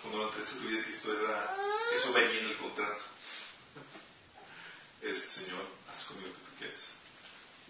Cuando 0.00 0.18
la 0.18 0.24
entregaste 0.26 0.56
tu 0.56 0.68
vida 0.68 0.80
a 0.80 0.84
Cristo 0.84 1.12
era, 1.12 1.56
eso 1.94 2.12
venía 2.12 2.40
en 2.40 2.46
el 2.46 2.56
contrato. 2.56 3.02
Es, 5.02 5.18
Señor, 5.32 5.68
haz 5.90 6.04
conmigo 6.04 6.28
lo 6.28 6.34
que 6.34 6.50
tú 6.50 6.56
quieres. 6.58 6.88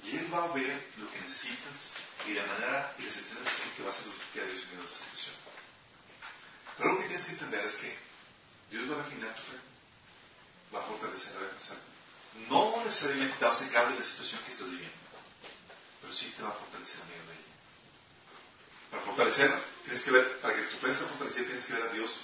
Y 0.05 0.16
Él 0.16 0.32
va 0.32 0.44
a 0.44 0.53
ver 0.53 0.92
lo 0.99 1.11
que 1.11 1.20
necesitas 1.20 1.92
y 2.26 2.34
la 2.34 2.47
manera 2.47 2.94
y 2.99 3.03
las 3.03 3.14
situaciones 3.14 3.49
en 3.49 3.70
que 3.76 3.82
va 3.82 3.90
a 3.90 3.97
que 3.97 4.32
quiera 4.32 4.49
Dios 4.49 4.64
en 4.72 4.80
esta 4.80 4.97
situación. 4.97 5.34
Pero 6.76 6.92
lo 6.92 6.99
que 6.99 7.05
tienes 7.07 7.24
que 7.24 7.32
entender 7.32 7.64
es 7.64 7.74
que 7.74 8.05
Dios 8.70 8.90
va 8.90 8.94
a 8.94 9.02
refinar 9.02 9.34
tu 9.34 9.42
fe, 9.42 9.58
va 10.74 10.80
a 10.80 10.82
fortalecer 10.82 11.34
la 11.34 11.40
defensa. 11.40 11.76
No 12.48 12.82
necesariamente 12.84 13.36
te 13.38 13.44
va 13.44 13.50
a 13.50 13.54
sacar 13.54 13.88
de 13.90 13.96
la 13.96 14.02
situación 14.02 14.42
que 14.44 14.52
estás 14.52 14.70
viviendo, 14.70 14.96
pero 16.00 16.12
sí 16.12 16.34
te 16.36 16.42
va 16.42 16.50
a 16.50 16.52
fortalecer 16.52 17.00
en 17.00 17.08
medio 17.08 17.22
de 17.22 17.32
ella. 17.32 17.56
Para 18.90 19.02
fortalecerla, 19.02 19.60
tienes 19.84 20.02
que 20.02 20.10
ver, 20.10 20.40
para 20.40 20.54
que 20.54 20.62
tu 20.62 20.76
fe 20.78 20.90
esté 20.90 21.04
fortalecida, 21.06 21.44
tienes 21.44 21.64
que 21.64 21.72
ver 21.72 21.82
a 21.82 21.92
Dios 21.92 22.18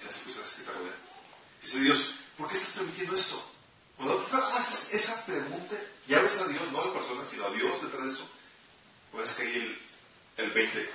en 0.00 0.06
las 0.06 0.14
circunstancias 0.14 0.56
que 0.58 0.64
te 0.64 0.72
rodean. 0.72 0.96
Dice 1.62 1.78
Dios, 1.80 2.14
¿por 2.36 2.48
qué 2.48 2.56
estás 2.56 2.74
permitiendo 2.74 3.14
esto? 3.14 3.50
Cuando 3.96 4.16
tú 4.24 4.36
haces 4.36 4.88
esa 4.92 5.24
pregunta, 5.24 5.76
ya 6.06 6.20
ves 6.20 6.36
a 6.38 6.46
Dios, 6.48 6.70
no 6.72 6.82
a 6.82 6.86
la 6.86 6.92
persona, 6.92 7.24
sino 7.24 7.46
a 7.46 7.50
Dios 7.50 7.80
detrás 7.80 8.04
de 8.04 8.10
eso, 8.10 8.28
puedes 9.12 9.32
caer 9.32 9.54
el, 9.54 9.78
el 10.36 10.50
20. 10.50 10.90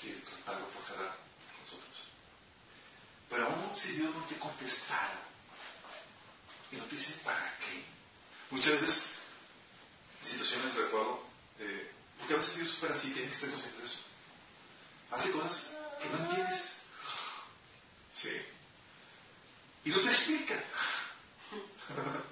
Quiere 0.00 0.20
tratarlo 0.20 0.66
por 0.68 0.82
nosotros. 0.82 1.25
Pero 3.28 3.46
aún 3.46 3.74
si 3.74 3.92
Dios 3.92 4.14
no 4.14 4.24
te 4.24 4.36
contestara, 4.38 5.20
y 6.70 6.76
no 6.76 6.84
te 6.84 6.96
dice 6.96 7.20
para 7.24 7.54
qué, 7.58 7.84
muchas 8.50 8.80
veces, 8.80 9.08
situaciones 10.20 10.74
de 10.74 10.82
recuerdo, 10.82 11.24
eh, 11.58 11.90
porque 12.18 12.34
a 12.34 12.36
veces 12.38 12.56
Dios 12.56 12.68
supera 12.70 12.94
así, 12.94 13.10
tienes 13.10 13.30
que 13.30 13.34
estar 13.34 13.50
consciente 13.50 13.78
de 13.78 13.84
eso. 13.86 13.98
Hace 15.10 15.30
cosas 15.30 15.76
que 16.00 16.08
no 16.08 16.18
entiendes. 16.18 16.76
Sí. 18.12 18.30
Y 19.84 19.90
no 19.90 20.00
te 20.00 20.06
explica. 20.06 20.54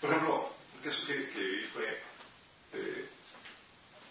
Por 0.00 0.10
ejemplo, 0.10 0.54
un 0.74 0.80
caso 0.82 1.06
que, 1.06 1.30
que 1.30 1.70
fue, 1.72 2.02
eh, 2.72 3.08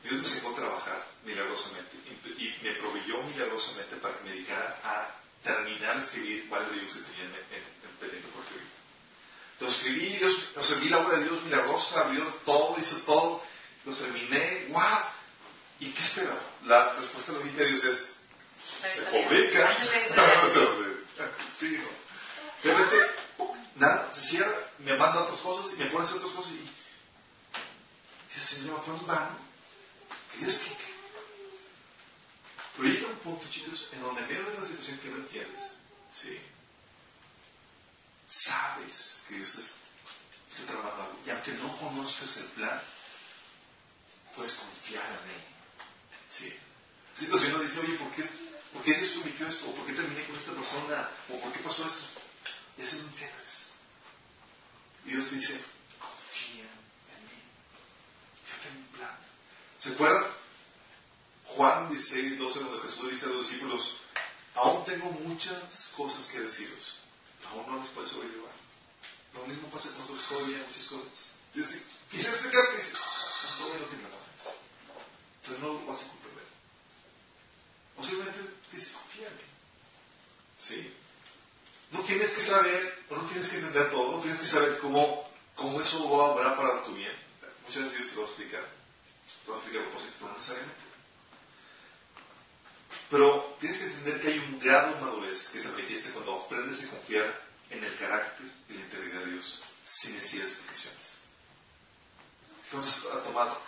Dios 0.03 0.13
me 0.15 0.25
sacó 0.25 0.49
a 0.51 0.55
trabajar 0.55 1.07
milagrosamente 1.23 1.97
y, 2.05 2.43
y, 2.43 2.59
me 2.63 2.71
proveyó 2.73 3.21
milagrosamente 3.23 3.95
para 3.97 4.17
que 4.17 4.23
me 4.23 4.31
dedicara 4.31 4.79
a 4.83 5.09
terminar 5.43 5.95
de 5.95 5.99
escribir 6.01 6.49
varios 6.49 6.71
libros 6.71 6.93
que 6.93 7.01
tenía 7.01 7.23
en, 7.23 7.33
en, 7.33 7.63
en 7.63 7.97
pendiente 7.99 8.27
por 8.29 8.43
escribir. 8.43 8.67
Los 9.59 9.75
escribí, 9.75 10.17
Dios, 10.17 10.49
o 10.55 10.63
sea, 10.63 10.77
vi 10.77 10.89
la 10.89 10.99
obra 10.99 11.17
de 11.19 11.25
Dios 11.25 11.43
milagrosa, 11.43 12.01
abrió 12.01 12.23
todo, 12.45 12.77
hizo 12.79 12.97
todo, 13.05 13.43
los 13.85 13.97
terminé, 13.97 14.65
¡guau! 14.69 15.01
¿Y 15.79 15.91
qué 15.91 16.01
espera? 16.01 16.37
La 16.65 16.93
respuesta 16.93 17.31
lógica 17.31 17.57
de 17.57 17.67
Dios 17.67 17.83
es, 17.83 18.15
se 18.93 19.01
publica. 19.03 19.77
sí, 21.53 21.77
¿no? 21.77 22.69
De 22.69 22.77
repente, 22.77 23.11
nada, 23.75 24.13
se 24.13 24.21
cierra, 24.21 24.53
me 24.79 24.95
manda 24.95 25.23
otras 25.23 25.39
cosas 25.39 25.73
y 25.73 25.77
me 25.77 25.85
pone 25.85 26.05
a 26.05 26.07
hacer 26.07 26.17
otras 26.17 26.33
cosas 26.33 26.53
y 26.53 26.69
dice, 28.33 28.55
Señor, 28.55 28.81
fue 28.85 28.93
un 28.93 29.05
vano. 30.33 30.39
¿Qué 30.39 30.51
es 30.51 30.57
que? 30.57 30.91
Llega 32.83 33.07
un 33.07 33.17
punto, 33.17 33.47
chicos, 33.49 33.89
en 33.93 34.01
donde 34.01 34.21
en 34.21 34.27
medio 34.27 34.43
de 34.43 34.57
una 34.57 34.65
situación 34.65 34.97
que 34.99 35.09
no 35.09 35.17
entiendes, 35.17 35.61
¿sí? 36.13 36.39
sabes 38.31 39.19
que 39.27 39.35
Dios 39.35 39.55
está 40.49 40.65
trabajando 40.65 41.03
algo. 41.03 41.19
Y 41.25 41.29
aunque 41.29 41.51
no 41.53 41.77
conozcas 41.77 42.37
el 42.37 42.45
plan, 42.47 42.81
puedes 44.35 44.53
confiar 44.53 45.05
en 45.23 45.29
Él. 45.29 45.43
¿sí? 46.29 46.53
La 47.15 47.19
situación 47.19 47.51
nos 47.53 47.61
dice, 47.61 47.79
oye, 47.81 47.93
¿por 47.97 48.11
qué, 48.13 48.23
¿por 48.73 48.83
qué 48.83 48.93
Dios 48.93 49.11
permitió 49.11 49.47
esto? 49.47 49.69
¿O 49.69 49.75
por 49.75 49.85
qué 49.85 49.93
terminé 49.93 50.25
con 50.25 50.37
esta 50.37 50.53
persona? 50.53 51.09
¿O 51.29 51.39
por 51.39 51.51
qué 51.51 51.59
pasó 51.59 51.85
esto? 51.85 52.03
Y 52.77 52.81
así 52.83 52.95
no 52.97 53.03
entiendes. 53.09 53.67
Y 55.05 55.09
Dios 55.11 55.27
te 55.27 55.35
dice, 55.35 55.61
confía 55.99 56.63
en 56.63 57.25
mí. 57.25 57.41
Yo 58.47 58.63
tengo 58.63 58.79
un 58.79 58.87
plan. 58.97 59.17
¿Se 59.81 59.89
acuerdan? 59.89 60.25
Juan 61.47 61.89
16, 61.89 62.37
12, 62.37 62.59
donde 62.59 62.87
Jesús 62.87 63.09
dice 63.09 63.25
a 63.25 63.29
los 63.29 63.49
discípulos, 63.49 63.97
aún 64.53 64.85
tengo 64.85 65.11
muchas 65.11 65.93
cosas 65.97 66.27
que 66.27 66.39
deciros. 66.39 66.97
Aún 67.49 67.65
no 67.67 67.81
les 67.81 67.89
puedes 67.89 68.11
sobrellevar. 68.11 68.51
Lo 69.33 69.45
mismo 69.47 69.67
pasa 69.69 69.89
con 69.89 69.99
nosotros 69.99 70.27
todavía, 70.29 70.63
muchas 70.67 70.85
cosas. 70.85 71.09
Dios 71.55 71.67
dice, 71.67 71.83
quisiera 72.11 72.33
explicarte, 72.33 72.77
dice, 72.77 72.93
no, 72.93 73.57
todavía 73.57 73.81
no 73.81 73.87
tiene 73.87 74.03
la 74.03 74.09
Entonces 75.41 75.63
no 75.63 75.67
lo 75.73 75.85
vas 75.87 76.03
a 76.03 76.07
comprender. 76.09 76.45
O 77.97 78.03
simplemente 78.03 78.53
dice, 78.71 78.93
confía 78.93 79.27
en 79.29 79.35
mí. 79.35 79.43
¿Sí? 80.57 80.93
No 81.89 82.01
tienes 82.01 82.29
que 82.29 82.41
saber, 82.41 83.05
o 83.09 83.15
no 83.15 83.23
tienes 83.23 83.49
que 83.49 83.55
entender 83.55 83.89
todo, 83.89 84.11
no 84.11 84.19
tienes 84.19 84.39
que 84.39 84.45
saber 84.45 84.77
cómo, 84.77 85.27
cómo 85.55 85.81
eso 85.81 86.07
va 86.07 86.25
a 86.25 86.27
obrar 86.27 86.55
para 86.55 86.83
tu 86.83 86.93
bien. 86.93 87.15
Muchas 87.65 87.83
veces 87.83 87.97
Dios 87.97 88.09
te 88.09 88.15
lo 88.15 88.21
va 88.21 88.27
a 88.27 88.29
explicar. 88.29 88.80
Te 89.45 89.51
a 89.51 89.81
propósito, 89.81 90.13
pero 90.19 90.27
no 90.27 90.33
necesariamente. 90.33 90.81
Pero 93.09 93.57
tienes 93.59 93.77
que 93.77 93.85
entender 93.85 94.21
que 94.21 94.27
hay 94.27 94.39
un 94.39 94.59
grado 94.59 94.95
de 94.95 95.01
madurez 95.01 95.49
que 95.49 95.59
se 95.59 95.69
manifiesta 95.69 96.11
cuando 96.11 96.41
aprendes 96.41 96.83
a 96.83 96.89
confiar 96.89 97.41
en 97.69 97.83
el 97.83 97.97
carácter 97.97 98.51
y 98.69 98.73
la 98.73 98.81
integridad 98.81 99.19
de 99.25 99.31
Dios 99.31 99.61
sin 99.85 100.15
necesidad 100.15 100.45
de 100.45 100.49
explicaciones. 100.51 101.11
Entonces, 102.65 103.03
ha 103.13 103.23
tomado, 103.23 103.61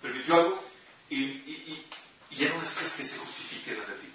permitió 0.00 0.34
algo 0.34 0.64
y, 1.10 1.84
ya 2.30 2.50
no 2.50 2.60
necesitas 2.60 2.92
que 2.92 3.04
se 3.04 3.18
justifique 3.18 3.74
la 3.74 3.84
ti. 3.84 4.12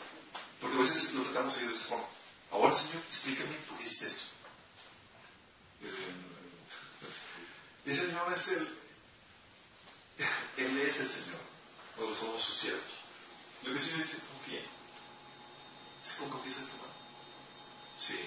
Porque 0.62 0.78
a 0.78 0.80
veces 0.80 1.14
lo 1.14 1.24
tratamos 1.24 1.60
de 1.60 1.66
esa 1.66 1.86
forma. 1.86 2.06
Ahora, 2.52 2.74
Señor, 2.74 3.04
explícame 3.10 3.56
por 3.68 3.78
qué 3.78 3.84
hiciste 3.84 4.08
esto. 4.08 4.24
El 7.86 7.96
Señor 7.98 8.34
es 8.34 8.48
el. 8.48 8.83
Él 10.66 10.80
es 10.80 10.98
el 10.98 11.10
Señor. 11.10 11.40
Nosotros 11.96 12.18
somos 12.18 12.42
sus 12.42 12.56
siervos. 12.56 12.84
Lo 13.64 13.72
que 13.72 13.78
el 13.78 13.84
Señor 13.84 13.98
dice, 14.00 14.18
confía. 14.28 14.62
Es 16.04 16.14
como 16.14 16.32
confianza 16.32 16.62
en 16.62 16.68
tu 16.68 16.76
mano. 16.78 16.94
Sí. 17.98 18.20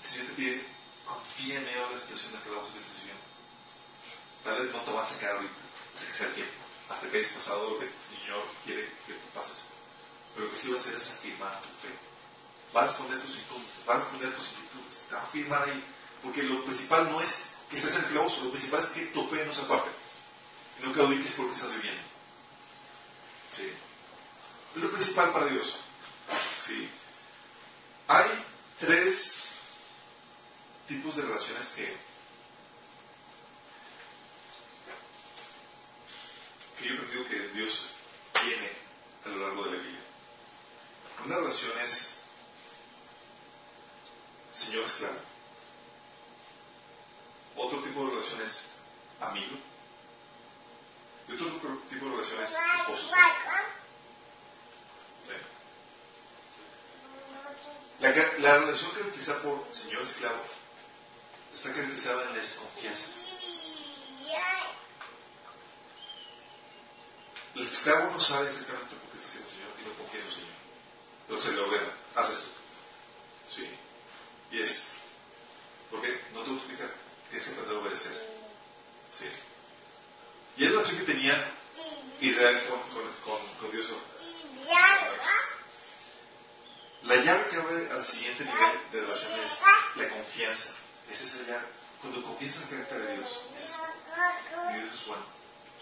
El 0.00 0.08
Señor 0.08 0.26
te 0.28 0.32
pide 0.34 0.66
confía 1.04 1.58
en 1.58 1.64
medio 1.64 1.86
de 1.88 1.94
la 1.94 2.00
situación 2.00 2.32
de 2.32 2.38
calabozo 2.40 2.72
que 2.72 2.78
estás 2.78 2.98
viviendo. 2.98 3.24
Tal 4.44 4.58
vez 4.58 4.72
no 4.72 4.80
te 4.80 4.92
va 4.92 5.02
a 5.02 5.08
sacar 5.08 5.36
ahorita, 5.36 5.62
hasta 5.94 6.06
que 6.06 6.14
sea 6.14 6.26
el 6.26 6.34
tiempo, 6.34 6.54
hasta 6.88 7.10
que 7.10 7.18
hayas 7.18 7.32
pasado 7.32 7.70
lo 7.70 7.78
que 7.78 7.86
el 7.86 7.92
Señor 8.02 8.42
quiere 8.64 8.88
que 9.06 9.14
pases. 9.34 9.62
Pero 10.34 10.46
lo 10.46 10.50
que 10.52 10.56
sí 10.56 10.70
va 10.70 10.78
a 10.78 10.80
hacer 10.80 10.94
es 10.94 11.10
afirmar 11.10 11.62
tu 11.62 11.68
fe. 11.86 11.94
Va 12.74 12.82
a 12.82 12.86
responder 12.86 13.20
tus 13.20 13.36
incógnitas, 13.36 13.88
va 13.88 13.94
a 13.94 13.96
responder 13.98 14.34
tus 14.34 14.48
inquietudes, 14.48 15.04
te 15.08 15.14
va 15.14 15.20
a 15.20 15.24
afirmar 15.24 15.68
ahí. 15.68 15.84
Porque 16.22 16.42
lo 16.42 16.64
principal 16.64 17.10
no 17.10 17.20
es 17.20 17.50
que 17.68 17.76
estés 17.76 17.94
en 17.96 18.04
el 18.04 18.14
lo 18.14 18.50
principal 18.50 18.80
es 18.80 18.86
que 18.86 19.06
tu 19.06 19.28
fe 19.28 19.44
no 19.44 19.52
se 19.52 19.62
aparte. 19.62 19.90
No 20.82 20.92
claudiques 20.92 21.32
porque 21.32 21.52
estás 21.52 21.74
viviendo. 21.74 22.02
¿Sí? 23.50 23.72
Es 24.74 24.82
lo 24.82 24.90
principal 24.90 25.32
para 25.32 25.46
Dios. 25.46 25.76
¿Sí? 26.66 26.88
Hay 28.08 28.44
tres 28.78 29.44
tipos 30.88 31.16
de 31.16 31.22
relaciones 31.22 31.68
que, 31.68 31.96
yo 36.84 37.06
creo 37.08 37.28
que 37.28 37.48
Dios 37.54 37.90
tiene 38.32 38.70
a 39.24 39.28
lo 39.28 39.46
largo 39.46 39.64
de 39.64 39.76
la 39.76 39.82
vida. 39.82 40.00
Una 41.24 41.36
relación 41.36 41.78
es 41.78 42.16
Señor-esclavo. 44.52 45.18
Otro 47.56 47.82
tipo 47.82 48.04
de 48.04 48.10
relación 48.10 48.42
es 48.42 48.66
amigo. 49.20 49.71
Y 51.28 51.32
otro 51.32 51.78
tipo 51.88 52.06
de 52.06 52.10
relación 52.12 52.42
es 52.42 52.50
esposo. 52.50 53.10
La, 58.00 58.10
la, 58.10 58.58
relación 58.58 58.90
caracterizada 58.90 59.42
por 59.42 59.64
señor 59.70 60.02
esclavo 60.02 60.42
está 61.52 61.72
caracterizada 61.72 62.22
en 62.24 62.28
la 62.30 62.38
desconfianza. 62.38 63.08
El 67.54 67.66
esclavo 67.66 68.10
no 68.12 68.18
sabe 68.18 68.46
exactamente 68.46 68.96
por 68.96 69.10
qué 69.10 69.18
está 69.18 69.28
haciendo 69.28 69.48
el 69.48 69.54
Señor 69.54 69.70
y 69.78 69.88
no 69.88 69.94
confía 69.98 70.20
en 70.20 70.26
su 70.26 70.34
Señor. 70.34 70.54
Pero 71.26 71.38
se 71.38 71.52
le 71.52 71.60
ordena, 71.60 71.92
haz 72.14 72.30
esto. 72.30 72.50
Sí. 73.50 73.70
Y 74.50 74.62
es, 74.62 74.88
¿por 75.90 76.00
qué? 76.00 76.18
No 76.32 76.40
te 76.40 76.50
voy 76.50 76.58
a 76.58 76.62
explicar. 76.62 76.90
Tienes 77.28 77.48
que 77.48 77.54
tratar 77.54 77.72
de 77.72 77.78
obedecer. 77.78 78.31
Y 80.62 80.66
es 80.66 80.70
la 80.70 80.78
relación 80.78 81.04
que 81.04 81.12
tenía 81.12 81.54
Israel 82.20 82.68
con, 82.68 82.80
con, 83.24 83.56
con 83.56 83.70
Dios. 83.72 83.88
La 87.02 87.16
llave 87.16 87.48
que 87.48 87.56
abre 87.56 87.90
al 87.90 88.06
siguiente 88.06 88.44
nivel 88.44 88.80
de 88.92 89.00
relación 89.00 89.32
es 89.40 89.58
la 89.96 90.08
confianza. 90.08 90.70
Esa 91.10 91.24
es 91.24 91.48
la 91.48 91.66
Cuando 92.00 92.22
confías 92.22 92.54
en 92.54 92.62
el 92.62 92.68
carácter 92.68 93.00
de 93.00 93.16
Dios, 93.16 93.40
Dios 94.72 94.94
es 94.94 95.06
bueno. 95.08 95.24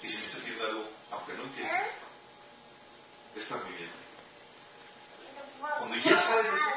Y 0.02 0.08
si 0.08 0.16
me 0.16 0.24
está 0.24 0.38
pidiendo 0.38 0.64
algo, 0.64 0.90
aunque 1.10 1.34
no 1.34 1.42
entienda, 1.42 1.86
es 3.36 3.44
para 3.44 3.62
mi 3.64 3.72
bien. 3.76 3.90
Cuando 5.60 5.96
ya 5.96 6.18
sabes 6.18 6.54
eso, 6.54 6.70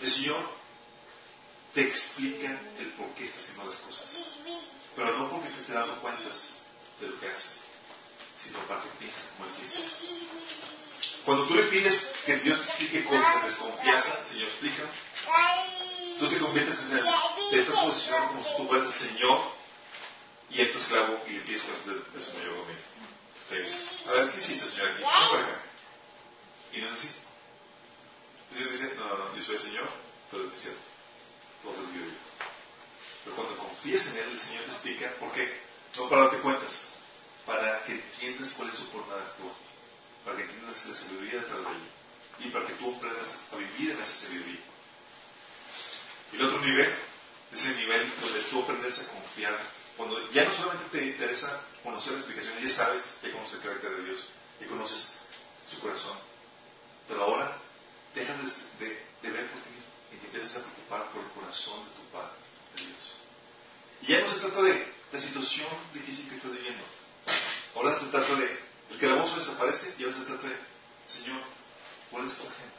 el 0.00 0.10
Señor 0.10 0.50
te 1.74 1.82
explica 1.82 2.58
el 2.80 2.92
por 2.94 3.06
qué 3.10 3.26
está 3.26 3.38
haciendo 3.38 3.66
las 3.66 3.76
cosas. 3.76 4.34
Pero 4.96 5.16
no 5.16 5.30
porque 5.30 5.50
te 5.50 5.60
esté 5.60 5.74
dando 5.74 6.00
cuentas 6.00 6.65
de 7.00 7.08
lo 7.08 7.20
que 7.20 7.28
hace, 7.28 7.48
sino 8.38 8.58
para 8.66 8.82
que 8.82 8.88
pienses 8.98 9.24
como 9.24 9.48
Él 9.48 9.54
piensa. 9.56 9.82
Cuando 11.24 11.46
tú 11.46 11.54
le 11.56 11.64
pides 11.64 12.06
que 12.24 12.36
Dios 12.36 12.58
te 12.58 12.64
explique 12.68 13.04
cosas 13.04 13.42
de 13.42 13.48
desconfianza, 13.50 14.18
el 14.20 14.26
Señor 14.26 14.48
explica, 14.48 14.82
tú 16.20 16.28
te 16.28 16.38
conviertes 16.38 16.78
en 16.80 16.98
el, 16.98 17.04
te 17.50 17.60
estás 17.60 17.84
posicionando 17.84 18.28
como 18.28 18.44
si 18.44 18.56
tú 18.56 18.68
fueras 18.68 18.86
el 18.86 19.08
Señor 19.08 19.40
y 20.50 20.60
Él 20.60 20.72
tu 20.72 20.78
esclavo 20.78 21.20
y 21.26 21.32
le 21.32 21.40
pides 21.40 21.62
cosas 21.62 21.86
de, 21.86 22.38
mayor 22.38 22.56
conmigo. 22.58 22.80
¿Sí? 23.48 24.08
A 24.08 24.12
ver, 24.12 24.30
¿qué 24.30 24.38
hiciste, 24.38 24.66
Señor, 24.66 24.88
aquí? 24.92 25.02
No 25.02 25.08
acá. 25.08 25.60
Y 26.72 26.80
no 26.80 26.86
es 26.86 26.92
así. 26.92 27.08
El 28.50 28.56
Señor 28.56 28.72
dice, 28.72 28.94
no, 28.96 29.08
no, 29.08 29.16
no, 29.18 29.36
yo 29.36 29.42
soy 29.42 29.56
el 29.56 29.62
Señor, 29.62 29.88
todo 30.30 30.40
es 30.42 30.46
especial. 30.46 30.74
Todo 31.62 31.72
es 31.72 31.88
mío. 31.88 32.12
Pero 33.24 33.36
cuando 33.36 33.56
confías 33.58 34.06
en 34.06 34.16
Él, 34.16 34.30
el 34.30 34.38
Señor 34.38 34.64
te 34.64 34.70
explica 34.70 35.10
por 35.18 35.32
qué. 35.32 35.65
No 35.96 36.08
para 36.08 36.22
darte 36.22 36.38
cuentas, 36.38 36.88
para 37.44 37.84
que 37.84 37.92
entiendas 37.92 38.52
cuál 38.52 38.68
es 38.68 38.76
su 38.76 38.84
forma 38.86 39.14
de 39.14 39.22
actuar 39.22 39.66
para 40.26 40.38
que 40.38 40.42
entiendas 40.42 40.84
la 40.86 40.94
sabiduría 40.96 41.40
detrás 41.40 41.62
de 41.62 41.70
ella 41.70 41.90
y 42.40 42.48
para 42.48 42.66
que 42.66 42.72
tú 42.74 42.92
aprendas 42.92 43.36
a 43.52 43.56
vivir 43.56 43.92
en 43.92 44.02
esa 44.02 44.26
sabiduría. 44.26 44.60
El 46.32 46.42
otro 46.42 46.60
nivel 46.62 46.92
es 47.52 47.64
el 47.64 47.76
nivel 47.76 48.12
donde 48.20 48.42
tú 48.42 48.60
aprendes 48.60 48.98
a 48.98 49.06
confiar. 49.06 49.56
Cuando 49.96 50.30
ya 50.32 50.44
no 50.44 50.52
solamente 50.52 50.98
te 50.98 51.06
interesa 51.06 51.62
conocer 51.82 52.12
la 52.12 52.18
explicación, 52.18 52.58
ya 52.58 52.68
sabes, 52.68 53.16
ya 53.22 53.32
conoces 53.32 53.54
el 53.54 53.62
carácter 53.62 53.96
de 53.96 54.02
Dios, 54.02 54.24
ya 54.60 54.66
conoces 54.66 55.20
su 55.70 55.78
corazón, 55.78 56.18
pero 57.08 57.22
ahora 57.22 57.56
dejas 58.12 58.36
de, 58.80 58.86
de, 59.22 59.30
ver 59.30 59.48
por 59.48 59.62
ti 59.62 59.70
mismo 59.70 59.90
y 60.12 60.16
te 60.16 60.26
empiezas 60.26 60.56
a 60.56 60.64
preocupar 60.64 61.08
por 61.12 61.22
el 61.22 61.30
corazón 61.30 61.84
de 61.84 61.90
tu 61.92 62.02
Padre, 62.10 62.34
de 62.74 62.82
Dios. 62.84 63.12
Y 64.02 64.06
ya 64.08 64.20
no 64.20 64.28
se 64.28 64.40
trata 64.40 64.60
de 64.62 64.92
la 65.12 65.20
situación 65.20 65.68
difícil 65.92 66.28
que 66.28 66.36
estás 66.36 66.52
viviendo, 66.52 66.84
ahora 67.74 67.98
se 67.98 68.06
trata 68.06 68.34
de 68.34 68.66
el 68.90 68.98
calabozo 68.98 69.36
desaparece 69.36 69.94
y 69.98 70.04
ahora 70.04 70.16
se 70.16 70.24
trata 70.24 70.48
de, 70.48 70.56
Señor, 71.06 71.40
¿cuál 72.10 72.26
es 72.26 72.34
tu 72.34 72.42
agenda? 72.42 72.76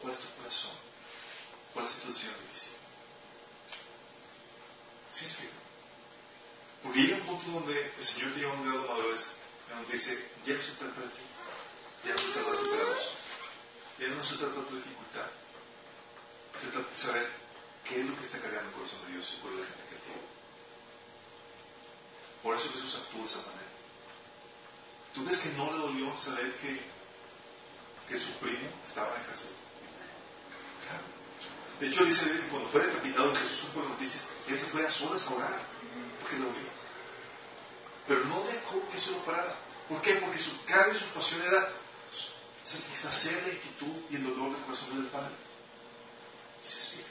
¿Cuál 0.00 0.12
es 0.12 0.20
tu 0.20 0.34
corazón? 0.36 0.72
¿Cuál 1.72 1.86
es 1.86 1.92
tu 1.92 1.98
situación 1.98 2.34
difícil? 2.42 2.72
¿Sí 5.10 5.24
explico? 5.24 5.54
Porque 6.82 6.98
llega 7.00 7.16
un 7.16 7.26
punto 7.26 7.50
donde 7.50 7.94
el 7.98 8.04
Señor 8.04 8.32
a 8.32 8.52
un 8.52 8.64
grado 8.64 8.82
de 8.82 8.88
madurez, 8.88 9.26
donde 9.70 9.92
dice, 9.92 10.30
ya 10.44 10.54
no 10.54 10.62
se 10.62 10.72
trata 10.72 11.00
de 11.00 11.08
ti, 11.08 11.22
ya 12.04 12.12
no 12.12 12.18
se 12.18 12.32
trata 12.32 12.50
de 12.50 12.56
tu 12.58 12.70
calabozo, 12.70 13.10
ya 13.98 14.08
no 14.08 14.24
se 14.24 14.36
trata 14.36 14.60
de 14.60 14.66
tu 14.66 14.76
dificultad, 14.76 15.26
se 16.60 16.66
trata 16.68 16.90
de 16.90 16.96
saber 16.96 17.30
qué 17.84 18.00
es 18.00 18.06
lo 18.06 18.16
que 18.16 18.22
está 18.22 18.38
cargando 18.40 18.68
el 18.68 18.74
corazón 18.74 19.06
de 19.06 19.12
Dios 19.12 19.34
y 19.36 19.40
cuál 19.40 19.54
es 19.54 19.60
la 19.60 19.66
gente 19.66 19.82
que 19.88 19.96
tiene. 20.04 20.22
Por 22.46 22.54
eso 22.54 22.70
Jesús 22.70 22.94
actúa 22.94 23.22
de 23.22 23.26
esa 23.26 23.38
manera. 23.38 23.70
¿Tú 25.12 25.24
ves 25.24 25.36
que 25.38 25.48
no 25.54 25.72
le 25.72 25.78
dolió 25.78 26.16
saber 26.16 26.56
que, 26.58 26.80
que 28.08 28.16
su 28.16 28.30
primo 28.34 28.68
estaba 28.84 29.08
en 29.08 29.20
la 29.20 29.26
cárcel? 29.26 29.50
Claro. 30.86 31.02
De 31.80 31.88
hecho, 31.88 32.04
dice 32.04 32.30
que 32.30 32.46
cuando 32.46 32.68
fue 32.68 32.86
decapitado 32.86 33.34
Jesús 33.34 33.58
supo 33.58 33.80
las 33.80 33.88
noticias, 33.88 34.28
él 34.46 34.56
se 34.60 34.66
fue 34.66 34.86
a 34.86 34.90
solas 34.92 35.26
a 35.26 35.34
orar, 35.34 35.60
porque 36.20 36.36
le 36.36 36.44
dolió. 36.44 36.68
Pero 38.06 38.24
no 38.26 38.40
dejó 38.44 38.88
que 38.90 38.96
eso 38.96 39.10
lo 39.10 39.24
parara. 39.24 39.56
¿Por 39.88 40.00
qué? 40.02 40.14
Porque 40.14 40.38
su 40.38 40.64
carga 40.66 40.94
y 40.94 40.98
su 41.00 41.06
pasión 41.06 41.42
era 41.42 41.68
satisfacer 42.62 43.42
la 43.42 43.54
inquietud 43.54 44.02
y 44.08 44.14
el 44.14 44.22
dolor 44.22 44.52
del 44.52 44.62
corazón 44.62 44.94
del 44.94 45.10
Padre. 45.10 45.34
Se 46.62 46.78
espera. 46.78 47.08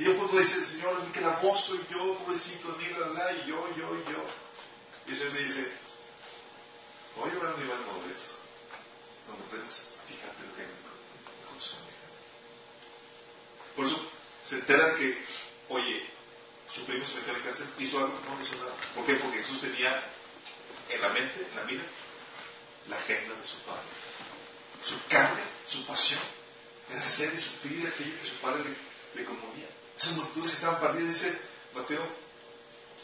Y 0.00 0.08
un 0.08 0.16
punto 0.16 0.38
dice, 0.38 0.64
Señor, 0.64 1.04
mi 1.04 1.12
calabozo, 1.12 1.74
y 1.74 1.86
yo, 1.92 2.14
pobrecito, 2.18 2.68
mí, 2.78 2.86
la, 2.98 3.08
la, 3.08 3.32
y 3.32 3.46
yo, 3.46 3.68
yo, 3.76 3.94
y 3.94 4.10
yo. 4.10 4.24
Y 5.06 5.10
el 5.10 5.16
Señor 5.16 5.32
me 5.34 5.40
dice, 5.40 5.72
Voy 7.16 7.28
a 7.28 7.32
un 7.34 7.60
nivel 7.60 7.78
de 7.78 7.84
madurez 7.84 8.32
donde 9.26 9.44
puedes 9.50 9.88
fijarte 10.08 10.42
lo 10.42 10.56
que 10.56 10.64
corazón 11.44 11.80
de 11.84 11.92
Por 13.76 13.84
eso 13.84 14.10
se 14.42 14.54
entera 14.56 14.94
que, 14.94 15.22
oye, 15.68 16.06
su 16.72 16.84
primo 16.86 17.04
se 17.04 17.16
metió 17.16 17.32
en 17.34 17.38
la 17.40 17.44
cárcel, 17.44 17.68
hizo 17.78 17.98
algo 17.98 18.22
que 18.22 18.28
no 18.30 18.40
hizo 18.40 18.56
nada. 18.56 18.74
¿Por 18.94 19.04
qué? 19.04 19.16
Porque 19.16 19.38
Jesús 19.38 19.60
tenía 19.60 20.02
en 20.88 21.02
la 21.02 21.08
mente, 21.10 21.46
en 21.46 21.56
la 21.56 21.64
mira, 21.64 21.82
la 22.88 22.96
agenda 22.96 23.34
de 23.34 23.44
su 23.44 23.58
padre. 23.58 23.82
Su 24.82 24.96
carne, 25.08 25.42
su 25.66 25.84
pasión, 25.84 26.22
era 26.88 27.02
hacer 27.02 27.34
y 27.34 27.38
sufrir 27.38 27.86
aquello 27.86 28.18
que 28.18 28.26
su 28.26 28.36
padre 28.36 28.64
le, 28.64 29.20
le 29.20 29.24
conmovía. 29.26 29.68
Esas 30.00 30.16
multitudes 30.16 30.48
que 30.48 30.56
estaban 30.56 30.80
perdidas, 30.80 31.08
dice 31.08 31.38
Mateo 31.74 32.02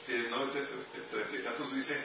9, 0.08 0.68
30 1.10 1.36
y 1.36 1.42
tantos, 1.42 1.74
dice 1.74 2.00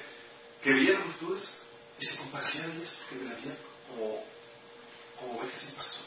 que 0.61 0.73
veían 0.73 0.95
las 0.95 1.05
multitudes 1.05 1.53
y 1.97 2.05
se 2.05 2.17
compadecía 2.17 2.67
de 2.67 2.75
ellas 2.75 2.97
porque 2.99 3.23
la 3.23 3.35
vida 3.35 3.55
como, 3.87 4.25
como 5.17 5.39
ovejas 5.39 5.61
sin 5.61 5.71
pastor. 5.75 6.03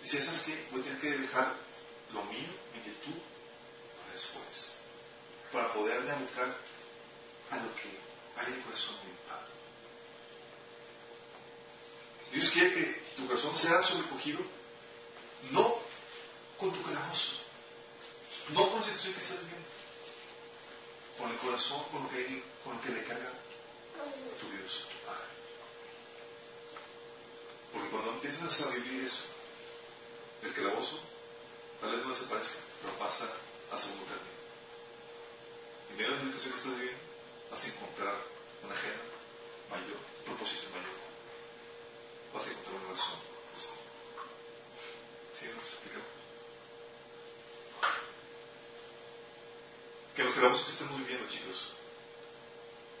Dice, 0.00 0.20
¿sabes 0.20 0.40
qué? 0.42 0.68
Voy 0.70 0.80
a 0.80 0.84
tener 0.84 1.00
que 1.00 1.18
dejar 1.18 1.56
lo 2.12 2.22
mío, 2.26 2.48
mi 2.72 2.78
inquietud, 2.78 3.20
para 3.98 4.12
después. 4.12 4.74
Para 5.50 5.72
poderme 5.72 6.12
abocar 6.12 6.56
a 7.50 7.56
lo 7.56 7.74
que 7.74 7.98
hay 8.36 8.46
en 8.46 8.58
el 8.58 8.62
corazón 8.62 8.94
de 8.98 9.08
mi 9.08 9.18
Padre. 9.28 9.52
Dios 12.32 12.50
quiere 12.50 12.74
que 12.74 13.02
tu 13.16 13.26
corazón 13.26 13.56
sea 13.56 13.82
sobrecogido, 13.82 14.40
no 15.50 15.81
con 16.62 16.70
tu 16.70 16.82
calabozo, 16.84 17.32
no 18.50 18.70
con 18.70 18.80
la 18.80 18.86
situación 18.86 19.14
que 19.14 19.18
estás 19.18 19.40
viviendo, 19.40 19.68
con 21.18 21.30
el 21.32 21.36
corazón, 21.38 21.82
con 21.90 22.04
lo 22.04 22.08
que, 22.08 22.44
con 22.62 22.76
lo 22.76 22.80
que 22.80 22.90
le 22.90 23.04
carga 23.04 23.32
tu 24.38 24.48
Dios, 24.48 24.86
Porque 27.72 27.88
cuando 27.88 28.12
empiezas 28.12 28.60
a 28.60 28.70
vivir 28.70 29.04
eso, 29.04 29.22
el 30.42 30.54
calabozo 30.54 31.00
tal 31.80 31.90
vez 31.96 32.04
no 32.04 32.10
desaparezca, 32.10 32.58
pero 32.80 32.96
pasa 32.96 33.28
a 33.72 33.78
segundo 33.78 34.04
término. 34.04 34.38
En 35.90 35.96
medio 35.96 36.10
de 36.12 36.16
la 36.16 36.22
situación 36.22 36.52
que 36.52 36.58
estás 36.58 36.76
viviendo, 36.78 37.02
vas 37.50 37.64
a 37.64 37.66
encontrar 37.66 38.16
una 38.62 38.74
agenda 38.74 39.04
mayor, 39.68 39.98
un 39.98 40.24
propósito 40.26 40.70
mayor. 40.70 40.94
Vas 42.32 42.46
a 42.46 42.50
encontrar 42.50 42.74
una 42.76 42.90
razón. 42.90 43.18
¿Sí? 45.34 45.46
¿Nos 45.56 45.66
explicamos? 45.66 46.21
Que 50.14 50.24
nos 50.24 50.34
quedamos 50.34 50.62
que 50.64 50.70
estemos 50.70 50.98
viviendo, 50.98 51.26
chicos. 51.28 51.68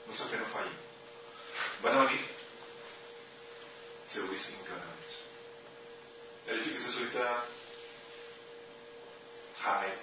Nuestra 0.06 0.26
fe 0.28 0.38
no 0.38 0.46
falla. 0.46 0.72
Van 1.82 1.98
a 1.98 2.04
venir. 2.04 2.26
Segurísimo 4.08 4.64
que 4.64 4.70
van 4.70 4.80
a 4.80 4.84
venir. 4.84 5.12
El 6.46 6.60
hecho 6.60 6.70
que 6.70 6.76
estés 6.76 6.96
ahorita 6.96 7.44
high, 9.62 9.94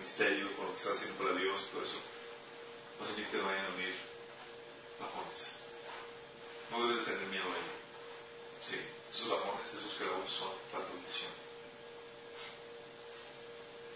misterio, 0.00 0.56
con 0.56 0.66
lo 0.66 0.72
que 0.72 0.78
estás 0.78 0.96
haciendo 0.96 1.22
para 1.22 1.36
Dios, 1.36 1.68
todo 1.70 1.82
eso, 1.82 1.98
no 2.98 3.06
significa 3.06 3.32
que 3.32 3.42
no 3.42 3.48
vayan 3.48 3.66
a 3.66 3.76
venir 3.76 3.94
bajones. 4.98 5.56
No 6.70 6.88
debes 6.88 7.04
tener 7.04 7.26
miedo 7.26 7.44
a 7.44 7.56
ello. 7.56 7.74
Sí, 8.60 8.80
esos 9.10 9.28
bajones, 9.28 9.74
esos 9.74 9.94
clavos 9.94 10.30
son 10.30 10.52
para 10.72 10.86
tu 10.86 10.94
misión. 10.94 11.30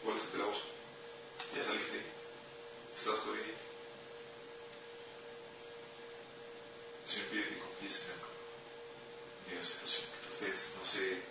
¿Cuál 0.05 0.17
es 0.17 0.25
el 0.25 0.31
clavo? 0.31 0.68
¿Ya 1.55 1.65
saliste? 1.65 2.03
¿Estás 2.97 3.21
todavía 3.21 3.45
ahí? 3.45 3.55
El 7.05 7.11
Señor 7.11 7.29
pide 7.29 7.49
que 7.49 7.59
confíes 7.59 8.03
en 8.05 8.11
Él. 8.11 9.59
Esa 9.59 9.69
situación, 9.71 10.03
que 10.13 10.29
tu 10.29 10.35
fe 10.37 10.49
no 10.79 10.85
se, 10.85 11.23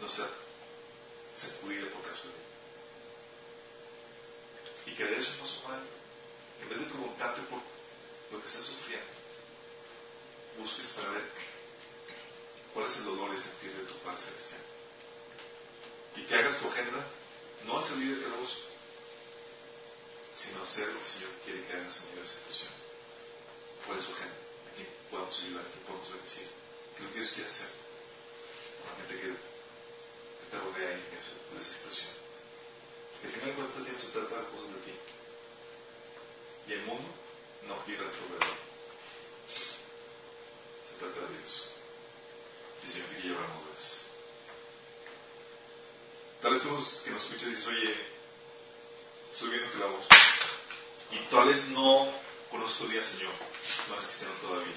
no 0.00 0.08
se 0.08 0.22
sacudida 1.36 1.88
por 1.90 2.02
de 2.02 2.10
Y 4.86 4.94
que 4.96 5.04
des 5.04 5.28
un 5.28 5.38
paso 5.38 5.62
mal, 5.68 5.82
en 6.60 6.68
vez 6.68 6.78
de 6.80 6.86
preguntarte 6.86 7.42
por 7.42 7.60
lo 8.32 8.40
que 8.40 8.46
estás 8.46 8.64
sufriendo, 8.64 9.06
busques 10.58 10.90
para 10.90 11.10
ver 11.10 11.22
cuál 12.74 12.86
es 12.86 12.96
el 12.96 13.04
dolor 13.04 13.32
de 13.32 13.40
sentir 13.40 13.72
de 13.72 13.84
tu 13.84 13.94
Padre 14.00 14.20
Celestial. 14.20 14.60
Y 16.16 16.22
que 16.22 16.34
hagas 16.34 16.60
tu 16.60 16.68
agenda, 16.68 17.06
no 17.64 17.78
al 17.78 17.84
salir 17.84 18.16
del 18.16 18.24
calabozo, 18.24 18.71
sino 20.34 20.62
hacer 20.62 20.88
lo 20.88 20.94
que 20.94 21.00
el 21.00 21.06
Señor 21.06 21.30
quiere 21.44 21.66
que 21.66 21.72
hagas 21.72 21.96
en 21.96 22.04
medio 22.08 22.22
de 22.22 22.28
esa 22.28 22.38
situación. 22.38 22.72
¿Cuál 23.86 23.98
es 23.98 24.04
su 24.04 24.12
agenda? 24.12 24.34
¿A 24.34 24.74
quién 24.74 24.88
podemos 25.10 25.42
ayudar? 25.42 25.66
¿A 25.66 25.70
quién 25.70 25.84
podemos 25.84 26.10
bendecir? 26.12 26.48
¿Qué 26.48 26.96
es 26.96 27.02
lo 27.02 27.08
que 27.08 27.18
Dios 27.18 27.30
quiere 27.32 27.48
hacer? 27.50 27.68
Una 28.82 28.96
gente 28.96 29.14
que, 29.20 29.52
te 30.50 30.58
rodea 30.58 30.92
en 30.92 31.00
esa, 31.16 31.32
en 31.50 31.56
esa 31.56 31.72
situación. 31.72 32.12
Que 33.20 33.26
al 33.26 33.32
final 33.32 33.48
de 33.48 33.54
cuentas 33.54 33.86
ya 33.86 34.00
se 34.00 34.12
trata 34.12 34.36
de 34.36 34.48
cosas 34.48 34.68
de 34.68 34.80
ti. 34.84 34.94
Y 36.68 36.72
el 36.72 36.82
mundo 36.82 37.08
no 37.66 37.82
gira 37.84 38.04
alrededor. 38.04 38.56
Se 39.48 40.98
trata 40.98 41.20
de 41.20 41.38
Dios. 41.38 41.68
Y 42.82 42.86
el 42.86 42.92
Señor 42.92 43.08
quiere 43.08 43.28
llevarnos 43.28 43.66
de 43.66 43.72
eso. 43.78 43.96
Tal 46.42 46.54
vez 46.54 46.62
tú 46.62 47.02
que 47.04 47.10
nos 47.10 47.22
escuchas 47.22 47.48
dices, 47.48 47.66
oye, 47.68 48.11
estoy 49.32 49.50
viendo 49.50 49.72
que 49.72 49.78
la 49.78 49.86
voz. 49.86 50.06
Y 51.10 51.18
tal 51.30 51.48
vez 51.48 51.68
no 51.68 52.08
conozco 52.50 52.78
todavía 52.80 53.00
al 53.00 53.06
Señor, 53.06 53.32
no 53.88 53.98
es 53.98 54.04
cristiano 54.06 54.34
todavía. 54.40 54.74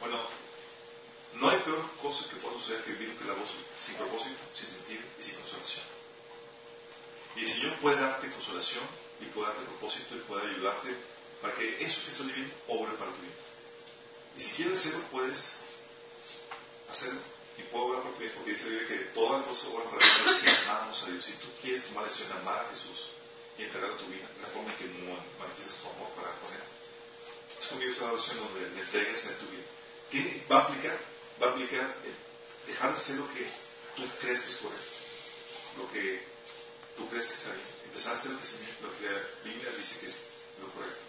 Bueno, 0.00 0.28
no 1.34 1.48
hay 1.50 1.58
peor 1.60 1.82
cosa 2.00 2.28
que 2.28 2.36
pueda 2.36 2.58
suceder 2.58 2.84
que 2.84 2.92
vivir 2.92 3.16
que 3.18 3.24
la 3.24 3.34
voz 3.34 3.48
sin 3.78 3.94
propósito, 3.96 4.38
sin 4.54 4.66
sentido 4.66 5.02
y 5.18 5.22
sin 5.22 5.34
consolación. 5.36 5.84
Y 7.36 7.40
el 7.40 7.48
Señor 7.48 7.78
puede 7.80 8.00
darte 8.00 8.30
consolación 8.30 8.84
y 9.20 9.24
puede 9.26 9.48
darte 9.48 9.64
propósito 9.64 10.14
y 10.14 10.20
puede 10.20 10.50
ayudarte 10.50 10.96
para 11.40 11.54
que 11.54 11.84
eso 11.84 12.00
que 12.02 12.10
estás 12.10 12.26
viviendo 12.26 12.54
obre 12.68 12.92
para 12.96 13.10
tu 13.10 13.22
vida. 13.22 13.34
Y 14.36 14.40
si 14.40 14.50
quieres 14.52 14.78
hacerlo, 14.78 15.04
puedes 15.10 15.56
hacerlo 16.88 17.20
y 17.56 17.62
puedo 17.70 17.86
hablar 17.86 18.02
por 18.02 18.18
ti 18.18 18.26
porque 18.34 18.50
dice 18.50 18.86
que 18.86 18.96
todas 19.14 19.40
las 19.40 19.48
cosas 19.48 19.72
obran 19.72 19.90
para 19.90 20.40
que 20.40 20.50
amamos 20.50 21.02
a 21.02 21.06
Dios. 21.10 21.24
Si 21.24 21.32
tú 21.34 21.46
quieres 21.62 21.84
tomar 21.84 22.02
la 22.02 22.08
decisión 22.08 22.32
de 22.32 22.40
amar 22.40 22.64
a 22.64 22.68
Jesús 22.70 23.08
y 23.58 23.62
entregar 23.62 23.96
tu 23.96 24.06
vida, 24.06 24.28
la 24.42 24.48
forma 24.48 24.70
en 24.72 24.76
que 24.76 24.86
manifiestas 25.38 25.76
tu 25.80 25.88
amor 25.88 26.10
para 26.16 26.30
con 26.40 26.52
Él, 26.52 26.64
es 27.60 27.66
conmigo 27.68 27.90
esa 27.92 28.12
oración 28.12 28.38
donde 28.38 28.70
le 28.70 28.80
entregas 28.80 29.24
a 29.26 29.38
tu 29.38 29.46
vida. 29.46 29.64
¿Qué 30.10 30.44
va 30.50 30.56
a 30.56 30.62
aplicar? 30.64 30.98
Va 31.40 31.46
a 31.46 31.50
aplicar 31.50 31.94
dejar 32.66 32.90
de 32.90 32.96
hacer 32.96 33.16
lo 33.16 33.32
que 33.34 33.46
tú 33.96 34.02
crees 34.20 34.40
que 34.40 34.50
es 34.50 34.56
correcto, 34.56 34.92
lo 35.78 35.92
que 35.92 36.22
tú 36.96 37.08
crees 37.08 37.26
que 37.26 37.34
está 37.34 37.52
bien, 37.52 37.66
empezar 37.84 38.12
a 38.12 38.16
hacer 38.16 38.30
lo 38.32 38.40
que, 38.40 38.46
lo 38.82 38.98
que 38.98 39.04
la 39.04 39.20
Biblia 39.44 39.70
dice 39.76 40.00
que 40.00 40.06
es 40.06 40.16
lo 40.60 40.68
correcto, 40.72 41.00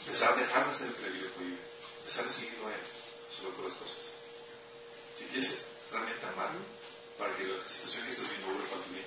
empezar 0.00 0.32
a 0.32 0.36
dejar 0.36 0.66
de 0.66 0.70
hacer 0.72 0.88
lo 0.88 0.96
que 0.96 1.02
la 1.02 1.08
Biblia 1.08 1.30
prohíbe, 1.34 1.58
empezar 1.98 2.26
a 2.26 2.32
seguirlo 2.32 2.68
a 2.68 2.74
Él 2.74 2.80
sobre 3.36 3.56
todas 3.56 3.72
las 3.72 3.80
cosas. 3.80 4.14
Si 5.16 5.24
quieres 5.26 5.64
realmente 5.92 6.26
amarlo 6.26 6.60
para 7.18 7.36
que 7.36 7.44
la 7.44 7.68
situación 7.68 8.04
que 8.04 8.10
estás 8.10 8.24
viviendo 8.26 8.52
vuelva 8.52 8.70
para 8.70 8.82
tu 8.82 8.90
bien. 8.90 9.06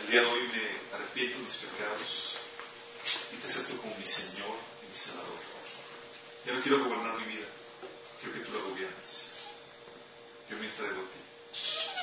El 0.00 0.10
día 0.10 0.20
de 0.20 0.26
hoy 0.26 0.48
me 0.48 0.96
arrepiento 0.96 1.38
de 1.38 1.44
mis 1.44 1.56
pecados 1.56 2.36
y 3.32 3.36
te 3.36 3.46
acepto 3.46 3.76
como 3.80 3.96
mi 3.96 4.04
Señor 4.04 4.56
y 4.84 4.88
mi 4.88 4.94
Salvador. 4.94 5.40
Ya 6.44 6.52
no 6.52 6.62
quiero 6.62 6.84
gobernar 6.84 7.18
mi 7.18 7.32
vida, 7.32 7.46
quiero 8.20 8.34
que 8.34 8.44
tú 8.44 8.52
la 8.52 8.60
gobiernes. 8.60 9.26
Yo 10.50 10.56
me 10.58 10.66
entrego 10.66 11.00
a 11.00 11.08
ti. 11.08 11.22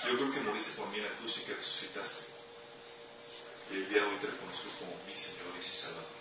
Yo 0.07 0.15
creo 0.17 0.31
que 0.31 0.39
moriste 0.41 0.71
por 0.71 0.87
mí 0.89 0.97
en 0.97 1.03
la 1.03 1.09
y 1.09 1.41
que 1.43 1.53
resucitaste. 1.53 2.25
Y 3.71 3.75
el 3.75 3.89
día 3.89 4.01
de 4.01 4.07
hoy 4.07 4.15
te 4.15 4.27
reconozco 4.27 4.69
como 4.79 4.95
mi 5.05 5.15
Señor 5.15 5.53
y 5.53 5.65
mi 5.65 5.71
Salvador. 5.71 6.18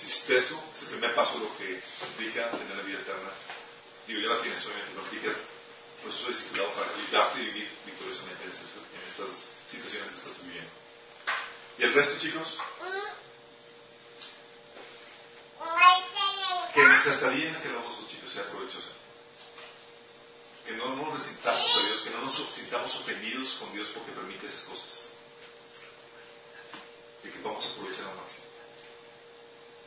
Si 0.00 0.06
hiciste 0.06 0.38
esto, 0.38 0.58
es 0.72 0.82
el 0.82 0.88
primer 0.88 1.14
paso 1.14 1.38
lo 1.38 1.54
que 1.58 1.82
implica 2.08 2.50
tener 2.50 2.74
la 2.74 2.82
vida 2.82 3.00
eterna. 3.00 3.30
Digo, 4.06 4.20
ya 4.20 4.28
la 4.28 4.42
tienes, 4.42 4.64
obviamente, 4.64 4.94
lo 4.94 5.02
implica 5.02 5.28
el 5.28 5.36
proceso 6.00 6.24
de 6.24 6.32
discipulado 6.32 6.72
para 6.72 6.94
ayudarte 6.94 7.38
a 7.38 7.44
vivir 7.44 7.68
victoriosamente 7.84 8.44
en 8.44 8.50
estas, 8.50 9.50
situaciones 9.70 10.10
que 10.10 10.16
estás 10.16 10.42
viviendo. 10.42 10.70
¿Y 11.78 11.82
el 11.82 11.94
resto, 11.94 12.18
chicos? 12.18 12.58
Que 16.74 16.82
nuestra 16.82 17.12
estadía 17.12 17.48
en 17.50 17.56
aquel 17.56 17.72
vamos, 17.74 18.08
chicos, 18.08 18.30
sea 18.32 18.44
provechosa. 18.50 18.88
Que 20.66 20.72
no 20.72 20.96
nos 20.96 21.12
resintamos 21.12 21.74
a 21.74 21.80
Dios, 21.86 22.00
que 22.00 22.10
no 22.10 22.22
nos 22.22 22.34
sintamos 22.34 22.94
ofendidos 22.96 23.54
con 23.60 23.72
Dios 23.74 23.88
porque 23.88 24.12
permite 24.12 24.46
esas 24.46 24.62
cosas. 24.62 25.02
Y 27.22 27.28
que 27.28 27.38
vamos 27.42 27.66
a 27.66 27.72
aprovechar 27.72 28.06
al 28.06 28.16
máximo. 28.16 28.49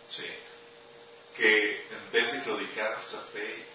Sí. 0.09 0.25
Que 1.35 1.87
en 1.89 2.11
vez 2.11 2.31
de 2.33 2.43
claudicar 2.43 2.97
nuestra 2.97 3.19
fe, 3.33 3.65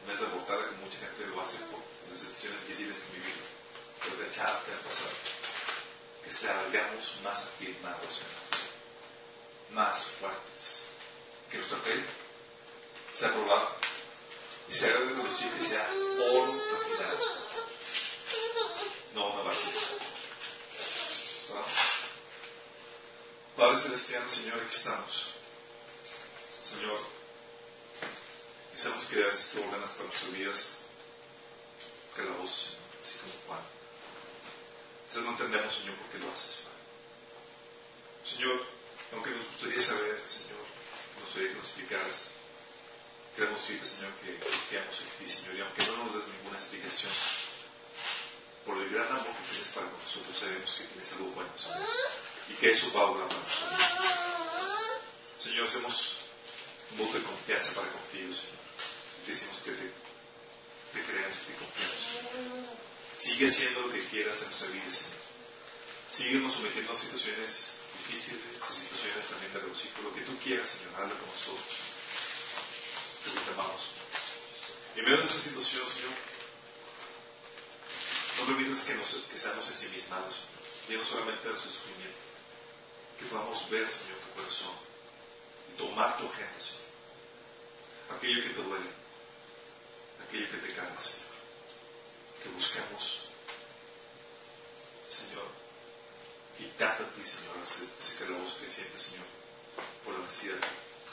en 0.00 0.08
vez 0.08 0.20
de 0.20 0.26
abortarla 0.26 0.66
como 0.68 0.86
mucha 0.86 0.98
gente 0.98 1.26
lo 1.26 1.40
hace 1.40 1.56
por 1.66 1.80
las 2.10 2.18
situaciones 2.18 2.60
difíciles 2.66 2.98
que 2.98 3.18
vivimos, 3.18 3.48
los 4.08 4.18
rechazadas 4.18 4.64
que 4.64 4.72
han 4.72 4.78
pasado, 4.78 5.10
que 6.24 6.32
salgamos 6.32 7.20
más 7.22 7.42
afirmados 7.42 8.22
más 9.70 10.04
fuertes, 10.20 10.82
que 11.50 11.56
nuestra 11.56 11.78
fe 11.78 12.04
sea 13.12 13.32
probada 13.32 13.76
y 14.68 14.72
se 14.72 14.86
haga 14.86 15.00
reconocido 15.00 15.54
que 15.54 15.60
sea 15.60 15.88
oro 16.32 16.52
refinado, 16.52 17.18
no 19.14 19.32
una 19.32 19.42
barquita. 19.42 19.80
Padre 23.56 23.78
Celestial, 23.82 24.28
Señor, 24.28 24.58
aquí 24.60 24.74
estamos. 24.74 25.28
Señor, 26.68 27.00
y 28.72 28.76
sabemos 28.76 29.04
que 29.04 29.22
a 29.22 29.26
veces 29.26 29.50
tú 29.52 29.62
ordenas 29.62 29.92
para 29.92 30.08
nuestras 30.08 30.32
vidas 30.32 30.76
calabozos, 32.16 32.58
Señor, 32.64 32.82
así 33.00 33.18
como 33.18 33.32
Juan. 33.46 33.60
Entonces 35.06 35.22
no 35.22 35.30
entendemos, 35.30 35.72
Señor, 35.72 35.94
por 35.94 36.08
qué 36.08 36.18
lo 36.18 36.32
haces, 36.32 36.56
Padre. 36.66 36.78
Señor, 38.24 38.66
aunque 39.12 39.30
nos 39.30 39.46
gustaría 39.46 39.78
saber, 39.78 40.22
Señor, 40.26 40.64
nos 41.14 41.24
gustaría 41.24 41.48
que 41.50 41.54
nos 41.54 41.66
explicaras, 41.66 42.24
queremos 43.36 43.60
decirte, 43.60 43.86
Señor, 43.86 44.12
que 44.14 44.38
confiamos 44.40 45.00
en 45.00 45.08
ti, 45.18 45.30
Señor, 45.30 45.54
y 45.54 45.60
aunque 45.60 45.86
no 45.86 45.96
nos 46.04 46.14
des 46.14 46.26
ninguna 46.26 46.58
explicación, 46.58 47.12
por 48.64 48.78
el 48.78 48.88
gran 48.90 49.08
amor 49.08 49.34
que 49.36 49.50
tienes 49.50 49.68
para 49.68 49.86
nosotros, 49.86 50.36
sabemos 50.36 50.72
que 50.72 50.84
tienes 50.84 51.12
algo 51.12 51.26
bueno, 51.30 51.50
Señor, 51.56 51.86
y 52.48 52.54
que 52.54 52.70
eso 52.70 52.92
va 52.92 53.00
a 53.00 53.04
obrar 53.04 53.28
para 53.28 53.40
nosotros. 53.40 53.80
Señor, 55.38 55.68
hacemos 55.68 56.16
un 56.92 56.98
voto 56.98 57.18
de 57.18 57.24
confianza 57.24 57.74
para 57.74 57.88
contigo, 57.88 58.32
Señor. 58.32 58.64
Decimos 59.26 59.62
que 59.62 59.72
te, 59.72 59.92
te 60.92 61.04
creemos 61.04 61.38
y 61.38 61.52
te 61.52 61.54
confiamos. 61.54 62.74
Sigue 63.16 63.48
haciendo 63.48 63.80
lo 63.82 63.92
que 63.92 64.04
quieras 64.08 64.38
en 64.38 64.44
nuestra 64.44 64.68
vida, 64.68 64.88
Señor. 64.88 65.24
Síguenos 66.10 66.52
sometiendo 66.52 66.92
a 66.92 66.96
situaciones 66.96 67.74
difíciles, 67.98 68.40
a 68.62 68.72
situaciones 68.72 69.26
también 69.26 69.52
de 69.52 69.60
regocijo, 69.60 70.02
lo 70.02 70.14
que 70.14 70.22
tú 70.22 70.38
quieras, 70.38 70.68
Señor, 70.68 70.94
hazlo 70.94 71.18
con 71.18 71.28
nosotros. 71.28 71.76
Te 73.24 73.52
amamos. 73.52 73.80
Y 74.94 74.98
en 75.00 75.04
medio 75.04 75.18
de 75.18 75.26
esa 75.26 75.40
situación, 75.40 75.84
Señor, 75.86 76.12
no 78.38 78.46
permitas 78.46 78.82
que, 78.82 78.94
nos, 78.94 79.14
que 79.30 79.38
seamos 79.38 79.68
ensimismados, 79.68 80.40
no 80.88 81.04
solamente 81.04 81.44
de 81.44 81.50
nuestro 81.50 81.70
sufrimiento, 81.70 82.18
que 83.18 83.24
podamos 83.26 83.70
ver, 83.70 83.90
Señor, 83.90 84.18
tu 84.18 84.30
corazón 84.34 84.74
y 85.72 85.76
tomar 85.76 86.18
tu 86.18 86.26
agenda, 86.26 86.60
Señor. 86.60 86.84
Aquello 88.10 88.42
que 88.42 88.50
te 88.50 88.62
duele, 88.62 88.90
aquello 90.26 90.50
que 90.50 90.56
te 90.58 90.74
carga, 90.74 91.00
Señor. 91.00 91.34
Que 92.42 92.48
buscamos, 92.50 93.20
Señor, 95.08 95.48
quitarte 96.58 97.04
a 97.04 97.06
ti, 97.06 97.22
Señor, 97.22 97.56
ese, 97.62 97.84
ese 97.98 98.24
que 98.60 98.68
sientes, 98.68 99.02
Señor, 99.02 99.26
por 100.04 100.14
la 100.14 100.24
necesidad 100.24 100.58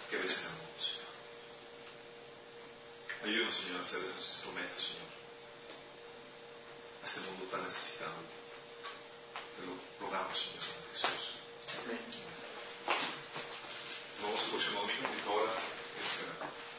que 0.10 0.18
ves 0.18 0.38
en 0.40 0.46
el 0.46 0.52
mundo, 0.52 0.80
Señor. 0.80 1.02
Ayúdanos, 3.24 3.56
Señor, 3.56 3.80
a 3.80 3.84
ser 3.84 4.04
esos 4.04 4.18
instrumentos, 4.18 4.82
Señor, 4.82 5.11
a 7.02 7.06
este 7.06 7.20
mundo 7.22 7.46
tan 7.46 7.64
necesitado. 7.64 8.14
Te 9.56 9.66
lo 9.66 9.74
rogamos, 10.00 10.38
Señor, 10.38 10.62
Jesús. 10.92 11.36
Amén. 11.84 12.00
Vamos 14.22 14.44
al 14.44 14.50
próximo 14.50 14.82
domingo, 14.82 15.08
misma 15.10 15.32
hora, 15.32 15.54
en 15.98 16.71